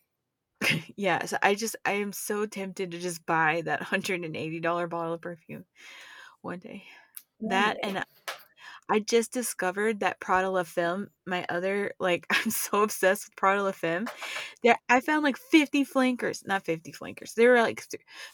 yeah, 0.96 1.24
so 1.26 1.38
I 1.42 1.54
just 1.56 1.76
I 1.86 1.92
am 1.94 2.12
so 2.12 2.46
tempted 2.46 2.92
to 2.92 2.98
just 2.98 3.26
buy 3.26 3.62
that 3.62 3.82
hundred 3.84 4.24
and 4.24 4.36
eighty 4.36 4.60
dollar 4.60 4.86
bottle 4.88 5.14
of 5.14 5.22
perfume 5.22 5.66
one 6.42 6.58
day. 6.60 6.84
That 7.48 7.78
and 7.82 8.04
I 8.88 9.00
just 9.00 9.32
discovered 9.32 10.00
that 10.00 10.20
Prada 10.20 10.48
La 10.50 10.62
Femme, 10.64 11.10
my 11.26 11.44
other 11.48 11.92
like 11.98 12.26
I'm 12.30 12.50
so 12.50 12.82
obsessed 12.82 13.26
with 13.26 13.36
Prada 13.36 13.62
La 13.62 13.72
Femme. 13.72 14.10
There 14.62 14.78
I 14.88 15.00
found 15.00 15.24
like 15.24 15.36
50 15.38 15.84
flankers, 15.84 16.44
not 16.46 16.64
50 16.64 16.92
flankers. 16.92 17.34
They 17.34 17.48
were 17.48 17.60
like 17.62 17.82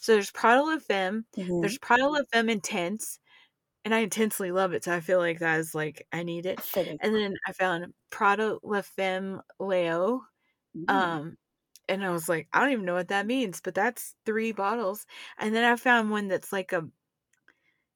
so 0.00 0.12
there's 0.14 0.30
Prada 0.32 0.62
La 0.62 0.78
Femme, 0.78 1.26
Mhm. 1.36 1.62
there's 1.62 1.78
Prada 1.78 2.08
La 2.08 2.20
Femme 2.32 2.50
Intense, 2.50 3.20
and 3.84 3.94
I 3.94 4.00
intensely 4.00 4.52
love 4.52 4.72
it, 4.74 4.84
so 4.84 4.94
I 4.94 5.00
feel 5.00 5.18
like 5.18 5.40
that 5.40 5.60
is 5.60 5.74
like 5.74 6.06
I 6.12 6.22
need 6.24 6.46
it. 6.46 6.62
Fitting. 6.74 6.98
And 7.00 7.14
then 7.14 7.36
I 7.48 7.52
found 7.52 7.94
Prada 8.10 8.58
La 8.62 8.82
Femme 8.82 9.42
Leo, 9.60 10.22
Mm. 10.74 11.16
um 11.18 11.36
and 11.88 12.04
I 12.04 12.10
was 12.12 12.28
like, 12.28 12.48
I 12.52 12.60
don't 12.60 12.72
even 12.72 12.84
know 12.86 12.94
what 12.94 13.08
that 13.08 13.26
means, 13.26 13.60
but 13.62 13.74
that's 13.74 14.16
three 14.26 14.52
bottles. 14.52 15.06
And 15.38 15.54
then 15.54 15.64
I 15.64 15.76
found 15.76 16.10
one 16.10 16.28
that's 16.28 16.52
like 16.52 16.72
a 16.72 16.88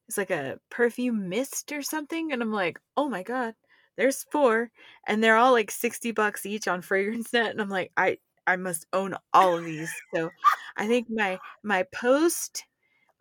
it's 0.09 0.19
like 0.19 0.31
a 0.31 0.61
perfume 0.71 1.29
mist 1.29 1.73
or 1.73 1.83
something 1.83 2.33
and 2.33 2.43
I'm 2.43 2.53
like, 2.53 2.81
"Oh 2.97 3.09
my 3.09 3.23
god, 3.23 3.55
there's 3.97 4.25
four 4.25 4.71
and 5.07 5.23
they're 5.23 5.37
all 5.37 5.53
like 5.53 5.71
60 5.71 6.13
bucks 6.13 6.47
each 6.47 6.69
on 6.69 6.83
Fragrance 6.83 7.33
Net 7.33 7.51
and 7.51 7.61
I'm 7.61 7.69
like, 7.71 7.93
I 7.97 8.19
I 8.47 8.57
must 8.57 8.87
own 8.93 9.15
all 9.33 9.59
of 9.59 9.65
these. 9.65 10.03
So 10.15 10.35
I 10.77 10.87
think 10.87 11.09
my 11.11 11.41
my 11.63 11.85
post 11.93 12.65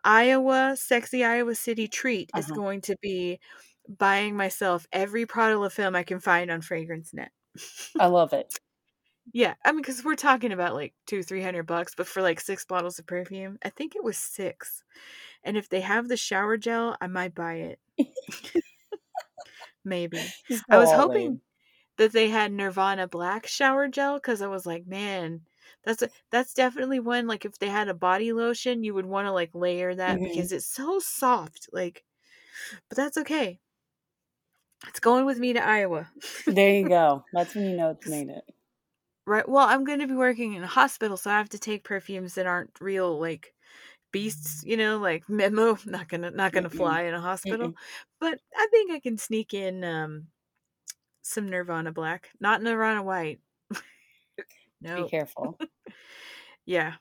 Iowa 0.04 0.76
sexy 0.76 1.24
Iowa 1.24 1.54
City 1.54 1.88
treat 1.88 2.32
is 2.36 2.50
Uh-huh. 2.50 2.52
going 2.52 2.80
to 2.82 2.96
be 3.02 3.40
buying 3.88 4.36
myself 4.36 4.86
every 4.92 5.26
Prada 5.26 5.58
La 5.58 5.68
Femme 5.68 5.96
I 5.96 6.02
can 6.04 6.20
find 6.20 6.50
on 6.50 6.60
Fragrance 6.62 7.12
Net. 7.14 7.32
I 7.98 8.06
love 8.06 8.32
it. 8.32 8.58
Yeah, 9.32 9.54
I 9.64 9.72
mean, 9.72 9.82
because 9.82 10.04
we're 10.04 10.14
talking 10.14 10.52
about 10.52 10.74
like 10.74 10.94
two, 11.06 11.22
three 11.22 11.42
hundred 11.42 11.64
bucks, 11.64 11.94
but 11.96 12.06
for 12.06 12.22
like 12.22 12.40
six 12.40 12.64
bottles 12.64 12.98
of 12.98 13.06
perfume, 13.06 13.58
I 13.64 13.70
think 13.70 13.96
it 13.96 14.04
was 14.04 14.16
six. 14.18 14.84
And 15.46 15.56
if 15.56 15.70
they 15.70 15.80
have 15.80 16.08
the 16.08 16.18
shower 16.18 16.58
gel, 16.58 16.98
I 17.00 17.06
might 17.08 17.34
buy 17.34 17.54
it. 17.54 17.80
Maybe. 19.84 20.34
I 20.70 20.78
was 20.78 20.92
hoping 20.92 21.26
in. 21.26 21.40
that 21.98 22.12
they 22.12 22.28
had 22.28 22.52
Nirvana 22.52 23.08
Black 23.08 23.46
shower 23.46 23.88
gel 23.88 24.16
because 24.16 24.42
I 24.42 24.48
was 24.48 24.66
like, 24.66 24.86
man, 24.86 25.42
that's 25.84 26.02
a, 26.02 26.10
that's 26.30 26.54
definitely 26.54 27.00
one. 27.00 27.26
Like, 27.26 27.44
if 27.44 27.58
they 27.58 27.68
had 27.68 27.88
a 27.88 27.94
body 27.94 28.32
lotion, 28.32 28.84
you 28.84 28.94
would 28.94 29.06
want 29.06 29.26
to 29.26 29.32
like 29.32 29.54
layer 29.54 29.94
that 29.94 30.18
Mhm. 30.18 30.24
because 30.24 30.52
it's 30.52 30.66
so 30.66 30.98
soft. 30.98 31.68
Like, 31.72 32.04
but 32.88 32.96
that's 32.96 33.18
okay. 33.18 33.60
It's 34.88 35.00
going 35.00 35.24
with 35.26 35.38
me 35.38 35.52
to 35.52 35.64
Iowa. 35.64 36.10
There 36.46 36.72
you 36.72 36.88
go. 36.88 37.24
That's 37.32 37.54
when 37.54 37.66
you 37.66 37.76
know 37.76 37.90
it's 37.90 38.06
made 38.06 38.28
it. 38.30 38.44
Right. 39.26 39.48
Well, 39.48 39.66
I'm 39.66 39.84
going 39.84 39.98
to 39.98 40.06
be 40.06 40.14
working 40.14 40.54
in 40.54 40.62
a 40.62 40.68
hospital, 40.68 41.16
so 41.16 41.30
I 41.30 41.38
have 41.38 41.48
to 41.50 41.58
take 41.58 41.82
perfumes 41.84 42.34
that 42.34 42.46
aren't 42.46 42.80
real, 42.80 43.18
like 43.18 43.54
beasts. 44.16 44.64
You 44.64 44.78
know, 44.78 44.98
like 44.98 45.28
memo. 45.28 45.76
Not 45.84 46.08
gonna, 46.08 46.30
not 46.30 46.52
gonna 46.52 46.70
Mm-mm. 46.70 46.76
fly 46.76 47.02
in 47.02 47.14
a 47.14 47.20
hospital. 47.20 47.68
Mm-mm. 47.68 47.74
But 48.18 48.40
I 48.56 48.66
think 48.70 48.92
I 48.92 49.00
can 49.00 49.18
sneak 49.18 49.52
in 49.52 49.84
um 49.84 50.28
some 51.22 51.48
Nirvana 51.48 51.92
black, 51.92 52.30
not 52.40 52.62
Nirvana 52.62 53.02
white. 53.02 53.40
no. 54.80 55.04
Be 55.04 55.10
careful. 55.10 55.58
Yeah. 56.68 56.94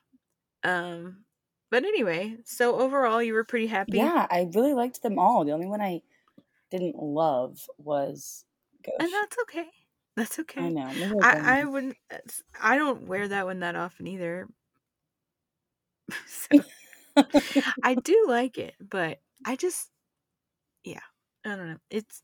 Um. 0.63 1.26
But 1.72 1.86
anyway, 1.86 2.38
so 2.45 2.80
overall, 2.80 3.20
you 3.24 3.34
were 3.34 3.43
pretty 3.43 3.66
happy. 3.66 3.97
Yeah, 3.97 4.28
I 4.30 4.47
really 4.53 4.76
liked 4.76 5.01
them 5.01 5.18
all. 5.18 5.43
The 5.43 5.53
only 5.53 5.66
one 5.66 5.82
I 5.82 6.01
didn't 6.70 7.01
love 7.01 7.68
was 7.80 8.45
And 8.99 9.11
that's 9.11 9.38
okay. 9.41 9.66
That's 10.16 10.38
okay. 10.39 10.61
I 10.61 10.70
know. 10.70 11.20
I, 11.24 11.61
I 11.61 11.63
wouldn't. 11.63 11.97
I 12.61 12.78
don't 12.78 13.07
wear 13.07 13.28
that 13.28 13.47
one 13.47 13.61
that 13.61 13.76
often 13.76 14.05
either. 14.05 14.47
so 16.28 16.59
I 17.84 17.95
do 17.95 18.26
like 18.28 18.57
it, 18.57 18.76
but 18.80 19.20
I 19.45 19.55
just, 19.55 19.91
yeah, 20.84 21.01
I 21.45 21.55
don't 21.55 21.70
know. 21.72 21.80
It's 21.89 22.24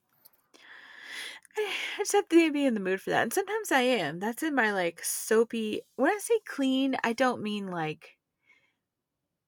I 1.58 1.74
just 2.00 2.12
have 2.14 2.28
to 2.30 2.52
be 2.52 2.66
in 2.66 2.74
the 2.74 2.80
mood 2.80 3.02
for 3.02 3.10
that, 3.12 3.24
and 3.24 3.34
sometimes 3.34 3.72
I 3.72 3.82
am. 3.82 4.20
That's 4.20 4.44
in 4.44 4.56
my 4.56 4.72
like 4.74 5.04
soapy. 5.04 5.82
When 5.96 6.12
I 6.12 6.18
say 6.20 6.40
clean, 6.46 6.96
I 7.04 7.14
don't 7.14 7.42
mean 7.42 7.68
like 7.68 8.18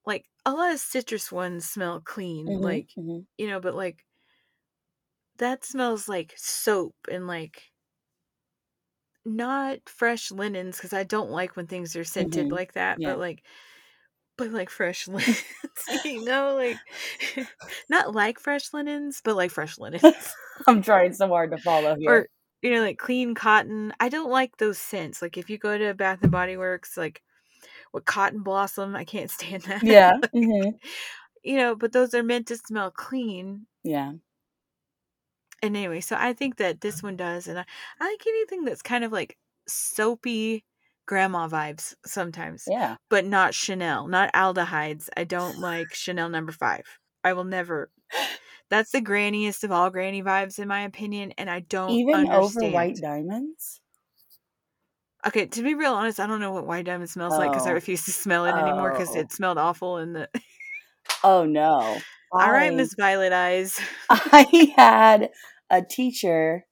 like 0.06 0.26
a 0.46 0.54
lot 0.54 0.74
of 0.74 0.80
citrus 0.80 1.32
ones 1.32 1.70
smell 1.70 2.02
clean, 2.02 2.56
Mhm, 2.56 2.60
like 2.62 2.89
mhm. 2.96 3.26
you 3.38 3.48
know, 3.48 3.60
but 3.60 3.76
like 3.76 4.06
that 5.38 5.64
smells 5.64 6.10
like 6.10 6.34
soap 6.38 6.96
and 7.12 7.28
like 7.28 7.72
not 9.26 9.88
fresh 9.88 10.32
linens 10.32 10.78
because 10.78 10.94
I 10.94 11.04
don't 11.04 11.30
like 11.32 11.56
when 11.56 11.68
things 11.68 11.96
are 11.96 12.04
scented 12.04 12.52
Mhm, 12.52 12.52
like 12.52 12.74
that. 12.74 13.02
yeah. 13.02 13.04
But 13.04 13.20
like 13.20 13.46
but 14.38 14.52
like 14.52 14.70
fresh 14.70 15.08
linens. 15.10 15.44
you 16.06 16.24
know, 16.24 16.56
like 16.56 16.78
not 17.90 18.14
like 18.14 18.40
fresh 18.40 18.74
linens, 18.74 19.22
but 19.24 19.36
like 19.36 19.52
fresh 19.52 19.78
linens. 19.78 20.04
I'm 20.68 20.82
trying 20.82 21.14
so 21.14 21.28
hard 21.28 21.52
to 21.52 21.58
follow 21.58 21.96
here. 21.96 22.12
or 22.12 22.28
you 22.62 22.72
know, 22.72 22.82
like 22.82 22.98
clean 22.98 23.36
cotton. 23.36 23.94
I 24.00 24.10
don't 24.10 24.30
like 24.32 24.58
those 24.58 24.78
scents. 24.78 25.22
Like 25.22 25.38
if 25.38 25.50
you 25.50 25.58
go 25.58 25.78
to 25.78 25.94
Bath 25.94 26.20
and 26.22 26.32
Body 26.32 26.58
Works, 26.58 26.96
like 26.98 27.22
with 27.94 28.06
cotton 28.06 28.42
blossom, 28.42 28.96
I 28.96 29.04
can't 29.04 29.30
stand 29.30 29.64
that. 29.64 29.84
yeah. 29.84 30.14
Like, 30.22 30.32
hmm 30.32 30.70
You 31.44 31.58
know, 31.58 31.76
but 31.76 31.92
those 31.92 32.14
are 32.14 32.24
meant 32.24 32.48
to 32.48 32.58
smell 32.58 32.92
clean. 32.92 33.68
Yeah. 33.84 34.14
And 35.62 35.78
anyway, 35.78 36.02
so 36.02 36.18
I 36.20 36.34
think 36.34 36.58
that 36.58 36.82
this 36.82 37.02
one 37.02 37.16
does, 37.16 37.48
and 37.48 37.58
I, 37.58 37.66
I 38.00 38.10
like 38.10 38.28
anything 38.28 38.66
that's 38.66 38.82
kind 38.82 39.04
of 39.06 39.12
like 39.14 39.38
soapy 39.68 40.66
grandma 41.06 41.47
vibes 41.47 41.93
sometimes, 42.06 42.64
Yeah. 42.68 42.95
but 43.10 43.26
not 43.26 43.54
Chanel, 43.54 44.08
not 44.08 44.32
aldehydes. 44.34 45.10
I 45.18 45.24
don't 45.24 45.60
like 45.60 45.93
Chanel 45.93 46.30
number 46.30 46.51
five. 46.51 46.84
I 47.24 47.34
will 47.34 47.43
never. 47.43 47.89
That's 48.70 48.91
the 48.91 49.01
granniest 49.01 49.64
of 49.64 49.72
all 49.72 49.89
granny 49.89 50.24
vibes, 50.24 50.58
in 50.60 50.68
my 50.68 50.82
opinion, 50.82 51.34
and 51.38 51.49
I 51.49 51.60
don't 51.60 51.91
Even 51.91 52.28
over 52.30 52.34
understand. 52.43 52.74
white 52.74 52.95
diamonds. 52.95 53.82
Okay, 55.26 55.45
to 55.45 55.62
be 55.64 55.74
real 55.74 55.93
honest, 55.93 56.20
I 56.20 56.28
don't 56.28 56.39
know 56.41 56.51
what 56.51 56.66
white 56.68 56.86
diamond 56.86 57.10
smells 57.10 57.38
like 57.38 57.51
because 57.51 57.66
I 57.68 57.72
Oh. 57.72 57.76
refuse 57.76 58.04
to 58.06 58.12
smell 58.12 58.45
it 58.45 58.54
anymore 58.56 58.91
because 58.91 59.16
Oh. 59.16 59.20
it 59.20 59.32
smelled 59.32 59.58
awful 59.58 59.97
in 59.99 60.14
the. 60.14 60.30
Oh 61.24 61.45
no. 61.45 61.97
All 62.34 62.51
right, 62.51 62.72
I- 62.72 62.76
Miss 62.76 62.95
Violet 62.95 63.32
Eyes. 63.32 63.80
I 64.10 64.74
had 64.76 65.30
a 65.70 65.82
teacher 65.82 66.66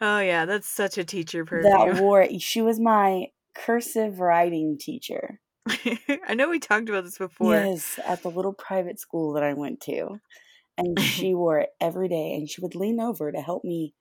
Oh 0.00 0.20
yeah, 0.20 0.44
that's 0.44 0.68
such 0.68 0.98
a 0.98 1.04
teacher 1.04 1.44
that 1.44 1.50
perfume. 1.50 2.00
wore 2.00 2.26
she 2.38 2.62
was 2.62 2.80
my 2.80 3.26
cursive 3.54 4.20
writing 4.20 4.78
teacher. 4.78 5.40
I 5.68 6.34
know 6.34 6.48
we 6.48 6.58
talked 6.58 6.88
about 6.88 7.04
this 7.04 7.18
before. 7.18 7.54
Yes, 7.54 7.98
at 8.06 8.22
the 8.22 8.30
little 8.30 8.52
private 8.52 8.98
school 8.98 9.34
that 9.34 9.42
I 9.42 9.54
went 9.54 9.80
to. 9.82 10.20
And 10.78 10.98
she 11.02 11.34
wore 11.34 11.58
it 11.58 11.70
every 11.80 12.08
day 12.08 12.34
and 12.34 12.48
she 12.48 12.60
would 12.60 12.74
lean 12.74 13.00
over 13.00 13.30
to 13.30 13.40
help 13.40 13.64
me 13.64 13.94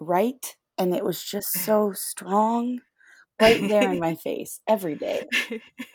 write 0.00 0.56
and 0.78 0.94
it 0.94 1.04
was 1.04 1.22
just 1.22 1.52
so 1.64 1.92
strong 1.92 2.80
right 3.40 3.60
there 3.68 3.90
in 3.90 3.98
my 4.00 4.14
face 4.14 4.60
every 4.68 4.94
day. 4.94 5.24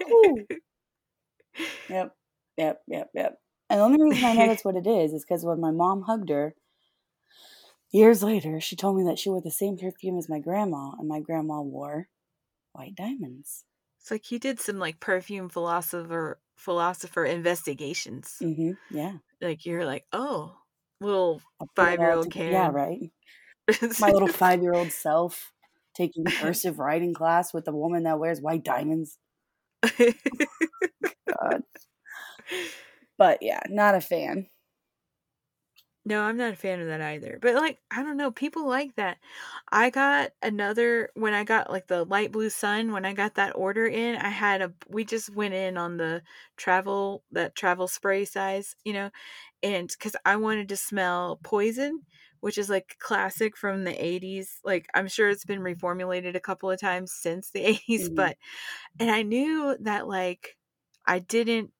Ooh. 0.04 0.46
Yep. 1.90 2.16
Yep, 2.58 2.82
yep, 2.88 3.10
yep. 3.14 3.40
And 3.70 3.80
the 3.80 3.84
only 3.84 4.02
reason 4.02 4.24
I 4.26 4.34
know 4.34 4.48
that's 4.48 4.66
what 4.66 4.76
it 4.76 4.88
is 4.88 5.14
is 5.14 5.24
because 5.24 5.46
when 5.46 5.60
my 5.60 5.72
mom 5.72 6.04
hugged 6.04 6.30
her 6.30 6.56
years 7.92 8.24
later, 8.24 8.60
she 8.60 8.76
told 8.76 8.98
me 8.98 9.04
that 9.04 9.20
she 9.20 9.30
wore 9.30 9.42
the 9.42 9.52
same 9.52 9.78
perfume 9.78 10.18
as 10.18 10.30
my 10.30 10.40
grandma, 10.40 10.92
and 11.00 11.08
my 11.08 11.20
grandma 11.20 11.62
wore 11.62 12.08
white 12.74 12.96
diamonds. 12.96 13.64
It's 14.00 14.12
like 14.12 14.32
you 14.32 14.40
did 14.40 14.60
some 14.60 14.78
like 14.80 15.00
perfume 15.00 15.50
philosopher 15.50 16.40
philosopher 16.56 17.26
investigations. 17.26 18.36
hmm 18.40 18.72
Yeah. 18.90 19.14
Like 19.42 19.66
you're 19.66 19.86
like, 19.86 20.06
oh, 20.12 20.56
little 21.02 21.38
it 21.38 21.42
all 21.60 21.68
five-year-old 21.76 22.32
together- 22.32 22.52
Yeah, 22.52 22.70
right. 22.70 23.12
My 24.00 24.12
little 24.12 24.28
five 24.30 24.62
year 24.62 24.74
old 24.74 24.92
self 24.92 25.52
taking 25.94 26.24
cursive 26.26 26.80
writing 26.80 27.14
class 27.14 27.54
with 27.54 27.68
a 27.68 27.72
woman 27.72 28.04
that 28.04 28.20
wears 28.20 28.40
white 28.42 28.64
diamonds. 28.64 29.18
God. 29.98 31.64
But 33.18 33.40
yeah, 33.42 33.60
not 33.70 33.96
a 33.96 34.02
fan. 34.02 34.48
No, 36.08 36.22
I'm 36.24 36.38
not 36.38 36.54
a 36.54 36.56
fan 36.56 36.80
of 36.80 36.88
that 36.88 37.02
either. 37.02 37.38
But 37.42 37.56
like, 37.56 37.80
I 37.92 38.02
don't 38.02 38.16
know, 38.16 38.32
people 38.32 38.66
like 38.66 38.96
that. 38.96 39.18
I 39.74 39.90
got 39.90 40.32
another 40.42 41.10
when 41.16 41.34
I 41.34 41.44
got 41.44 41.70
like 41.70 41.88
the 41.88 42.06
light 42.06 42.32
blue 42.32 42.50
sun, 42.50 42.94
when 42.94 43.04
I 43.04 43.12
got 43.12 43.36
that 43.36 43.58
order 43.58 43.86
in, 43.86 44.16
I 44.16 44.30
had 44.30 44.62
a 44.62 44.74
we 44.88 45.04
just 45.04 45.30
went 45.36 45.54
in 45.54 45.78
on 45.78 45.98
the 45.98 46.24
travel 46.56 47.26
that 47.32 47.56
travel 47.56 47.90
spray 47.90 48.24
size, 48.24 48.74
you 48.86 48.94
know, 48.94 49.12
and 49.64 49.94
cuz 50.00 50.16
I 50.26 50.38
wanted 50.38 50.70
to 50.70 50.78
smell 50.78 51.40
poison, 51.44 52.04
which 52.42 52.58
is 52.58 52.70
like 52.70 52.98
classic 53.00 53.58
from 53.58 53.84
the 53.84 53.94
80s. 54.06 54.62
Like 54.64 54.88
I'm 54.94 55.08
sure 55.10 55.30
it's 55.30 55.46
been 55.46 55.62
reformulated 55.62 56.36
a 56.36 56.40
couple 56.40 56.72
of 56.72 56.80
times 56.80 57.12
since 57.14 57.52
the 57.52 57.62
80s, 57.66 58.10
Mhm. 58.10 58.16
but 58.16 58.38
and 59.00 59.12
I 59.12 59.24
knew 59.24 59.78
that 59.82 60.08
like 60.08 60.58
I 61.06 61.20
didn't 61.20 61.74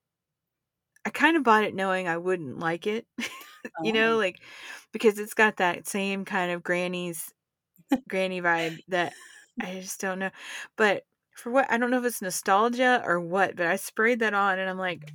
I 1.08 1.10
kind 1.10 1.36
of 1.38 1.42
bought 1.42 1.64
it 1.64 1.74
knowing 1.74 2.06
I 2.06 2.18
wouldn't 2.18 2.58
like 2.58 2.86
it. 2.86 3.06
you 3.80 3.92
know, 3.92 4.16
Oh. 4.16 4.18
like 4.18 4.42
because 4.92 5.18
it's 5.18 5.34
got 5.34 5.56
that 5.56 5.86
same 5.86 6.24
kind 6.26 6.52
of 6.52 6.62
granny's 6.62 7.32
granny 8.08 8.42
vibe 8.42 8.80
that 8.88 9.16
I 9.60 9.80
just 9.80 10.00
don't 10.00 10.20
know. 10.20 10.30
But 10.76 11.04
for 11.36 11.50
what 11.52 11.70
I 11.70 11.78
don't 11.78 11.90
know 11.90 12.00
if 12.00 12.04
it's 12.06 12.22
nostalgia 12.22 13.02
or 13.06 13.20
what, 13.20 13.56
but 13.56 13.66
I 13.66 13.76
sprayed 13.76 14.20
that 14.20 14.34
on 14.34 14.58
and 14.60 14.70
I'm 14.70 14.78
like, 14.78 15.14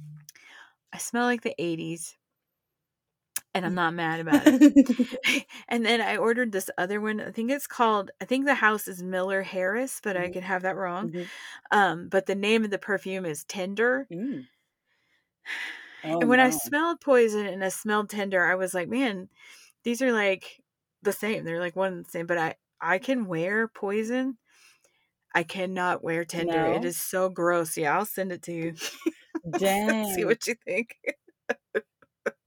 I 0.93 0.99
smell 0.99 1.25
like 1.25 1.43
the 1.43 1.55
80s. 1.63 2.17
And 3.55 3.65
I'm 3.65 3.75
not 3.75 3.93
mad 3.93 4.19
about 4.19 4.47
it. 4.47 5.45
and 5.69 5.85
then 5.85 6.01
I 6.01 6.17
ordered 6.17 6.51
this 6.51 6.69
other 6.77 6.99
one. 6.99 7.19
I 7.21 7.31
think 7.31 7.51
it's 7.51 7.67
called 7.67 8.09
I 8.21 8.25
think 8.25 8.45
the 8.45 8.55
house 8.55 8.87
is 8.87 9.03
Miller 9.03 9.43
Harris, 9.43 9.99
but 10.03 10.17
I 10.17 10.27
Mhm. 10.27 10.31
could 10.31 10.43
have 10.43 10.63
that 10.63 10.75
wrong. 10.75 11.11
Mhm. 11.11 11.31
Um, 11.71 12.09
but 12.09 12.27
the 12.27 12.35
name 12.35 12.65
of 12.65 12.71
the 12.71 12.79
perfume 12.79 13.25
is 13.25 13.45
Tender. 13.45 14.09
Mm. 14.09 14.47
Oh, 16.03 16.21
and 16.21 16.29
when 16.29 16.39
I 16.39 16.49
smelled 16.51 17.01
poison 17.01 17.45
and 17.45 17.63
I 17.63 17.69
smelled 17.69 18.09
tender, 18.09 18.43
I 18.45 18.55
was 18.55 18.73
like, 18.73 18.89
man, 18.89 19.29
these 19.83 20.01
are 20.01 20.11
like 20.13 20.61
the 21.01 21.13
same. 21.13 21.45
They're 21.45 21.59
like 21.59 21.75
one 21.75 21.93
and 21.93 22.05
the 22.05 22.09
same. 22.09 22.27
But 22.27 22.37
I 22.37 22.55
I 22.81 22.99
can 22.99 23.25
wear 23.27 23.67
poison. 23.67 24.37
I 25.35 25.43
cannot 25.43 26.03
wear 26.03 26.25
tender. 26.25 26.65
It 26.65 26.83
No? 26.83 26.85
is 26.85 27.01
so 27.01 27.29
gross. 27.29 27.77
Yeah, 27.77 27.97
I'll 27.97 28.05
send 28.05 28.31
it 28.31 28.43
to 28.43 28.53
you. 28.53 28.75
Damn. 29.57 30.03
See 30.03 30.25
what 30.25 30.47
you 30.47 30.55
think. 30.65 30.97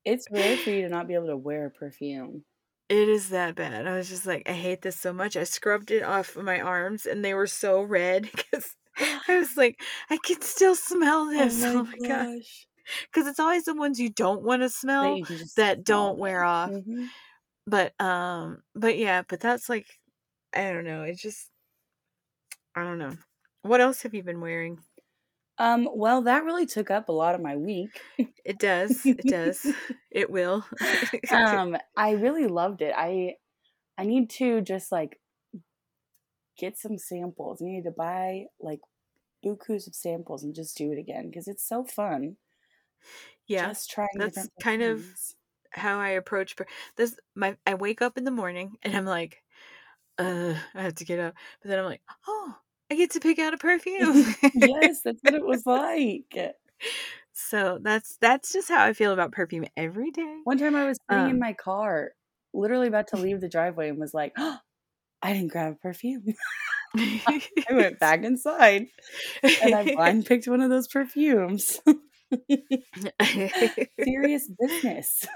It's 0.06 0.30
rare 0.30 0.56
for 0.56 0.70
you 0.70 0.80
to 0.84 0.88
not 0.88 1.06
be 1.06 1.12
able 1.12 1.26
to 1.26 1.36
wear 1.36 1.68
perfume. 1.68 2.46
It 2.88 3.08
is 3.08 3.30
that 3.30 3.56
bad. 3.56 3.86
I 3.86 3.96
was 3.96 4.08
just 4.08 4.26
like, 4.26 4.48
I 4.48 4.52
hate 4.52 4.82
this 4.82 4.98
so 4.98 5.12
much. 5.12 5.36
I 5.36 5.44
scrubbed 5.44 5.90
it 5.90 6.02
off 6.04 6.36
of 6.36 6.44
my 6.44 6.60
arms 6.60 7.04
and 7.04 7.24
they 7.24 7.34
were 7.34 7.46
so 7.48 7.82
red 7.82 8.22
because 8.34 8.76
I 8.98 9.38
was 9.38 9.56
like, 9.56 9.80
I 10.08 10.18
can 10.18 10.40
still 10.42 10.74
smell 10.76 11.26
oh 11.34 11.48
this. 11.48 11.64
Oh 11.74 11.84
my, 11.84 11.98
god. 11.98 12.26
gosh. 12.38 12.66
Because 13.12 13.26
it's 13.28 13.40
always 13.40 13.64
the 13.64 13.74
ones 13.74 13.98
you 14.00 14.10
don't 14.10 14.42
want 14.42 14.62
to 14.62 14.68
smell 14.68 15.18
that 15.56 15.84
don't 15.84 16.18
wear 16.18 16.42
off. 16.44 16.70
Mhm. 16.70 17.08
but 17.66 18.00
um 18.00 18.62
but 18.74 18.96
yeah 18.96 19.22
but 19.28 19.40
that's 19.40 19.68
like 19.68 19.86
i 20.54 20.70
don't 20.72 20.84
know 20.84 21.02
it's 21.02 21.20
just 21.20 21.50
i 22.76 22.82
don't 22.84 22.98
know 22.98 23.12
what 23.62 23.80
else 23.80 24.02
have 24.02 24.14
you 24.14 24.22
been 24.22 24.40
wearing 24.40 24.78
Um, 25.58 25.88
well, 25.90 26.20
that 26.22 26.44
really 26.44 26.66
took 26.66 26.90
up 26.90 27.08
a 27.08 27.12
lot 27.12 27.34
of 27.34 27.40
my 27.40 27.56
week. 27.56 28.00
it 28.44 28.58
does 28.58 29.04
it 29.06 29.26
does 29.26 29.66
it 30.10 30.28
will 30.30 30.64
um, 31.30 31.76
I 31.96 32.10
really 32.12 32.46
loved 32.46 32.82
it. 32.82 32.92
I 32.96 33.36
I 33.98 34.04
need 34.04 34.28
to 34.38 34.60
just 34.60 34.92
like 34.92 35.18
get 36.58 36.76
some 36.76 36.98
samples. 36.98 37.62
I 37.62 37.66
need 37.66 37.84
to 37.84 37.90
buy 37.90 38.46
like 38.60 38.80
bukus 39.44 39.86
of 39.86 39.94
samples 39.94 40.42
and 40.44 40.54
just 40.54 40.76
do 40.76 40.92
it 40.92 40.98
again 40.98 41.30
because 41.30 41.48
it's 41.48 41.66
so 41.66 41.84
fun. 41.84 42.36
Yeah 43.46 43.68
just 43.68 43.90
trying 43.90 44.08
that's 44.16 44.48
kind 44.60 44.82
of- 44.82 45.04
how 45.70 45.98
i 45.98 46.10
approach 46.10 46.56
this 46.96 47.16
my 47.34 47.56
i 47.66 47.74
wake 47.74 48.00
up 48.00 48.16
in 48.16 48.24
the 48.24 48.30
morning 48.30 48.76
and 48.82 48.96
i'm 48.96 49.04
like 49.04 49.42
uh 50.18 50.54
i 50.74 50.82
have 50.82 50.94
to 50.94 51.04
get 51.04 51.18
up 51.20 51.34
but 51.60 51.68
then 51.68 51.78
i'm 51.78 51.84
like 51.84 52.00
oh 52.26 52.54
i 52.90 52.94
get 52.94 53.10
to 53.10 53.20
pick 53.20 53.38
out 53.38 53.52
a 53.52 53.58
perfume 53.58 54.24
yes, 54.54 55.02
that's 55.04 55.20
what 55.22 55.34
it 55.34 55.44
was 55.44 55.62
like. 55.66 56.54
so 57.32 57.78
that's 57.82 58.16
that's 58.20 58.52
just 58.52 58.68
how 58.68 58.82
i 58.84 58.92
feel 58.94 59.12
about 59.12 59.32
perfume 59.32 59.66
every 59.76 60.10
day 60.10 60.40
One 60.44 60.58
time 60.58 60.74
I 60.76 60.86
was 60.86 60.98
sitting 61.10 61.24
in 61.26 61.32
Um, 61.34 61.40
my 61.40 61.52
car, 61.52 62.12
literally 62.54 62.88
about 62.88 63.08
to 63.08 63.16
leave 63.16 63.40
the 63.40 63.48
driveway, 63.56 63.88
and 63.90 63.98
was 63.98 64.14
like, 64.14 64.32
oh, 64.38 64.58
"I 65.22 65.32
didn't 65.34 65.52
grab 65.52 65.72
a 65.74 65.76
perfume." 65.76 66.24
I 66.96 67.42
went 67.70 67.98
back 67.98 68.22
inside 68.24 68.86
and 69.42 69.74
I 69.74 69.84
blind 69.84 70.24
picked 70.24 70.48
one 70.48 70.60
of 70.62 70.70
those 70.70 70.88
perfumes. 70.88 71.80
Serious 74.04 74.48
business. 74.58 75.26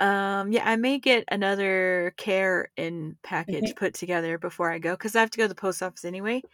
Um, 0.00 0.50
yeah, 0.52 0.68
I 0.68 0.76
may 0.76 0.98
get 0.98 1.24
another 1.30 2.14
care 2.16 2.70
in 2.76 3.16
package 3.22 3.74
put 3.76 3.94
together 3.94 4.38
before 4.38 4.70
I 4.72 4.78
go 4.80 4.92
because 4.94 5.14
I 5.14 5.20
have 5.20 5.30
to 5.30 5.38
go 5.38 5.44
to 5.44 5.48
the 5.48 5.54
post 5.54 5.82
office 5.82 6.04
anyway. 6.04 6.44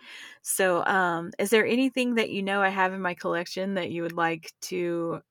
So, 0.43 0.85
um, 0.85 1.31
is 1.39 1.49
there 1.51 1.66
anything 1.66 2.16
that 2.16 2.31
you 2.31 2.43
know 2.43 2.61
I 2.62 2.68
have 2.68 2.93
in 2.93 3.01
my 3.01 3.14
collection 3.14 3.74
that 3.74 3.91
you 3.91 4.03
would 4.03 4.12
like 4.12 4.53
to 4.62 5.22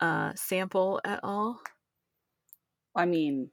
uh 0.00 0.34
sample 0.36 1.00
at 1.04 1.20
all? 1.24 1.60
I 2.94 3.04
mean, 3.06 3.50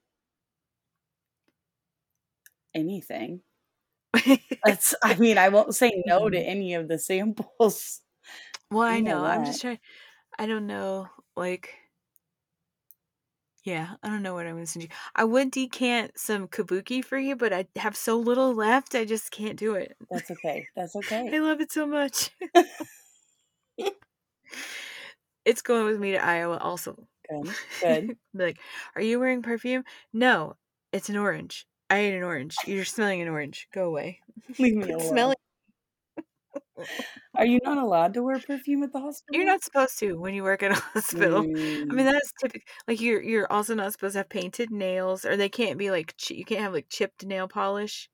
anything. 2.74 3.42
That's. 4.64 4.96
I 5.04 5.16
mean, 5.16 5.38
I 5.38 5.50
won't 5.50 5.76
say 5.76 6.04
no 6.06 6.30
to 6.30 6.38
Mhm. 6.38 6.42
any 6.42 6.74
of 6.74 6.88
the 6.88 7.00
samples. 7.00 8.02
Well, 8.72 8.88
I 8.88 8.97
You 8.97 9.03
know 9.03 9.22
know. 9.22 9.26
I'm 9.26 9.45
just 9.45 9.61
trying. 9.61 9.80
I 10.39 10.45
don't 10.47 10.68
know. 10.68 11.09
Like, 11.36 11.76
yeah, 13.63 13.95
I 14.01 14.09
don't 14.09 14.24
know 14.24 14.34
what 14.34 14.47
I'm 14.47 14.53
gonna 14.55 14.65
send 14.65 14.84
you. 14.84 14.89
I 15.15 15.24
would 15.26 15.51
decant 15.51 16.18
some 16.18 16.47
kabuki 16.47 17.03
for 17.03 17.18
you, 17.18 17.36
but 17.36 17.51
I 17.53 17.68
have 17.76 17.95
so 17.97 18.18
little 18.18 18.53
left. 18.53 18.95
I 18.95 19.05
just 19.05 19.32
can't 19.32 19.57
do 19.57 19.76
it. 19.76 19.97
That's 20.09 20.32
okay. 20.32 20.68
That's 20.76 20.95
okay. 20.95 21.18
I 21.26 21.28
okay. 21.28 21.39
love 21.41 21.59
it 21.61 21.72
so 21.72 21.86
much. 21.86 22.32
it's 25.45 25.61
going 25.61 25.86
with 25.86 25.99
me 25.99 26.11
to 26.11 26.24
Iowa 26.24 26.57
also. 26.57 27.07
Good. 27.30 27.55
Good. 27.82 28.07
Be 28.36 28.43
like, 28.43 28.59
are 28.95 29.01
you 29.01 29.20
wearing 29.20 29.41
perfume? 29.41 29.84
No, 30.13 30.55
it's 30.91 31.09
an 31.09 31.18
orange. 31.18 31.68
I 31.89 31.99
ate 31.99 32.15
an 32.15 32.24
orange. 32.24 32.55
You're 32.65 32.86
smelling 32.86 33.22
an 33.22 33.30
orange. 33.30 33.68
Go 33.74 33.86
away. 33.86 34.20
Leave 34.59 34.76
me 34.76 34.86
Quit 34.86 34.95
alone. 34.95 35.34
Are 37.36 37.45
you 37.45 37.60
not 37.64 37.78
allowed 37.78 38.14
to 38.16 38.24
wear 38.24 38.39
perfume 38.39 38.84
at 38.84 38.91
the 38.91 38.99
hospital? 39.01 39.34
You're 39.34 39.45
not 39.45 39.64
supposed 39.64 39.99
to 39.99 40.14
when 40.20 40.34
you 40.34 40.43
work 40.43 40.64
at 40.64 40.72
a 40.72 40.76
hospital. 40.93 41.47
I 41.89 41.93
mean, 41.95 42.05
Mm, 42.05 42.08
that's 42.08 42.32
typical. 42.39 42.66
Like 42.88 43.01
you're 43.01 43.22
you're 43.22 43.51
also 43.51 43.76
not 43.76 43.91
supposed 43.93 44.14
to 44.14 44.20
have 44.20 44.30
painted 44.30 44.72
nails, 44.72 45.26
or 45.26 45.36
they 45.38 45.49
can't 45.49 45.78
be 45.78 45.91
like 45.91 46.14
you 46.30 46.45
can't 46.45 46.62
have 46.62 46.74
like 46.74 46.88
chipped 46.89 47.26
nail 47.26 47.47
polish 47.47 48.10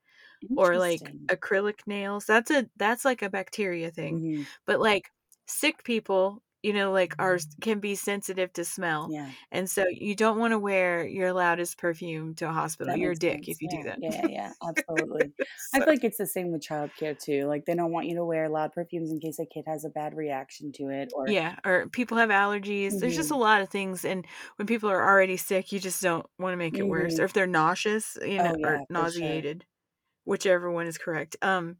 or 0.55 0.77
like 0.79 1.13
acrylic 1.31 1.81
nails. 1.87 2.25
That's 2.27 2.51
a 2.51 2.69
that's 2.77 3.05
like 3.05 3.21
a 3.23 3.29
bacteria 3.31 3.91
thing. 3.91 4.21
Mhm, 4.21 4.45
But 4.67 4.79
like 4.81 5.11
sick 5.47 5.83
people, 5.85 6.43
you 6.63 6.73
know, 6.73 6.91
like 6.91 7.15
are 7.19 7.39
can 7.61 7.79
be 7.79 7.95
sensitive 7.95 8.53
to 8.53 8.65
smell, 8.65 9.13
Yeah, 9.13 9.33
and 9.51 9.69
so 9.69 9.85
you 9.89 10.15
don't 10.15 10.39
want 10.39 10.51
to 10.53 10.59
wear 10.59 11.05
your 11.07 11.33
loudest 11.33 11.77
perfume 11.77 12.35
to 12.35 12.49
a 12.49 12.53
hospital. 12.53 12.93
that 12.93 12.97
You're 12.97 13.11
a 13.13 13.17
dick 13.17 13.47
sense. 13.47 13.49
if 13.49 13.61
you 13.61 13.67
do 13.69 13.83
that. 13.85 14.01
yeah, 14.01 14.25
yeah, 14.25 14.53
absolutely. 14.67 15.33
I 15.73 15.79
feel 15.81 15.93
like 15.93 16.03
it's 16.03 16.17
the 16.17 16.25
same 16.27 16.51
with 16.51 16.61
childcare 16.61 17.17
too. 17.17 17.45
Like 17.45 17.65
they 17.65 17.75
don't 17.75 17.91
want 17.91 18.07
you 18.07 18.15
to 18.15 18.25
wear 18.25 18.49
loud 18.49 18.73
perfumes 18.73 19.11
in 19.11 19.19
case 19.19 19.39
a 19.39 19.45
kid 19.45 19.63
has 19.67 19.85
a 19.85 19.89
bad 19.89 20.15
reaction 20.15 20.71
to 20.73 20.89
it, 20.89 21.09
or 21.13 21.25
Yeah, 21.25 21.57
or 21.65 21.87
people 21.89 22.17
have 22.17 22.29
allergies. 22.29 22.97
There's 22.99 23.15
just 23.15 23.31
a 23.31 23.35
Mhm. 23.35 23.37
lot 23.37 23.61
of 23.61 23.69
things, 23.69 24.03
and 24.05 24.25
when 24.57 24.67
people 24.67 24.89
are 24.89 25.03
already 25.07 25.37
sick, 25.37 25.71
you 25.71 25.79
just 25.79 26.01
don't 26.01 26.25
want 26.37 26.53
to 26.53 26.57
make 26.57 26.77
it 26.79 26.87
worse. 26.87 27.17
Mhm. 27.17 27.19
Or 27.19 27.23
if 27.23 27.33
they're 27.33 27.47
nauseous, 27.47 28.17
you 28.21 28.39
know, 28.41 28.51
Oh, 28.51 28.55
yeah, 28.57 28.65
or 28.65 28.83
for 28.93 29.05
sure. 29.07 29.43
nauseated, 29.43 29.65
whichever 30.25 30.71
one 30.71 30.87
is 30.87 30.97
correct. 30.99 31.37
Um, 31.43 31.79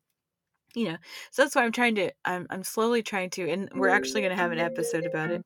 you 0.76 0.86
know, 0.86 0.98
so 1.32 1.44
that's 1.44 1.56
why 1.56 1.64
I'm 1.64 1.72
trying 1.72 1.96
to. 1.96 2.12
I'm 2.26 2.48
I'm 2.50 2.64
slowly 2.64 3.04
trying 3.04 3.30
to, 3.32 3.50
and 3.50 3.70
we're 3.76 3.90
actually 3.90 4.22
going 4.22 4.36
to 4.36 4.42
have 4.42 4.52
an 4.52 4.60
episode 4.60 5.06
about 5.06 5.32
it. 5.32 5.42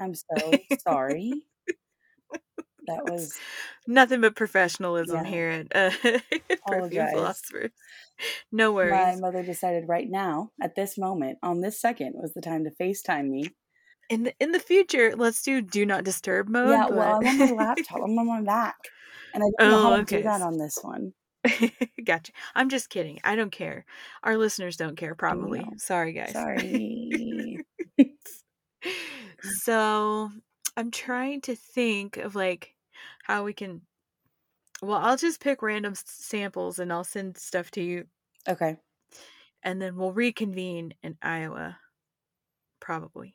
I'm 0.00 0.14
so 0.14 0.52
sorry. 0.86 1.32
That 2.86 3.04
was 3.04 3.36
Nothing 3.88 4.20
but 4.20 4.36
professionalism 4.36 5.24
Yeah. 5.24 5.30
here 5.30 5.48
at 5.48 5.66
uh, 5.74 5.90
Perfume. 6.66 7.08
Philosophers. 7.08 7.72
No 8.52 8.72
worries. 8.72 8.92
my 9.20 9.28
mother 9.28 9.42
decided 9.42 9.88
right 9.88 10.08
now, 10.08 10.50
at 10.62 10.76
this 10.76 10.96
moment, 10.96 11.38
on 11.42 11.60
this 11.60 11.80
second, 11.80 12.12
was 12.14 12.32
the 12.34 12.40
time 12.40 12.62
to 12.64 12.70
FaceTime 12.80 13.28
me. 13.28 13.50
In 14.08 14.22
the 14.22 14.34
in 14.38 14.52
the 14.52 14.60
future, 14.60 15.16
let's 15.16 15.42
do 15.42 15.60
do 15.60 15.84
not 15.84 16.04
disturb 16.04 16.48
mode. 16.48 16.70
yeah, 16.70 16.86
well, 16.88 17.18
I'm 17.20 17.26
on 17.26 17.38
my 17.38 17.64
laptop. 17.64 17.96
I'm 18.04 18.16
on 18.18 18.26
my 18.28 18.40
Mac, 18.40 18.76
and 19.34 19.42
I 19.42 19.46
don't 19.58 19.70
know 19.70 19.82
how 19.90 19.96
Oh, 19.96 20.04
to 20.04 20.16
do 20.16 20.22
that 20.22 20.42
on 20.42 20.58
this 20.58 20.78
one. 20.80 21.12
gotcha. 22.04 22.32
I'm 22.54 22.68
just 22.68 22.90
kidding. 22.90 23.20
I 23.24 23.36
don't 23.36 23.52
care. 23.52 23.84
Our 24.22 24.36
listeners 24.36 24.76
don't 24.76 24.96
care, 24.96 25.14
probably. 25.14 25.60
know. 25.60 25.72
Sorry, 25.76 26.12
guys. 26.12 26.32
Sorry. 26.32 27.58
so 29.62 30.30
I'm 30.76 30.90
trying 30.90 31.40
to 31.42 31.54
think 31.56 32.16
of 32.16 32.34
like 32.34 32.74
how 33.24 33.44
we 33.44 33.52
can. 33.52 33.82
Well, 34.82 34.98
I'll 34.98 35.16
just 35.16 35.40
pick 35.40 35.62
random 35.62 35.92
s- 35.92 36.04
samples 36.06 36.78
and 36.78 36.92
I'll 36.92 37.04
send 37.04 37.38
stuff 37.38 37.70
to 37.72 37.82
you, 37.82 38.04
okay. 38.46 38.76
and 39.62 39.80
then 39.80 39.96
we'll 39.96 40.12
reconvene 40.12 40.92
in 41.02 41.16
Iowa, 41.22 41.78
probably. 42.80 43.34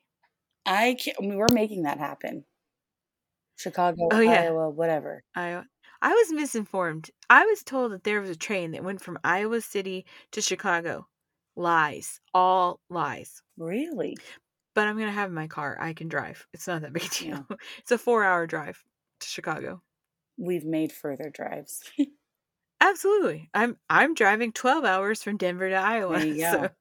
I 0.68 0.96
can't, 1.04 1.18
I 1.20 1.22
mean, 1.26 1.38
we're 1.38 1.48
making 1.52 1.84
that 1.84 1.98
happen. 1.98 2.46
Chicago, 3.58 4.10
Oh, 4.12 4.20
yeah. 4.20 4.44
Iowa, 4.44 4.70
whatever. 4.70 5.24
Iowa. 5.36 5.66
I 6.02 6.14
was 6.14 6.32
misinformed. 6.32 7.10
I 7.30 7.44
was 7.46 7.64
told 7.64 7.92
that 7.92 8.04
there 8.04 8.22
was 8.22 8.30
a 8.30 8.36
train 8.36 8.70
that 8.72 8.84
went 8.84 9.02
from 9.02 9.18
Iowa 9.24 9.62
City 9.62 10.06
to 10.32 10.40
Chicago. 10.42 11.08
Lies. 11.56 12.20
All 12.34 12.82
lies. 12.90 13.42
Really? 13.56 14.26
But 14.76 14.88
I'm 14.88 14.98
gonna 14.98 15.12
have 15.14 15.32
my 15.32 15.48
car. 15.48 15.78
I 15.80 15.94
can 15.94 16.08
drive. 16.10 16.46
It's 16.54 16.68
not 16.68 16.82
that 16.82 16.92
big 16.94 17.04
a 17.06 17.10
Yeah. 17.20 17.44
deal. 17.48 17.48
It's 17.80 17.92
a 17.92 17.98
four 17.98 18.24
hour 18.26 18.46
drive 18.48 18.84
to 19.22 19.28
Chicago. 19.28 19.82
We've 20.38 20.66
made 20.66 20.92
further 20.92 21.30
drives. 21.30 21.90
Absolutely. 22.82 23.50
I'm 23.54 23.80
I'm 23.90 24.14
driving 24.14 24.52
12 24.52 24.84
hours 24.86 25.22
from 25.24 25.38
Denver 25.38 25.70
to 25.70 25.76
Iowa. 25.76 26.26
So 26.36 26.72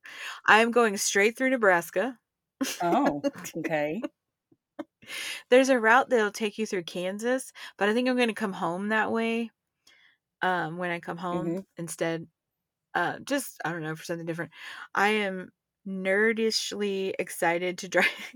I'm 0.46 0.70
going 0.70 0.96
straight 0.96 1.36
through 1.36 1.50
Nebraska. 1.50 2.18
oh, 2.80 3.26
okay. 3.56 4.10
There's 5.51 5.68
a 5.68 5.80
route 5.80 6.11
that'll 6.11 6.32
take 6.32 6.59
you 6.59 6.66
through 6.66 6.84
Kansas, 6.84 7.53
but 7.78 7.88
I 7.88 7.94
think 7.94 8.09
I'm 8.09 8.16
going 8.16 8.28
to 8.28 8.34
come 8.34 8.53
home 8.53 8.88
that 8.88 9.12
way. 9.12 9.51
Um 10.42 10.78
when 10.78 10.90
I 10.90 11.01
come 11.01 11.18
home 11.18 11.57
Mhm. 11.57 11.64
instead 11.76 12.28
uh 12.94 13.20
just 13.20 13.61
I 13.64 13.72
don't 13.72 13.82
know 13.82 13.96
for 13.96 14.05
something 14.05 14.26
different. 14.26 14.53
I 14.94 15.09
am 15.11 15.53
nerdishly 15.86 17.14
excited 17.18 17.78
to 17.78 17.88
drive 17.88 18.34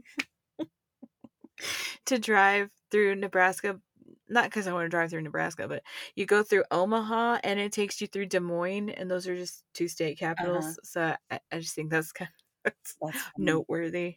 to 2.07 2.19
drive 2.19 2.71
through 2.91 3.15
Nebraska 3.17 3.81
not 4.29 4.45
because 4.45 4.67
I 4.67 4.73
want 4.73 4.87
to 4.87 4.89
drive 4.89 5.11
through 5.11 5.21
Nebraska, 5.23 5.69
but 5.69 5.83
you 6.15 6.25
go 6.25 6.43
through 6.43 6.65
Omaha 6.71 7.41
and 7.45 7.61
it 7.61 7.73
takes 7.73 8.01
you 8.01 8.07
through 8.07 8.27
Des 8.27 8.41
Moines, 8.41 8.89
and 8.89 9.11
those 9.11 9.29
are 9.29 9.37
just 9.37 9.65
two 9.75 9.87
state 9.87 10.19
capitals. 10.19 10.67
Uh-huh. 10.67 10.77
So 10.83 11.15
I, 11.31 11.41
I 11.53 11.61
just 11.61 11.75
think 11.75 11.91
that's 11.91 12.11
kind 12.13 12.31
of 12.65 12.73
That's 13.01 13.25
noteworthy. 13.37 14.17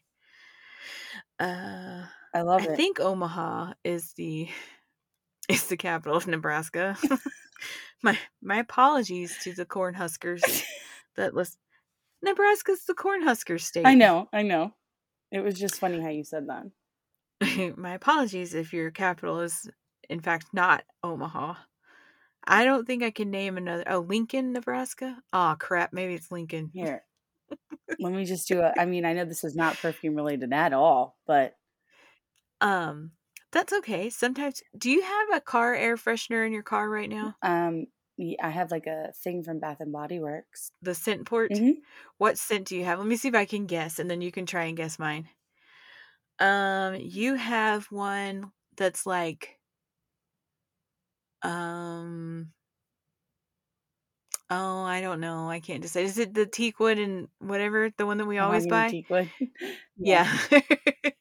Uh, 1.40 2.06
I 2.38 2.42
love 2.42 2.62
I 2.62 2.74
it. 2.74 2.78
think 2.78 3.00
Omaha 3.00 3.74
is 3.84 4.14
the 4.14 4.48
is 5.50 5.66
the 5.68 5.78
capital 5.78 6.16
of 6.16 6.28
Nebraska. 6.28 6.96
my 8.04 8.18
my 8.44 8.58
apologies 8.58 9.36
to 9.44 9.54
the 9.54 9.66
Cornhuskers 9.66 10.64
that 11.16 11.34
listen. 11.34 11.58
Nebraska's 12.22 12.84
the 12.86 12.94
Cornhusker 12.94 13.60
state. 13.60 13.88
I 13.88 13.96
know, 13.96 14.28
I 14.32 14.44
know. 14.44 14.74
It 15.32 15.40
was 15.40 15.60
just 15.60 15.80
funny 15.80 16.00
how 16.00 16.10
you 16.10 16.24
said 16.24 16.48
that. 16.48 17.76
my 17.78 17.94
apologies 17.94 18.54
if 18.54 18.72
your 18.72 18.92
capital 18.92 19.40
is 19.40 19.68
in 20.08 20.20
fact 20.20 20.48
not 20.54 20.84
Omaha. 21.04 21.56
I 22.46 22.66
don't 22.66 22.86
think 22.86 23.02
I 23.02 23.12
can 23.12 23.32
name 23.32 23.58
another. 23.58 23.84
Oh, 23.88 24.00
Lincoln, 24.00 24.54
Nebraska. 24.54 25.18
Oh 25.34 25.56
crap, 25.58 25.92
maybe 25.92 26.14
it's 26.14 26.32
Lincoln. 26.32 26.70
Here. 26.72 27.04
Let 28.00 28.14
me 28.14 28.26
just 28.26 28.48
do 28.48 28.62
a 28.62 28.74
I 28.78 28.86
mean, 28.86 29.06
I 29.06 29.14
know 29.14 29.26
this 29.26 29.44
is 29.44 29.56
not 29.56 29.78
perfume 29.78 30.16
related 30.16 30.54
at 30.54 30.74
all, 30.74 31.18
but 31.26 31.57
Um, 32.62 33.14
that's 33.52 33.74
okay. 33.74 34.10
Sometimes, 34.10 34.62
do 34.78 34.90
you 34.92 35.02
have 35.02 35.34
a 35.34 35.42
car 35.42 35.74
air 35.74 35.96
freshener 35.96 36.46
in 36.46 36.54
your 36.54 36.64
car 36.64 36.90
right 36.90 37.10
now? 37.10 37.36
um 37.42 37.88
I 38.42 38.50
have 38.50 38.72
like 38.72 38.88
a 38.88 39.12
thing 39.14 39.44
from 39.44 39.60
Bath 39.60 39.80
and 39.80 39.92
Body 39.92 40.20
Works. 40.20 40.72
The 40.82 40.96
scent 40.96 41.28
port. 41.28 41.52
Mhm. 41.52 41.84
What 42.18 42.40
scent 42.40 42.68
do 42.68 42.76
you 42.76 42.84
have? 42.86 42.98
Let 42.98 43.08
me 43.08 43.16
see 43.16 43.28
if 43.28 43.36
I 43.36 43.46
can 43.46 43.68
guess, 43.68 44.00
and 44.00 44.10
then 44.10 44.22
you 44.22 44.32
can 44.32 44.48
try 44.48 44.64
and 44.66 44.76
guess 44.76 44.98
mine. 44.98 45.30
Um, 46.40 46.96
you 46.96 47.36
have 47.36 47.86
one 47.92 48.52
that's 48.76 49.06
like, 49.06 49.60
um, 51.42 52.54
oh, 54.50 54.82
I 54.84 55.02
don't 55.02 55.20
know. 55.20 55.50
I 55.50 55.60
can't 55.60 55.82
decide. 55.82 56.06
Is 56.06 56.18
it 56.18 56.34
the 56.34 56.46
teakwood 56.46 57.00
and 57.00 57.28
whatever 57.40 57.90
the 57.98 58.06
one 58.06 58.18
that 58.18 58.26
we 58.26 58.38
always 58.38 58.68
buy? 58.68 58.96
Mahogany 58.96 59.04
teakwood. 59.04 59.32
Yeah. 59.98 60.28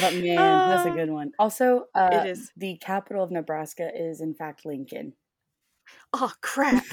But 0.00 0.14
man, 0.14 0.36
that's 0.36 0.86
a 0.86 0.90
Uh, 0.90 0.94
good 0.94 1.10
one. 1.10 1.32
Also, 1.38 1.86
uh, 1.94 2.24
is. 2.26 2.52
the 2.56 2.76
capital 2.78 3.22
of 3.24 3.30
Nebraska 3.30 3.90
is 3.94 4.20
in 4.20 4.34
fact 4.34 4.64
Lincoln. 4.66 5.14
oh 6.12 6.32
crap! 6.42 6.84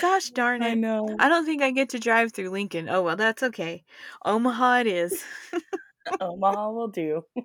Gosh 0.00 0.30
darn 0.30 0.62
it! 0.62 0.66
I 0.70 0.74
know. 0.74 1.08
I 1.18 1.28
don't 1.28 1.44
think 1.44 1.62
I 1.62 1.70
get 1.70 1.90
to 1.90 1.98
drive 1.98 2.32
through 2.32 2.50
Lincoln. 2.50 2.88
Oh 2.88 3.02
well, 3.02 3.16
that's 3.16 3.42
okay. 3.42 3.84
Omaha 4.24 4.80
it 4.80 4.86
is. 4.86 5.22
Omaha 6.20 6.70
will 6.70 6.88
do. 6.88 7.22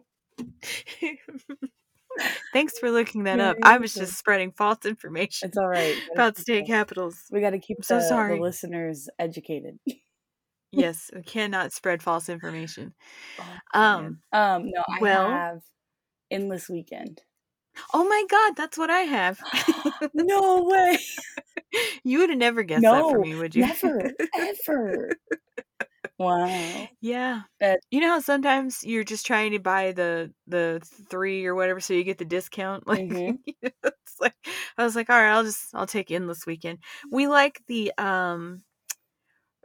Thanks 2.53 2.79
for 2.79 2.89
looking 2.91 3.23
that 3.23 3.41
up. 3.41 3.57
I 3.61 3.77
was 3.77 3.93
just 3.93 4.13
spreading 4.17 4.53
false 4.53 4.85
information 4.85 5.49
It's 5.49 5.57
all 5.57 5.67
right. 5.67 5.97
About 6.13 6.37
state 6.37 6.65
capitals. 6.65 7.17
We 7.29 7.41
got 7.41 7.49
to 7.49 7.59
keep 7.59 7.83
so 7.83 7.99
the, 7.99 8.35
the 8.35 8.41
listeners 8.41 9.09
educated. 9.19 9.77
Yes, 10.75 11.09
we 11.15 11.23
cannot 11.23 11.73
spread 11.73 12.03
false 12.03 12.29
information. 12.29 12.93
Oh, 13.39 13.57
Um, 13.73 14.19
um, 14.31 14.69
no, 14.71 14.83
I 14.89 14.99
well- 15.01 15.29
have 15.29 15.59
endless 16.31 16.69
weekend. 16.69 17.21
oh 17.93 18.07
my 18.07 18.25
god, 18.29 18.55
that's 18.55 18.77
what 18.77 18.89
I 18.89 19.01
have. 19.01 19.39
no 20.13 20.63
way. 20.63 20.99
you 22.03 22.19
would 22.19 22.29
have 22.29 22.39
never 22.39 22.63
guessed 22.63 22.83
that 22.83 23.01
for 23.09 23.19
me, 23.19 23.35
would 23.35 23.55
you? 23.55 23.65
Never, 23.65 24.11
ever. 24.37 25.09
Wow. 26.17 26.87
yeah. 27.01 27.41
That- 27.59 27.81
you 27.91 27.99
know 27.99 28.07
how 28.11 28.19
sometimes 28.21 28.83
you're 28.85 29.03
just 29.03 29.25
trying 29.25 29.51
to 29.51 29.59
buy 29.59 29.91
the 29.91 30.31
the 30.47 30.81
three 31.09 31.45
or 31.45 31.53
whatever 31.55 31.81
so 31.81 31.93
you 31.93 32.03
get 32.05 32.17
the 32.17 32.25
discount? 32.25 32.87
Like 32.87 33.09
Mhm. 33.09 33.39
it's 33.61 34.15
like 34.21 34.35
I 34.77 34.83
was 34.85 34.95
like, 34.95 35.09
all 35.09 35.17
right, 35.17 35.31
I'll 35.33 35.43
just 35.43 35.75
I'll 35.75 35.87
take 35.87 36.11
endless 36.11 36.45
weekend. 36.45 36.79
We 37.11 37.27
like 37.27 37.61
the 37.67 37.91
um 37.97 38.63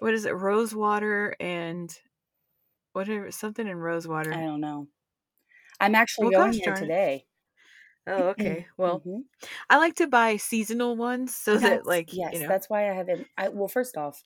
what 0.00 0.14
is 0.14 0.24
it, 0.26 0.32
rosewater 0.34 1.36
and 1.40 1.96
whatever 2.92 3.30
something 3.32 3.66
in 3.66 3.78
rosewater. 3.78 4.32
I 4.32 4.42
don't 4.42 4.60
know. 4.60 4.88
I'm 5.80 5.94
actually 5.96 6.26
Well, 6.26 6.30
going 6.30 6.56
gosh 6.56 6.60
there 6.60 6.72
darn 6.72 6.86
it. 6.86 6.92
today. 6.92 7.26
Oh, 8.06 8.28
okay. 8.30 8.66
Well, 8.76 9.04
Mhm. 9.04 9.24
I 9.70 9.78
like 9.78 9.96
to 9.96 10.08
buy 10.08 10.36
seasonal 10.38 10.96
ones 10.96 11.34
so 11.36 11.58
that 11.58 11.86
like 11.86 12.10
yes, 12.10 12.32
you 12.32 12.40
know 12.40 12.48
that's 12.48 12.68
why 12.70 12.90
I 12.90 12.94
have 12.94 13.08
it. 13.08 13.20
I 13.36 13.48
well, 13.48 13.68
first 13.68 13.96
off, 13.96 14.24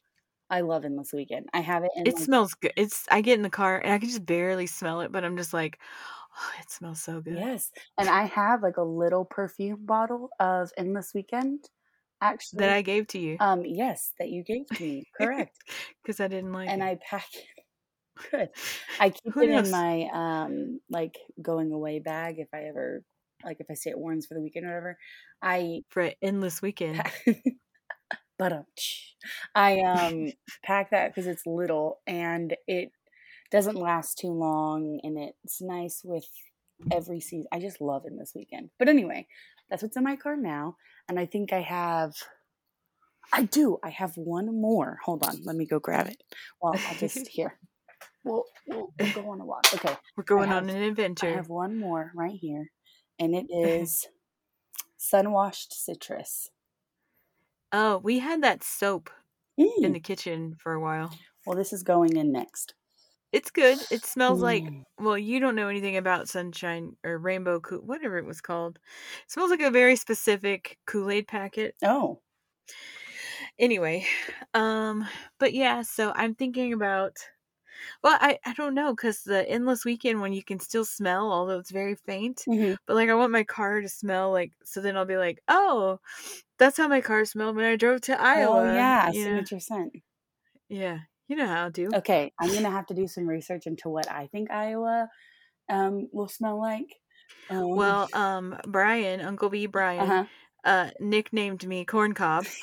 I 0.50 0.60
love 0.62 0.84
Endless 0.84 1.12
Weekend. 1.12 1.48
I 1.52 1.60
have 1.60 1.84
it 1.84 1.92
in 1.96 2.04
It 2.04 2.18
like, 2.18 2.18
smells 2.18 2.54
good. 2.54 2.72
It's 2.76 3.06
I 3.10 3.20
get 3.20 3.36
in 3.38 3.42
the 3.42 3.50
car 3.50 3.78
and 3.80 3.92
I 3.92 3.98
can 3.98 4.08
just 4.08 4.26
barely 4.26 4.66
smell 4.66 5.00
it, 5.00 5.12
but 5.12 5.24
I'm 5.24 5.36
just 5.36 5.52
like, 5.52 5.78
oh, 6.36 6.52
it 6.60 6.70
smells 6.70 7.02
so 7.02 7.20
good. 7.20 7.44
yes, 7.44 7.70
and 7.98 8.08
I 8.08 8.24
have 8.24 8.62
like 8.62 8.76
a 8.76 8.82
little 8.82 9.24
perfume 9.24 9.84
bottle 9.86 10.30
of 10.40 10.72
Endless 10.76 11.12
Weekend. 11.14 11.68
Actually, 12.24 12.60
That 12.60 12.70
I 12.70 12.82
gave 12.82 13.06
to 13.08 13.18
you 13.18 13.38
um, 13.38 13.64
yes, 13.64 14.12
that 14.18 14.30
you 14.30 14.42
gave 14.42 14.66
to 14.74 14.82
me, 14.82 15.04
correct. 15.16 15.58
because 16.02 16.20
I 16.20 16.28
didn't 16.28 16.52
like 16.52 16.68
and 16.70 16.82
it. 16.82 16.84
I 16.84 16.98
pack 17.08 17.26
it. 17.34 17.64
Good. 18.30 18.48
I 19.00 19.10
keep 19.10 19.36
it 19.36 19.50
in 19.50 19.70
my 19.70 20.08
um 20.12 20.80
like 20.90 21.16
going 21.42 21.72
away 21.72 21.98
bag 21.98 22.36
if 22.38 22.48
I 22.54 22.64
ever 22.64 23.02
like 23.44 23.58
if 23.60 23.66
I 23.70 23.74
stay 23.74 23.90
at 23.90 23.98
Warren's 23.98 24.26
for 24.26 24.34
the 24.34 24.40
weekend 24.40 24.66
or 24.66 24.70
whatever. 24.70 24.98
I 25.42 25.82
for 25.90 26.02
an 26.02 26.12
endless 26.22 26.62
weekend. 26.62 27.02
but 28.38 28.52
um, 28.52 28.64
I 29.54 29.80
um 29.80 30.32
pack 30.62 30.90
that 30.90 31.08
because 31.14 31.26
it's 31.26 31.46
little 31.46 32.00
and 32.06 32.56
it 32.66 32.92
doesn't 33.50 33.76
last 33.76 34.18
too 34.18 34.30
long 34.30 35.00
and 35.02 35.18
it's 35.44 35.60
nice 35.60 36.02
with 36.04 36.26
every 36.90 37.20
season. 37.20 37.46
I 37.52 37.60
just 37.60 37.80
love 37.80 38.04
it 38.06 38.12
this 38.18 38.32
weekend. 38.34 38.70
But 38.78 38.88
anyway, 38.88 39.26
that's 39.70 39.82
what's 39.82 39.96
in 39.96 40.04
my 40.04 40.16
car 40.16 40.36
now, 40.36 40.76
and 41.08 41.18
I 41.18 41.26
think 41.26 41.52
I 41.52 41.60
have. 41.60 42.14
I 43.32 43.44
do. 43.44 43.78
I 43.82 43.90
have 43.90 44.16
one 44.16 44.60
more. 44.60 44.98
Hold 45.04 45.24
on. 45.26 45.42
Let 45.44 45.56
me 45.56 45.66
go 45.66 45.78
grab 45.80 46.06
it. 46.06 46.22
Well, 46.60 46.74
I'll 46.88 46.94
just 46.96 47.26
here. 47.28 47.58
We'll, 48.22 48.44
we'll, 48.68 48.92
we'll 48.98 49.12
go 49.12 49.30
on 49.30 49.40
a 49.40 49.44
walk. 49.46 49.66
Okay. 49.74 49.94
We're 50.16 50.24
going 50.24 50.48
have- 50.48 50.62
on 50.64 50.70
an 50.70 50.82
adventure. 50.82 51.28
I 51.28 51.32
have 51.36 51.48
one 51.48 51.78
more 51.78 52.12
right 52.14 52.38
here, 52.38 52.70
and 53.18 53.34
it 53.34 53.46
is 53.50 54.06
sun 54.98 55.32
washed 55.32 55.72
citrus. 55.74 56.50
Oh, 57.72 57.98
we 57.98 58.20
had 58.20 58.42
that 58.42 58.62
soap 58.62 59.10
in 59.56 59.70
Mm. 59.82 59.92
the 59.94 60.00
kitchen 60.00 60.56
for 60.62 60.72
a 60.72 60.80
while. 60.80 61.12
Well, 61.46 61.56
this 61.56 61.72
is 61.72 61.82
going 61.82 62.16
in 62.16 62.32
next. 62.32 62.74
It's 63.34 63.50
good. 63.50 63.86
It 63.90 64.04
smells 64.06 64.42
like 64.42 64.72
Mm. 64.72 64.84
well, 64.98 65.18
you 65.18 65.40
don't 65.40 65.56
know 65.56 65.68
anything 65.68 65.96
about 65.96 66.28
sunshine 66.28 66.96
or 67.04 67.18
rainbow 67.18 67.60
Kool 67.60 67.80
whatever 67.80 68.16
it 68.18 68.24
was 68.26 68.40
called. 68.40 68.78
It 69.24 69.30
smells 69.30 69.50
like 69.50 69.60
a 69.60 69.70
very 69.70 69.96
specific 69.96 70.78
Kool-Aid 70.86 71.26
packet. 71.28 71.76
Oh, 71.84 72.22
Anyway, 73.58 74.06
um 74.54 75.06
but 75.38 75.52
yeah, 75.54 75.82
so 75.82 76.12
I'm 76.14 76.34
thinking 76.34 76.72
about 76.72 77.16
well, 78.02 78.18
I 78.20 78.38
I 78.46 78.54
don't 78.54 78.74
know 78.74 78.94
cuz 78.96 79.22
the 79.24 79.48
endless 79.50 79.84
weekend 79.86 80.20
when 80.20 80.32
you 80.34 80.44
can 80.44 80.60
still 80.60 80.84
smell 80.86 81.32
although 81.32 81.58
it's 81.60 81.70
very 81.72 81.94
faint, 81.96 82.46
mhm. 82.46 82.74
but 82.86 82.94
like 82.96 83.10
I 83.10 83.14
want 83.14 83.32
my 83.32 83.44
car 83.44 83.80
to 83.82 83.88
smell 83.88 84.32
like 84.32 84.52
so 84.64 84.80
then 84.82 84.96
I'll 84.96 85.06
be 85.06 85.18
like, 85.18 85.40
"Oh, 85.48 86.00
that's 86.58 86.78
how 86.78 86.88
my 86.88 87.02
car 87.02 87.24
smelled 87.26 87.56
when 87.56 87.66
I 87.66 87.76
drove 87.76 88.02
to 88.02 88.20
Iowa." 88.20 88.52
oh 88.52 88.62
yeah, 88.64 89.10
signature 89.12 89.58
scent. 89.60 89.94
Yeah. 90.68 91.00
You 91.28 91.36
know 91.36 91.46
how 91.46 91.66
I 91.66 91.70
do. 91.70 91.88
Okay, 91.94 92.32
I'm 92.38 92.52
gonna 92.52 92.70
have 92.70 92.86
to 92.86 92.94
do 92.94 93.08
some 93.08 93.26
research 93.26 93.66
into 93.66 93.88
what 93.88 94.10
I 94.10 94.26
think 94.28 94.50
Iowa 94.50 95.08
um 95.68 96.08
will 96.12 96.28
smell 96.28 96.60
like. 96.60 96.94
Um, 97.50 97.76
Well, 97.76 98.08
um, 98.12 98.56
Brian, 98.66 99.20
Uncle 99.20 99.48
B 99.48 99.66
Brian, 99.66 100.00
uh-huh. 100.00 100.24
uh, 100.64 100.90
nicknamed 101.00 101.66
me 101.66 101.84
Corn 101.84 102.14
Cob. 102.14 102.46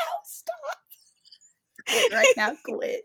No, 0.00 0.04
stop. 0.24 0.56
Quit 1.88 2.12
right 2.14 2.34
now, 2.36 2.52
quit. 2.64 3.02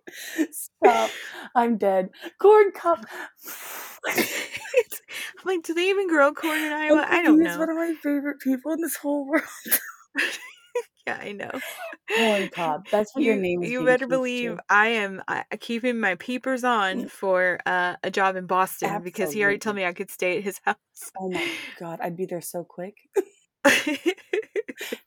Stop. 0.52 1.10
I'm 1.56 1.78
dead. 1.78 2.10
Corn 2.40 2.72
cup. 2.72 3.06
I'm 4.08 4.24
like, 5.46 5.64
do 5.64 5.74
they 5.74 5.90
even 5.90 6.08
grow 6.08 6.34
corn 6.34 6.58
in 6.58 6.72
Iowa? 6.72 7.06
I 7.08 7.24
don't 7.24 7.40
B 7.40 7.46
is 7.46 7.58
one 7.58 7.70
of 7.70 7.76
my 7.76 7.94
favorite 8.02 8.40
people 8.40 8.72
in 8.72 8.82
this 8.82 8.96
whole 8.96 9.28
world. 9.28 9.44
Yeah, 11.08 11.20
I 11.22 11.32
know. 11.34 11.52
Corn 12.16 12.50
cob. 12.50 12.86
That's 12.92 13.14
what 13.14 13.24
your 13.24 13.36
name 13.36 13.64
is. 13.64 13.70
you 13.70 13.86
better 13.86 14.08
believe 14.08 14.58
to. 14.58 14.64
I 14.70 14.88
am 14.88 15.22
uh, 15.28 15.44
keeping 15.60 16.00
my 16.00 16.16
peepers 16.16 16.64
on 16.64 17.08
for 17.10 17.60
uh, 17.66 17.96
a 18.04 18.10
job 18.10 18.36
in 18.36 18.48
Boston 18.48 19.02
because 19.04 19.32
he 19.32 19.44
already 19.44 19.60
told 19.60 19.76
me 19.76 19.86
I 19.86 19.94
could 19.94 20.10
stay 20.10 20.38
at 20.38 20.44
his 20.44 20.60
house. 20.66 20.76
Oh 21.20 21.30
my 21.30 21.48
god, 21.80 22.00
I'd 22.02 22.18
be 22.18 22.26
there 22.26 22.42
so 22.42 22.64
quick. 22.64 22.96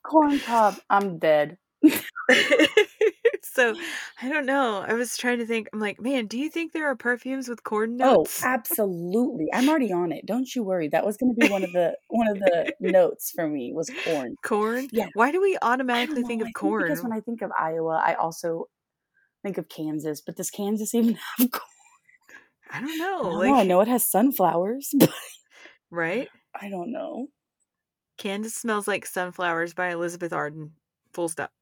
Corn 0.02 0.38
cob. 0.40 0.76
I'm 0.88 1.18
dead. 1.18 1.58
so 3.52 3.74
I 4.20 4.28
don't 4.28 4.46
know. 4.46 4.84
I 4.86 4.94
was 4.94 5.16
trying 5.16 5.38
to 5.38 5.46
think. 5.46 5.68
I'm 5.72 5.80
like, 5.80 6.00
man, 6.00 6.26
do 6.26 6.38
you 6.38 6.50
think 6.50 6.72
there 6.72 6.88
are 6.88 6.96
perfumes 6.96 7.48
with 7.48 7.62
corn 7.64 8.00
oh, 8.02 8.14
notes? 8.14 8.42
Oh, 8.44 8.48
absolutely. 8.48 9.48
I'm 9.52 9.68
already 9.68 9.92
on 9.92 10.12
it. 10.12 10.26
Don't 10.26 10.54
you 10.54 10.62
worry. 10.62 10.88
That 10.88 11.04
was 11.04 11.16
going 11.16 11.34
to 11.34 11.40
be 11.40 11.48
one 11.48 11.64
of 11.64 11.72
the 11.72 11.96
one 12.08 12.28
of 12.28 12.38
the 12.38 12.72
notes 12.80 13.30
for 13.30 13.48
me 13.48 13.72
was 13.72 13.90
corn. 14.04 14.36
corn? 14.42 14.88
Yeah. 14.92 15.08
Why 15.14 15.32
do 15.32 15.40
we 15.40 15.58
automatically 15.62 16.22
think 16.22 16.42
of 16.42 16.48
I 16.48 16.52
corn? 16.52 16.82
because 16.82 17.02
when 17.02 17.12
I 17.12 17.20
think 17.20 17.42
of 17.42 17.50
Iowa, 17.58 18.02
I 18.04 18.14
also 18.14 18.68
think 19.42 19.58
of 19.58 19.68
Kansas. 19.68 20.20
But 20.20 20.36
does 20.36 20.50
Kansas 20.50 20.94
even 20.94 21.14
have 21.38 21.50
corn? 21.50 21.64
I 22.70 22.80
don't 22.80 22.90
I 22.90 22.96
know. 22.96 23.22
don't 23.22 23.34
like, 23.38 23.48
know. 23.48 23.56
I 23.56 23.64
know 23.64 23.80
it 23.80 23.88
has 23.88 24.10
sunflowers, 24.10 24.90
but 24.98 25.10
right? 25.90 26.28
I 26.60 26.68
don't 26.68 26.92
know. 26.92 27.28
Kansas 28.18 28.54
smells 28.54 28.88
like 28.88 29.06
sunflowers 29.06 29.74
by 29.74 29.90
Elizabeth 29.90 30.32
Arden. 30.32 30.72
Full 31.12 31.28
stop. 31.28 31.52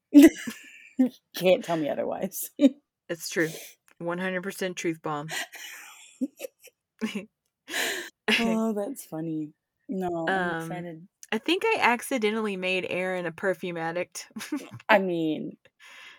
Can't 1.37 1.65
tell 1.65 1.77
me 1.77 1.89
otherwise. 1.89 2.51
It's 3.09 3.29
true. 3.29 3.49
100% 4.03 4.75
truth 4.75 5.01
bomb. 5.01 5.29
oh, 8.41 8.73
that's 8.73 9.05
funny. 9.05 9.51
No, 9.89 10.27
I'm 10.29 10.51
Um, 10.57 10.63
excited. 10.73 11.09
I 11.33 11.39
think 11.39 11.63
I 11.65 11.79
accidentally 11.81 12.57
made 12.57 12.87
Erin 12.89 13.27
a 13.27 13.33
perfume 13.33 13.77
addict. 13.77 14.27
I 14.89 14.99
mean, 14.99 15.57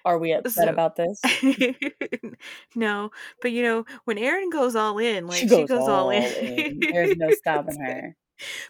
are 0.06 0.18
we 0.18 0.32
upset 0.34 0.66
So- 0.68 0.72
about 0.72 0.96
this? 0.96 1.22
no, 2.76 3.12
but 3.42 3.52
you 3.52 3.64
know, 3.64 3.86
when 4.06 4.18
Erin 4.18 4.50
goes 4.50 4.76
all 4.76 4.98
in, 4.98 5.28
like 5.28 5.40
she 5.40 5.48
she 5.50 5.66
goes, 5.66 5.88
all 5.88 6.10
in. 6.10 6.80
There's 6.80 7.18
no 7.18 7.30
stopping 7.32 7.80
her. 7.82 8.16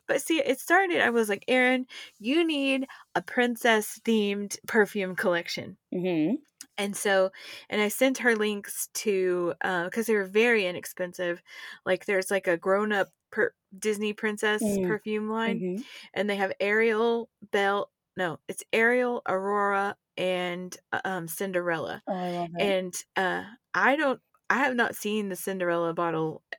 But 0.08 0.22
see, 0.22 0.40
it 0.40 0.60
started. 0.60 1.02
I 1.02 1.10
was 1.10 1.30
like, 1.30 1.46
Erin, 1.48 1.88
you 2.20 2.46
need 2.46 2.88
a 3.16 3.22
princess 3.22 4.00
themed 4.06 4.58
perfume 4.68 5.16
collection. 5.16 5.78
hmm 5.92 6.38
And 6.78 6.96
so, 6.96 7.32
and 7.70 7.82
I 7.82 7.88
sent 7.88 8.20
her 8.20 8.36
links 8.36 8.90
to 8.96 9.54
because 9.62 10.06
they 10.08 10.14
were 10.16 10.26
very 10.26 10.66
inexpensive. 10.66 11.42
Like, 11.86 12.06
there's 12.06 12.30
like 12.32 12.48
a 12.48 12.58
grown 12.58 12.92
up 12.92 13.10
per- 13.32 13.54
Disney 13.78 14.14
princess 14.14 14.78
Mm. 14.80 14.84
perfume 14.88 15.30
line, 15.30 15.60
hmm 15.60 15.82
and 16.14 16.30
they 16.30 16.36
have 16.36 16.54
Ariel, 16.60 17.30
Belle. 17.52 17.92
No, 18.16 18.40
it's 18.48 18.64
Ariel, 18.74 19.22
Aurora, 19.28 19.98
and 20.18 20.76
uh, 20.92 21.02
um, 21.06 21.28
Cinderella. 21.28 22.04
Oh, 22.08 22.14
I 22.14 22.30
love. 22.30 22.50
And 22.60 22.94
uh, 23.16 23.44
I 23.74 23.96
don't, 23.96 24.22
I 24.50 24.60
have 24.60 24.76
not 24.76 24.96
seen 24.96 25.30
the 25.30 25.36
Cinderella 25.36 25.94
bottle 25.94 26.44
uh, 26.54 26.58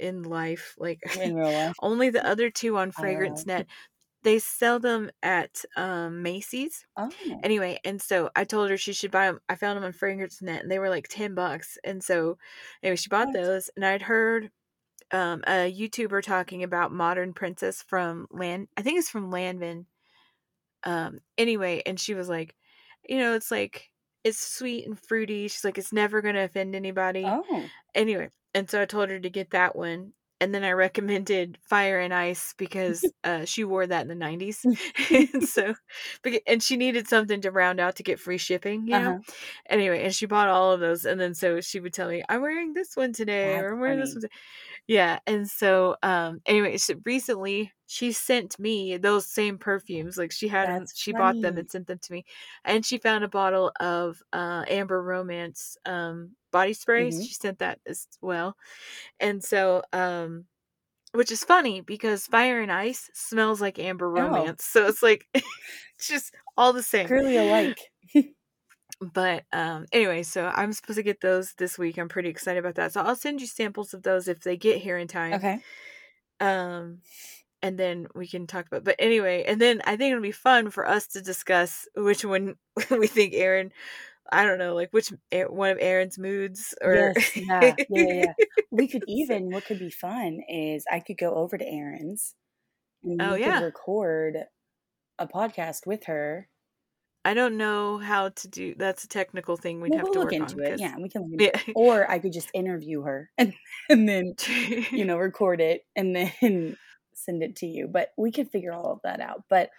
in 0.00 0.22
life. 0.22 0.74
Like, 0.78 1.00
In 1.16 1.34
real 1.36 1.50
life. 1.50 1.74
only 1.82 2.10
the 2.10 2.26
other 2.26 2.50
two 2.50 2.76
on. 2.76 2.90
Fragrance 2.92 3.46
Net. 3.46 3.66
They 4.22 4.38
sell 4.38 4.78
them 4.78 5.10
at 5.22 5.64
um, 5.76 6.22
Macy's. 6.22 6.86
Oh. 6.96 7.10
Anyway, 7.42 7.78
and 7.84 8.00
so 8.00 8.30
I 8.34 8.44
told 8.44 8.70
her 8.70 8.78
she 8.78 8.94
should 8.94 9.10
buy 9.10 9.26
them. 9.26 9.38
I 9.50 9.54
found 9.56 9.76
them 9.76 9.84
on 9.84 9.92
Fragrance 9.92 10.40
Net, 10.40 10.62
and 10.62 10.70
they 10.70 10.78
were 10.78 10.88
like 10.88 11.08
ten 11.08 11.34
bucks. 11.34 11.76
And 11.84 12.02
so, 12.02 12.38
anyway, 12.82 12.96
she 12.96 13.10
bought 13.10 13.34
those, 13.34 13.68
and 13.76 13.84
I'd 13.84 14.00
heard 14.00 14.50
um, 15.10 15.42
a 15.46 15.70
YouTuber 15.70 16.22
talking 16.22 16.62
about 16.62 16.90
Modern 16.90 17.34
Princess 17.34 17.84
from 17.86 18.26
Land. 18.30 18.68
I 18.78 18.82
think 18.82 18.98
it's 18.98 19.10
from 19.10 19.30
Lanvin. 19.30 19.84
Um, 20.84 21.18
anyway, 21.36 21.82
and 21.84 22.00
she 22.00 22.14
was 22.14 22.28
like, 22.28 22.54
you 23.06 23.18
know, 23.18 23.34
it's 23.34 23.50
like 23.50 23.90
it's 24.24 24.38
sweet 24.38 24.86
and 24.86 24.98
fruity. 24.98 25.48
She's 25.48 25.64
like, 25.64 25.76
it's 25.76 25.92
never 25.92 26.22
gonna 26.22 26.44
offend 26.44 26.74
anybody. 26.74 27.24
Oh. 27.26 27.64
Anyway, 27.94 28.30
and 28.54 28.70
so 28.70 28.80
I 28.80 28.86
told 28.86 29.10
her 29.10 29.18
to 29.18 29.30
get 29.30 29.50
that 29.50 29.76
one. 29.76 30.12
And 30.40 30.54
then 30.54 30.64
I 30.64 30.72
recommended 30.72 31.58
Fire 31.62 32.00
and 32.00 32.12
Ice 32.12 32.54
because 32.58 33.04
uh, 33.24 33.44
she 33.44 33.64
wore 33.64 33.86
that 33.86 34.02
in 34.02 34.08
the 34.08 34.24
90s. 34.24 34.64
and 35.34 35.44
so, 35.48 35.74
and 36.46 36.62
she 36.62 36.76
needed 36.76 37.08
something 37.08 37.40
to 37.40 37.50
round 37.50 37.80
out 37.80 37.96
to 37.96 38.02
get 38.02 38.20
free 38.20 38.36
shipping, 38.36 38.86
you 38.86 38.98
know? 38.98 39.10
Uh-huh. 39.12 39.34
Anyway, 39.70 40.02
and 40.04 40.14
she 40.14 40.26
bought 40.26 40.48
all 40.48 40.72
of 40.72 40.80
those. 40.80 41.04
And 41.04 41.20
then 41.20 41.34
so 41.34 41.60
she 41.60 41.80
would 41.80 41.94
tell 41.94 42.08
me, 42.08 42.22
I'm 42.28 42.42
wearing 42.42 42.74
this 42.74 42.96
one 42.96 43.12
today, 43.12 43.56
or 43.56 43.72
I'm 43.72 43.80
wearing 43.80 44.00
this 44.00 44.12
one. 44.12 44.22
Today. 44.22 44.34
Yeah. 44.86 45.18
And 45.26 45.48
so, 45.48 45.96
um, 46.02 46.40
anyway, 46.46 46.76
so 46.76 46.94
recently 47.06 47.72
she 47.86 48.12
sent 48.12 48.58
me 48.58 48.96
those 48.96 49.26
same 49.26 49.56
perfumes. 49.56 50.18
Like 50.18 50.32
she 50.32 50.48
had 50.48 50.68
That's 50.68 50.98
she 50.98 51.12
bought 51.12 51.40
them 51.40 51.56
and 51.56 51.70
sent 51.70 51.86
them 51.86 51.98
to 51.98 52.12
me. 52.12 52.24
And 52.64 52.84
she 52.84 52.98
found 52.98 53.24
a 53.24 53.28
bottle 53.28 53.72
of 53.80 54.22
uh, 54.32 54.64
Amber 54.68 55.02
Romance 55.02 55.76
um, 55.86 56.32
body 56.54 56.74
sprays. 56.74 57.20
Mhm. 57.20 57.26
She 57.28 57.34
sent 57.34 57.58
that 57.60 57.80
as 57.86 58.08
well. 58.22 58.56
And 59.20 59.44
so, 59.44 59.82
um, 59.92 60.46
which 61.12 61.32
is 61.32 61.44
funny 61.44 61.80
because 61.82 62.26
Fire 62.28 62.60
and 62.62 62.72
Ice 62.72 63.10
smells 63.14 63.60
like 63.60 63.78
Amber 63.80 64.08
Oh. 64.08 64.10
Romance. 64.22 64.64
So 64.64 64.86
it's 64.88 65.02
like, 65.02 65.26
it's 65.34 66.08
just 66.08 66.34
all 66.56 66.72
the 66.74 66.82
same. 66.84 67.06
Clearly 67.08 67.38
alike. 67.38 67.80
But 69.00 69.44
um, 69.52 69.86
anyway, 69.92 70.22
so 70.22 70.50
I'm 70.54 70.72
supposed 70.72 70.98
to 70.98 71.02
get 71.02 71.20
those 71.20 71.54
this 71.58 71.78
week. 71.78 71.98
I'm 71.98 72.08
pretty 72.08 72.28
excited 72.30 72.60
about 72.60 72.76
that. 72.76 72.92
So 72.92 73.02
I'll 73.02 73.16
send 73.16 73.40
you 73.40 73.46
samples 73.46 73.92
of 73.92 74.02
those 74.02 74.28
if 74.28 74.40
they 74.40 74.56
get 74.56 74.80
here 74.80 74.96
in 74.98 75.08
time. 75.08 75.34
Okay. 75.34 75.60
Um, 76.40 77.00
and 77.62 77.78
then 77.78 78.06
we 78.14 78.26
can 78.28 78.46
talk 78.46 78.66
about. 78.66 78.84
But 78.84 78.96
anyway, 78.98 79.44
and 79.46 79.60
then 79.60 79.82
I 79.86 79.96
think 79.96 80.12
it'll 80.12 80.22
be 80.22 80.32
fun 80.32 80.70
for 80.70 80.88
us 80.88 81.06
to 81.08 81.22
discuss 81.22 81.88
which 81.96 82.24
one 82.24 82.56
we 82.90 83.06
think 83.08 83.34
Erin. 83.34 83.72
I 84.32 84.44
don't 84.44 84.58
know, 84.58 84.74
like 84.74 84.90
which 84.92 85.12
one 85.32 85.70
of 85.70 85.78
Erin's 85.80 86.18
moods, 86.18 86.74
or 86.82 87.12
yes, 87.16 87.36
yeah, 87.36 87.74
yeah, 87.90 88.12
yeah. 88.12 88.32
We 88.70 88.88
could 88.88 89.04
even 89.08 89.50
what 89.50 89.64
could 89.66 89.78
be 89.78 89.90
fun 89.90 90.40
is 90.48 90.84
I 90.90 91.00
could 91.00 91.18
go 91.18 91.34
over 91.34 91.56
to 91.58 91.64
Erin's, 91.66 92.34
and 93.02 93.20
oh 93.22 93.34
we 93.34 93.40
yeah, 93.40 93.58
could 93.58 93.64
record 93.66 94.36
a 95.18 95.26
podcast 95.28 95.86
with 95.86 96.04
her. 96.04 96.48
I 97.26 97.32
don't 97.32 97.56
know 97.56 97.96
how 97.98 98.28
to 98.30 98.48
do. 98.48 98.74
That's 98.76 99.04
a 99.04 99.08
technical 99.08 99.56
thing 99.56 99.80
we'd 99.80 99.90
Well, 99.90 99.98
have 100.00 100.04
we'll 100.04 100.12
to 100.14 100.18
look 100.20 100.26
work 100.32 100.32
into 100.34 100.54
on. 100.56 100.62
it. 100.66 100.70
'cause- 100.72 100.80
Yeah, 100.80 100.96
we 100.98 101.08
can 101.08 101.22
look 101.22 101.32
into 101.32 101.44
yeah. 101.44 101.60
it. 101.68 101.72
Or 101.74 102.10
I 102.10 102.18
could 102.18 102.32
just 102.34 102.50
interview 102.52 103.02
her 103.02 103.30
and 103.38 103.54
and 103.88 104.06
then 104.08 104.34
you 104.90 105.04
know 105.06 105.16
record 105.16 105.60
it 105.60 105.86
and 105.96 106.14
then 106.14 106.76
send 107.14 107.42
it 107.42 107.56
to 107.56 107.66
you. 107.66 107.88
But 107.88 108.12
we 108.18 108.30
could 108.32 108.50
figure 108.50 108.72
all 108.72 108.92
of 108.92 109.00
that 109.04 109.20
out. 109.20 109.44
But 109.48 109.70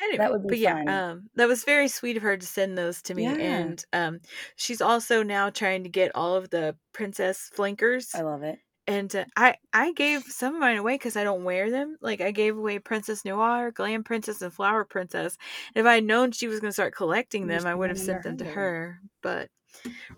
anyway, 0.00 0.28
would 0.30 0.42
be 0.42 0.48
but 0.50 0.58
yeah, 0.58 0.74
fun. 0.74 0.88
um, 0.88 1.30
that 1.36 1.48
was 1.48 1.64
very 1.64 1.88
sweet 1.88 2.16
of 2.16 2.22
her 2.22 2.36
to 2.36 2.46
send 2.46 2.76
those 2.78 3.02
to 3.02 3.14
me, 3.14 3.24
Yeah. 3.24 3.34
and 3.38 3.84
um, 3.92 4.20
she's 4.56 4.80
also 4.80 5.22
now 5.22 5.50
trying 5.50 5.82
to 5.84 5.88
get 5.90 6.12
all 6.14 6.34
of 6.36 6.50
the 6.50 6.76
princess 6.92 7.50
flankers, 7.54 8.14
I 8.14 8.22
love 8.22 8.42
it. 8.42 8.58
and 8.86 9.14
uh, 9.16 9.24
I 9.36 9.56
I 9.72 9.92
gave 9.92 10.22
some 10.24 10.54
of 10.54 10.60
mine 10.60 10.76
away 10.76 10.94
because 10.96 11.16
I 11.16 11.24
don't 11.24 11.44
wear 11.44 11.70
them. 11.70 11.96
Like 12.00 12.20
I 12.20 12.30
gave 12.32 12.56
away 12.56 12.78
Princess 12.78 13.24
Noir, 13.24 13.70
Glam 13.72 14.04
Princess, 14.04 14.42
and 14.42 14.52
Flower 14.52 14.84
Princess. 14.84 15.38
And 15.74 15.84
if 15.86 15.88
I 15.88 15.96
had 15.96 16.04
known 16.04 16.32
she 16.32 16.48
was 16.48 16.60
going 16.60 16.70
to 16.70 16.74
start 16.74 16.94
collecting 16.94 17.46
them, 17.46 17.66
I 17.66 17.74
would 17.74 17.90
have 17.90 17.98
sent 17.98 18.22
them 18.22 18.36
to 18.38 18.44
her. 18.44 19.00
But 19.22 19.50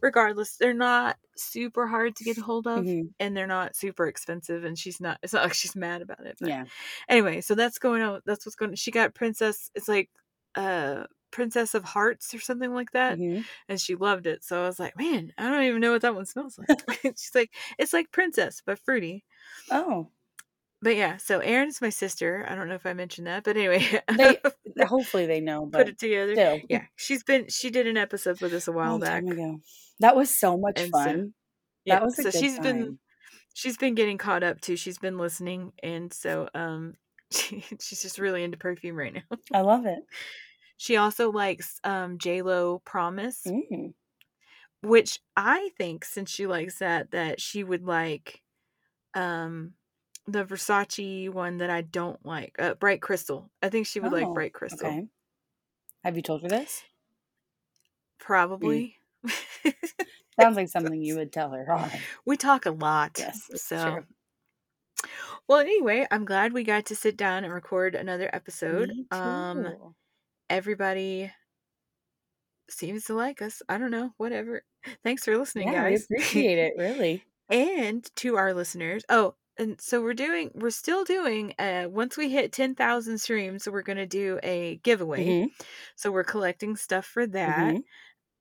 regardless, 0.02 0.56
they're 0.56 0.74
not 0.74 1.16
super 1.36 1.86
hard 1.86 2.16
to 2.16 2.24
get 2.24 2.38
a 2.38 2.42
hold 2.42 2.66
of, 2.66 2.84
Mhm. 2.84 3.10
and 3.20 3.36
they're 3.36 3.46
not 3.46 3.76
super 3.76 4.06
expensive. 4.06 4.64
And 4.64 4.78
she's 4.78 5.00
not. 5.00 5.18
It's 5.22 5.32
not 5.32 5.44
like 5.44 5.54
she's 5.54 5.76
mad 5.76 6.02
about 6.02 6.26
it. 6.26 6.36
But 6.40 6.48
Yeah. 6.48 6.64
anyway, 7.08 7.40
so 7.40 7.54
that's 7.54 7.78
going 7.78 8.02
on. 8.02 8.20
That's 8.26 8.44
what's 8.46 8.56
going. 8.56 8.74
She 8.74 8.90
got 8.90 9.14
Princess. 9.14 9.70
It's 9.74 9.88
like 9.88 10.10
uh 10.54 11.04
Princess 11.32 11.74
of 11.74 11.84
Hearts 11.84 12.32
or 12.32 12.38
something 12.40 12.72
like 12.72 12.92
that, 12.92 13.18
Mhm. 13.18 13.44
and 13.68 13.80
she 13.80 13.94
loved 13.94 14.26
it. 14.26 14.42
So 14.44 14.62
I 14.62 14.66
was 14.66 14.78
like, 14.78 14.96
man, 14.96 15.32
I 15.36 15.50
don't 15.50 15.64
even 15.64 15.80
know 15.80 15.92
what 15.92 16.02
that 16.02 16.14
one 16.14 16.24
smells 16.24 16.58
like. 16.58 16.68
She's 17.18 17.34
like, 17.34 17.52
it's 17.78 17.92
like 17.92 18.10
Princess 18.12 18.62
but 18.64 18.78
fruity. 18.78 19.24
Oh, 19.70 20.08
But 20.82 20.94
yeah, 20.96 21.16
so 21.16 21.40
Erin 21.40 21.68
is 21.68 21.80
my 21.80 21.88
sister. 21.90 22.46
I 22.48 22.54
don't 22.54 22.68
know 22.68 22.74
if 22.74 22.86
I 22.86 22.92
mentioned 22.92 23.26
that, 23.26 23.44
but 23.44 23.56
anyway, 23.56 24.00
They- 24.16 24.38
hopefully 24.86 25.26
they 25.26 25.40
know. 25.40 25.66
put 25.66 25.88
it 25.88 25.98
together. 25.98 26.34
still, 26.34 26.60
Yeah, 26.70 26.84
she's 26.96 27.22
been 27.24 27.48
she 27.48 27.70
did 27.70 27.86
an 27.86 27.96
episode 27.96 28.40
with 28.40 28.52
us 28.54 28.68
a 28.68 28.70
a 28.70 28.74
while 28.74 28.90
long 28.92 29.00
back. 29.00 29.24
ago. 29.24 29.60
That 30.00 30.16
was 30.16 30.34
so 30.34 30.56
much 30.58 30.80
And 30.80 30.90
so- 30.92 31.04
fun. 31.04 31.34
Yeah, 31.84 31.96
that 32.00 32.04
was 32.04 32.18
a 32.18 32.30
so 32.30 32.40
she's 32.40 32.54
time. 32.54 32.62
been 32.62 32.98
she's 33.54 33.76
been 33.76 33.94
getting 33.94 34.18
caught 34.18 34.42
up 34.42 34.60
too. 34.60 34.76
She's 34.76 34.98
been 34.98 35.18
listening, 35.18 35.72
and 35.82 36.12
so 36.12 36.48
um, 36.54 36.94
she, 37.30 37.64
she's 37.80 38.02
just 38.02 38.18
really 38.18 38.42
into 38.42 38.56
perfume 38.58 38.96
right 38.96 39.14
now. 39.14 39.36
I 39.54 39.60
love 39.60 39.86
it. 39.86 40.00
She 40.78 40.96
also 40.96 41.30
likes 41.30 41.78
um 41.84 42.18
J 42.18 42.42
Lo 42.42 42.82
Promise, 42.84 43.42
Mm. 43.46 43.94
which 44.82 45.20
I 45.36 45.70
think 45.78 46.04
since 46.04 46.28
she 46.30 46.46
likes 46.48 46.78
that 46.80 47.12
that 47.12 47.40
she 47.40 47.62
would 47.62 47.84
like 47.86 48.42
um 49.14 49.74
the 50.26 50.44
Versace 50.44 51.30
one 51.30 51.58
that 51.58 51.70
I 51.70 51.82
don't 51.82 52.18
like, 52.26 52.56
uh, 52.58 52.74
Bright 52.74 53.00
Crystal. 53.00 53.48
I 53.62 53.68
think 53.68 53.86
she 53.86 54.00
would 54.00 54.10
like 54.12 54.26
Oh, 54.26 54.34
Bright 54.34 54.52
Crystal. 54.52 54.88
Okay. 54.88 55.06
Have 56.02 56.16
you 56.16 56.22
told 56.22 56.42
her 56.42 56.48
this? 56.48 56.82
Probably. 58.18 58.95
Sounds 60.40 60.56
like 60.56 60.68
something 60.68 61.00
you 61.02 61.16
would 61.16 61.32
tell 61.32 61.50
her. 61.50 61.64
Right. 61.68 62.00
we 62.26 62.36
talk 62.36 62.66
a 62.66 62.70
lot. 62.70 63.12
Yes, 63.18 63.48
so 63.54 64.02
well 65.48 65.58
anyway, 65.60 66.06
I'm 66.10 66.24
glad 66.24 66.52
we 66.52 66.64
got 66.64 66.86
to 66.86 66.96
sit 66.96 67.16
down 67.16 67.44
and 67.44 67.52
record 67.52 67.94
another 67.94 68.28
episode. 68.32 68.92
Um 69.10 69.94
everybody 70.50 71.32
seems 72.68 73.04
to 73.04 73.14
like 73.14 73.42
us. 73.42 73.62
I 73.68 73.78
don't 73.78 73.90
know, 73.90 74.12
whatever. 74.16 74.62
Thanks 75.04 75.24
for 75.24 75.36
listening, 75.36 75.72
yeah, 75.72 75.90
guys. 75.90 76.06
we 76.10 76.16
appreciate 76.16 76.58
it. 76.58 76.74
Really. 76.78 77.24
and 77.48 78.04
to 78.16 78.36
our 78.36 78.54
listeners. 78.54 79.04
Oh, 79.08 79.34
and 79.58 79.80
so 79.80 80.02
we're 80.02 80.14
doing 80.14 80.50
we're 80.54 80.70
still 80.70 81.04
doing 81.04 81.54
uh 81.58 81.86
once 81.88 82.16
we 82.16 82.28
hit 82.28 82.52
10,000 82.52 83.18
streams, 83.18 83.66
we're 83.68 83.82
going 83.82 83.96
to 83.98 84.06
do 84.06 84.38
a 84.42 84.76
giveaway. 84.82 85.26
Mhm, 85.26 85.50
So 85.96 86.10
we're 86.10 86.24
collecting 86.24 86.76
stuff 86.76 87.06
for 87.06 87.26
that. 87.28 87.74
mhm. 87.74 87.82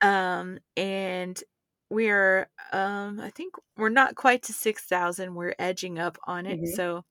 Um 0.05 0.59
and 0.77 1.41
we 1.89 2.09
are 2.09 2.49
um 2.73 3.19
I 3.19 3.29
think 3.31 3.55
we're 3.77 3.89
not 3.89 4.15
quite 4.15 4.43
to 4.43 4.53
6,000. 4.53 5.35
We're 5.35 5.55
edging 5.59 5.99
up 5.99 6.17
on 6.27 6.45
it. 6.45 6.59
Mhm. 6.59 6.67
So 6.67 7.05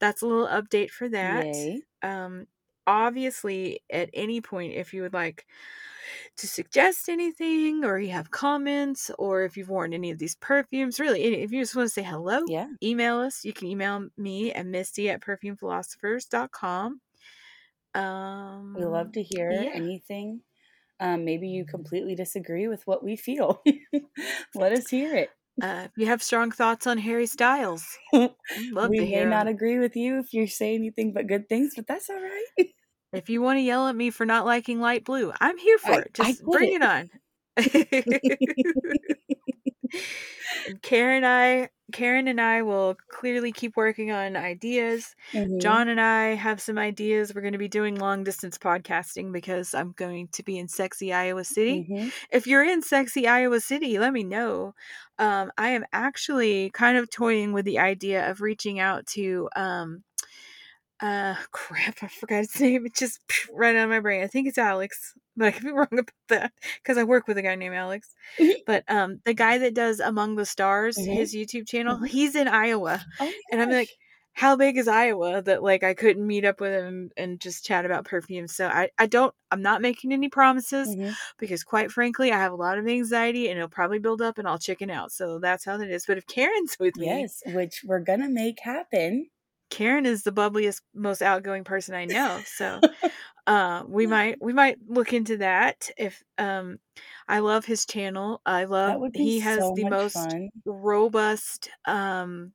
that's 0.00 0.22
a 0.22 0.26
little 0.28 0.48
update 0.48 0.90
for 0.90 1.08
that. 1.10 1.48
Yay. 1.48 1.86
Um 2.02 2.46
obviously 2.86 3.80
at 3.92 4.10
any 4.14 4.40
point 4.40 4.74
if 4.74 4.94
you 4.94 5.02
would 5.02 5.14
like 5.14 5.46
to 6.36 6.46
suggest 6.48 7.08
anything 7.08 7.84
or 7.84 7.98
you 7.98 8.10
have 8.10 8.30
comments 8.30 9.10
or 9.18 9.44
if 9.44 9.56
you've 9.56 9.68
worn 9.70 9.92
any 9.92 10.10
of 10.10 10.18
these 10.18 10.36
perfumes 10.36 11.00
really 11.00 11.22
if 11.24 11.52
you 11.52 11.62
just 11.62 11.76
want 11.76 11.86
to 11.86 11.92
say 11.94 12.02
hello 12.02 12.40
Yeah. 12.46 12.68
email 12.82 13.18
us 13.18 13.44
you 13.44 13.52
can 13.52 13.68
email 13.68 14.08
me 14.16 14.52
at 14.52 14.66
misty 14.66 15.10
at 15.10 15.20
perfumephilosophers.com 15.22 17.00
um 17.94 18.76
We 18.76 18.84
love 18.84 19.10
to 19.14 19.24
hear 19.24 19.50
yeah. 19.50 19.72
anything. 19.72 20.44
Um, 20.98 21.24
maybe 21.24 21.48
you 21.48 21.64
completely 21.66 22.14
disagree 22.14 22.68
with 22.68 22.86
what 22.86 23.04
we 23.04 23.16
feel. 23.16 23.62
Let 24.54 24.72
us 24.72 24.88
hear 24.88 25.14
it. 25.14 25.30
uh, 25.62 25.82
if 25.86 25.92
you 25.96 26.06
have 26.06 26.22
strong 26.22 26.50
thoughts 26.50 26.86
on 26.86 26.98
harry 26.98 27.26
styles 27.26 27.96
we 28.12 28.28
may 28.84 29.06
hear 29.06 29.26
not 29.26 29.46
agree 29.48 29.78
with 29.78 29.96
you 29.96 30.18
if 30.18 30.32
you 30.32 30.46
say 30.46 30.74
anything 30.74 31.12
but 31.14 31.26
good 31.26 31.48
things, 31.48 31.72
but 31.74 31.86
that's 31.86 32.10
all 32.10 32.20
right. 32.20 32.66
if 33.12 33.28
you 33.30 33.40
want 33.40 33.56
to 33.56 33.62
yell 33.62 33.88
at 33.88 33.96
me 33.96 34.10
for 34.10 34.26
not 34.26 34.44
liking 34.46 34.80
light 34.80 35.04
blue 35.04 35.32
i'm 35.40 35.56
here 35.58 35.78
for 35.78 35.92
I- 35.92 35.98
it 36.00 36.14
just 36.14 36.44
bring 36.44 36.72
it. 36.72 36.82
it 36.82 36.82
on 36.82 37.10
And 40.66 40.80
Karen 40.82 41.24
I 41.24 41.68
Karen 41.92 42.26
and 42.26 42.40
I 42.40 42.62
will 42.62 42.96
clearly 43.10 43.52
keep 43.52 43.76
working 43.76 44.10
on 44.10 44.36
ideas. 44.36 45.14
Mhm. 45.32 45.60
John 45.60 45.88
and 45.88 46.00
I 46.00 46.34
have 46.34 46.60
some 46.60 46.78
ideas. 46.78 47.34
We're 47.34 47.42
going 47.42 47.52
to 47.52 47.58
be 47.58 47.68
doing 47.68 47.94
long 47.96 48.24
distance 48.24 48.58
podcasting 48.58 49.32
because 49.32 49.72
I'm 49.74 49.92
going 49.92 50.28
to 50.32 50.42
be 50.42 50.58
in 50.58 50.68
sexy 50.68 51.12
Iowa 51.12 51.44
City. 51.44 51.86
Mhm. 51.88 52.12
If 52.32 52.46
you're 52.46 52.64
in 52.64 52.82
sexy 52.82 53.28
Iowa 53.28 53.60
City, 53.60 53.98
let 53.98 54.12
me 54.12 54.24
know. 54.24 54.74
Um, 55.18 55.52
I 55.56 55.70
am 55.70 55.84
actually 55.92 56.70
kind 56.70 56.98
of 56.98 57.08
toying 57.10 57.52
with 57.52 57.64
the 57.64 57.78
idea 57.78 58.28
of 58.30 58.40
reaching 58.40 58.80
out 58.80 59.06
to 59.08 59.48
um 59.56 60.02
uh 61.00 61.34
crap, 61.52 61.96
I 62.02 62.08
forgot 62.08 62.38
his 62.38 62.60
name. 62.60 62.86
It 62.86 62.94
just 62.94 63.20
right 63.52 63.76
out 63.76 63.84
of 63.84 63.90
my 63.90 64.00
brain. 64.00 64.22
I 64.22 64.26
think 64.26 64.48
it's 64.48 64.58
Alex, 64.58 65.14
but 65.36 65.48
I 65.48 65.50
could 65.52 65.64
be 65.64 65.70
wrong 65.72 65.88
about 65.92 66.10
that 66.28 66.52
because 66.82 66.98
I 66.98 67.04
work 67.04 67.26
with 67.28 67.38
a 67.38 67.42
guy 67.42 67.54
named 67.54 67.74
Alex. 67.74 68.14
But 68.66 68.84
um 68.88 69.20
the 69.24 69.34
guy 69.34 69.58
that 69.58 69.74
does 69.74 70.00
Among 70.00 70.36
the 70.36 70.46
Stars, 70.46 70.96
Mhm. 70.98 71.14
his 71.14 71.34
YouTube 71.34 71.68
channel, 71.68 71.98
Mhm. 71.98 72.08
he's 72.08 72.34
in 72.34 72.48
Iowa. 72.48 73.04
Oh 73.20 73.32
And 73.52 73.60
I'm 73.62 73.70
like, 73.70 73.90
how 74.34 74.54
big 74.56 74.76
is 74.76 74.86
Iowa 74.88 75.40
that 75.42 75.62
like 75.62 75.82
I 75.82 75.94
couldn't 75.94 76.26
meet 76.26 76.44
up 76.44 76.60
with 76.60 76.72
him 76.72 77.10
and 77.16 77.40
just 77.40 77.64
chat 77.64 77.84
about 77.86 78.04
perfume. 78.04 78.48
So 78.48 78.66
I, 78.68 78.90
I 78.98 79.06
don't 79.06 79.34
I'm 79.50 79.62
not 79.62 79.80
making 79.82 80.12
any 80.12 80.28
promises 80.28 80.88
Mhm. 80.88 81.16
because 81.38 81.64
quite 81.64 81.90
frankly 81.92 82.32
I 82.32 82.38
have 82.38 82.52
a 82.52 82.56
lot 82.56 82.78
of 82.78 82.86
anxiety 82.88 83.48
and 83.48 83.58
it'll 83.58 83.68
probably 83.68 83.98
build 83.98 84.20
up 84.22 84.38
and 84.38 84.46
I'll 84.48 84.58
chicken 84.58 84.90
out. 84.90 85.12
So 85.12 85.38
that's 85.38 85.64
how 85.64 85.76
that 85.78 85.88
is. 85.90 86.04
But 86.06 86.18
if 86.18 86.26
Karen's 86.26 86.76
with 86.80 86.96
me, 86.98 87.06
Yes, 87.06 87.42
which 87.46 87.82
we're 87.84 88.00
gonna 88.00 88.28
make 88.30 88.60
happen. 88.60 89.30
Karen 89.70 90.06
is 90.06 90.22
the 90.22 90.32
bubbliest, 90.32 90.82
most 90.94 91.22
outgoing 91.22 91.64
person 91.64 91.94
I 91.94 92.04
know. 92.04 92.42
So 92.46 92.82
uh 93.46 93.84
we 93.88 94.06
might 94.06 94.38
we 94.42 94.52
might 94.52 94.78
look 94.88 95.12
into 95.12 95.38
that 95.38 95.90
if 95.98 96.22
um 96.38 96.78
I 97.28 97.40
love 97.40 97.64
his 97.66 97.86
channel. 97.86 98.42
I 98.46 98.64
love 98.64 98.98
he 99.14 99.40
has 99.40 99.70
so 99.70 99.74
the 99.74 99.86
most 99.86 100.12
fun. 100.12 100.50
robust 100.66 101.70
um 101.86 102.52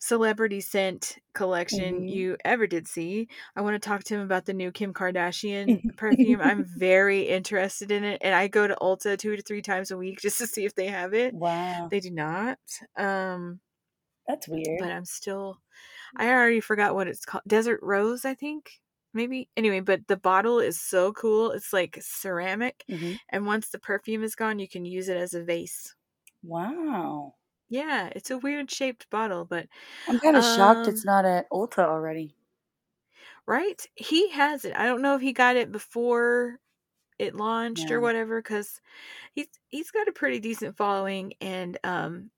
celebrity 0.00 0.60
scent 0.60 1.18
collection 1.34 2.02
Mhm. 2.02 2.08
you 2.08 2.36
ever 2.44 2.66
did 2.66 2.86
see. 2.86 3.28
I 3.56 3.62
want 3.62 3.80
to 3.80 3.86
talk 3.88 4.04
to 4.04 4.14
him 4.14 4.20
about 4.20 4.44
the 4.44 4.52
new 4.52 4.70
Kim 4.70 4.92
Kardashian 4.92 5.78
perfume. 5.96 6.40
I'm 6.42 6.64
very 6.66 7.22
interested 7.22 7.90
in 7.90 8.04
it 8.04 8.18
and 8.22 8.34
I 8.34 8.48
go 8.48 8.66
to 8.66 8.76
Ulta 8.82 9.16
2 9.18 9.36
to 9.36 9.42
3 9.42 9.62
times 9.62 9.90
a 9.90 9.96
week 9.96 10.20
just 10.20 10.38
to 10.38 10.46
see 10.46 10.64
if 10.66 10.74
they 10.74 10.88
have 10.88 11.14
it. 11.14 11.36
Wow, 11.38 11.90
They 11.90 12.00
do 12.00 12.10
not. 12.10 12.58
Um 12.96 13.60
that's 14.26 14.48
weird. 14.48 14.78
but 14.78 14.90
I'm 14.90 15.04
still 15.04 15.58
I 16.16 16.28
already 16.30 16.60
forgot 16.60 16.94
what 16.94 17.08
it's 17.08 17.24
called. 17.24 17.44
Desert 17.46 17.80
Rose, 17.82 18.24
I 18.24 18.34
think. 18.34 18.80
Maybe. 19.12 19.48
Anyway, 19.56 19.80
but 19.80 20.06
the 20.08 20.16
bottle 20.16 20.58
is 20.60 20.80
so 20.80 21.12
cool. 21.12 21.52
It's 21.52 21.72
like 21.72 21.98
ceramic 22.02 22.86
Mhm. 22.88 23.16
and 23.30 23.46
once 23.46 23.70
the 23.70 23.78
perfume 23.78 24.24
is 24.24 24.34
gone, 24.36 24.58
you 24.58 24.68
can 24.68 24.84
use 24.84 25.08
it 25.08 25.16
as 25.16 25.34
a 25.34 25.44
vase. 25.44 25.94
Wow, 26.44 27.34
Yeah, 27.68 28.10
it's 28.14 28.30
a 28.30 28.38
weird 28.38 28.70
shaped 28.70 29.08
bottle, 29.10 29.44
but 29.44 29.68
I'm 30.06 30.18
kind 30.18 30.34
of 30.36 30.44
shocked 30.46 30.88
Um, 30.88 31.04
it's 31.04 31.04
not 31.04 31.26
at 31.26 31.46
Ulta 31.50 31.80
already. 31.84 32.38
right? 33.46 33.84
He 33.94 34.30
has 34.30 34.64
it. 34.64 34.74
I 34.76 34.86
don't 34.86 35.02
know 35.02 35.14
if 35.16 35.22
he 35.22 35.32
got 35.32 35.56
it 35.56 35.72
before 35.72 36.58
it 37.18 37.36
launched 37.36 37.90
Yeah. 37.90 37.92
or 37.92 38.00
whatever 38.00 38.42
cuz 38.42 38.80
he's 39.34 39.48
he's 39.68 39.90
got 39.92 40.08
a 40.08 40.12
pretty 40.12 40.40
decent 40.40 40.76
following 40.76 41.34
and 41.42 41.78
um 41.84 42.30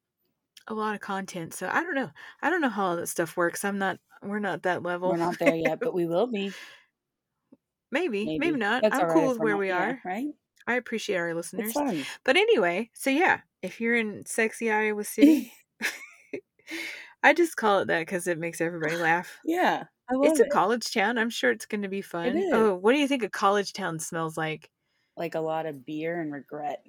a 0.69 0.75
lot 0.75 0.95
of 0.95 1.01
content. 1.01 1.55
So 1.55 1.69
I 1.71 1.83
don't 1.83 1.95
know. 1.95 2.11
I 2.43 2.51
don't 2.51 2.61
know 2.61 2.69
how 2.69 2.87
all 2.87 2.97
that 2.97 3.09
stuff 3.09 3.37
works. 3.37 3.65
I'm 3.65 3.79
not. 3.79 3.99
We're 4.23 4.39
not 4.39 4.63
that 4.63 4.83
level. 4.83 5.11
We're 5.11 5.17
not 5.17 5.39
there 5.39 5.55
yet, 5.55 5.79
but 5.81 5.95
we 5.95 6.07
will 6.07 6.27
be. 6.27 6.53
maybe, 7.93 8.25
maybe, 8.25 8.39
Maybe. 8.39 8.57
not. 8.59 8.83
That's 8.83 8.99
I'm 8.99 9.11
cool 9.11 9.29
with 9.29 9.39
where 9.39 9.57
we 9.57 9.71
are. 9.71 10.01
right? 10.05 10.27
I 10.67 10.75
appreciate 10.75 11.17
our 11.17 11.35
listeners. 11.35 11.77
But 12.25 12.37
anyway, 12.37 12.91
so 12.93 13.11
yeah, 13.11 13.41
if 13.63 13.81
you're 13.81 13.95
in 13.95 14.25
sexy 14.27 14.71
Iowa 14.71 15.05
City, 15.05 15.53
I 17.23 17.33
just 17.33 17.57
call 17.57 17.81
it 17.81 17.87
that 17.89 18.01
because 18.01 18.27
it 18.27 18.39
makes 18.39 18.61
everybody 18.61 18.97
laugh. 18.97 19.39
Yeah, 19.45 19.85
I 20.11 20.15
love 20.15 20.27
It's 20.27 20.41
a 20.41 20.49
college 20.49 20.93
town. 20.93 21.19
I'm 21.19 21.31
sure 21.31 21.53
it's 21.53 21.67
going 21.67 21.83
to 21.83 21.89
be 21.89 22.03
fun. 22.03 22.51
Oh, 22.53 22.75
what 22.75 22.93
do 22.93 22.99
you 22.99 23.07
think 23.07 23.23
a 23.23 23.29
college 23.29 23.73
town 23.73 23.99
smells 23.99 24.37
like? 24.37 24.71
like 25.17 25.35
a 25.35 25.41
lot 25.41 25.65
of 25.67 25.87
beer 25.87 26.21
and 26.21 26.33
regret. 26.33 26.85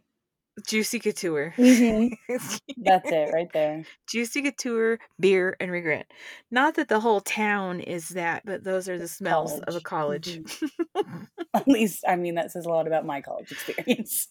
Juicy 0.65 0.99
couture. 0.99 1.53
Mhm. 1.57 2.17
That's 2.77 3.11
it 3.11 3.31
right 3.31 3.51
there. 3.53 3.87
Juicy 4.07 4.41
couture, 4.41 4.99
beer, 5.19 5.55
and 5.59 5.71
regret. 5.71 6.11
Not 6.49 6.75
that 6.75 6.87
the 6.87 6.99
whole 7.01 7.21
town 7.21 7.79
is 7.81 8.09
that, 8.09 8.43
but 8.45 8.63
those 8.63 8.87
are 8.89 8.97
the 8.97 9.07
smells 9.07 9.59
of 9.59 9.75
a 9.75 9.81
college. 9.81 10.39
At 11.53 11.67
least, 11.67 12.03
I 12.07 12.15
mean, 12.15 12.35
that 12.35 12.51
says 12.51 12.65
a 12.65 12.69
lot 12.69 12.87
about 12.87 13.05
my 13.05 13.21
college 13.21 13.51
experience. 13.51 14.27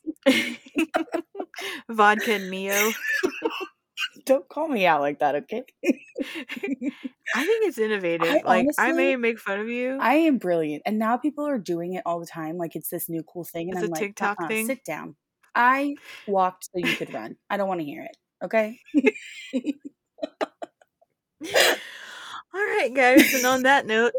Vodka 1.89 2.33
and 2.33 2.51
Mio. 2.51 2.95
Don't 4.25 4.49
call 4.49 4.69
me 4.69 4.87
out 4.87 5.01
like 5.01 5.21
that, 5.21 5.35
okay? 5.37 5.65
I 7.35 7.45
think 7.45 7.67
it's 7.69 7.79
innovative. 7.79 8.39
I 8.39 8.43
like 8.45 8.69
I 8.79 8.93
may 8.93 9.17
make 9.17 9.39
fun 9.39 9.61
of 9.61 9.69
you. 9.69 9.99
I 10.01 10.15
am 10.17 10.39
brilliant. 10.39 10.83
And 10.87 10.99
now 10.99 11.17
people 11.17 11.47
are 11.47 11.59
doing 11.59 11.95
it 11.95 12.03
all 12.07 12.21
the 12.21 12.27
time. 12.27 12.57
Like 12.59 12.77
it's 12.77 12.89
this 12.91 13.09
new 13.09 13.23
cool 13.23 13.45
thing. 13.45 13.71
And 13.71 13.79
It's 13.79 13.79
I'm 13.79 13.89
a 13.89 13.89
like, 13.91 14.09
TikTok 14.09 14.39
"Uh-uh, 14.41 14.49
thing?" 14.49 14.67
sit 14.67 14.85
down. 14.85 15.17
I 15.57 15.97
walked 16.27 16.67
so 16.67 16.73
you 16.79 16.97
could 16.97 17.13
run. 17.13 17.37
I 17.51 17.59
don't 17.59 17.69
want 17.69 17.81
to 17.81 17.87
hear 17.87 18.05
it. 18.05 18.17
Okay. 18.45 18.81
All 22.55 22.61
right, 22.65 22.93
guys. 22.95 23.35
And 23.35 23.45
on 23.47 23.63
that 23.65 23.87
note, 23.87 24.13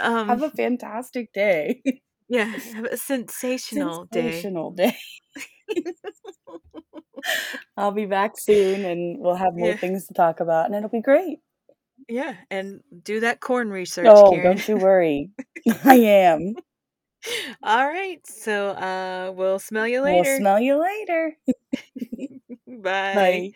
um, 0.00 0.26
Have 0.30 0.42
a 0.42 0.50
fantastic 0.50 1.32
day. 1.32 1.82
yeah, 2.28 2.46
have 2.74 2.86
a 2.86 2.96
sensational, 2.96 4.06
day. 4.06 4.30
Sensational 4.30 4.70
day. 4.72 4.96
I'll 7.76 7.92
be 7.92 8.06
back 8.06 8.38
soon 8.38 8.84
and 8.84 9.18
we'll 9.20 9.34
have 9.36 9.54
more 9.54 9.68
Yeah. 9.68 9.76
things 9.78 10.06
to 10.06 10.14
talk 10.14 10.40
about 10.40 10.66
and 10.66 10.74
it'll 10.74 10.88
be 10.90 11.00
great. 11.02 11.38
Yeah, 12.08 12.34
and 12.50 12.80
do 13.02 13.20
that 13.20 13.40
corn 13.40 13.70
research, 13.70 14.08
Oh, 14.10 14.30
Karen. 14.30 14.56
don't 14.56 14.68
you 14.68 14.76
worry. 14.78 15.30
I 15.84 15.96
am. 15.96 16.54
All 17.62 17.88
right, 17.88 18.24
so 18.26 18.68
uh, 18.70 19.32
we'll 19.34 19.58
smell 19.58 19.86
you 19.88 20.02
We'll 20.02 20.24
later. 20.24 20.24
smell 20.24 20.60
you 20.60 20.76
later. 20.80 21.36
Bye. 23.12 23.44
Bye. 23.46 23.54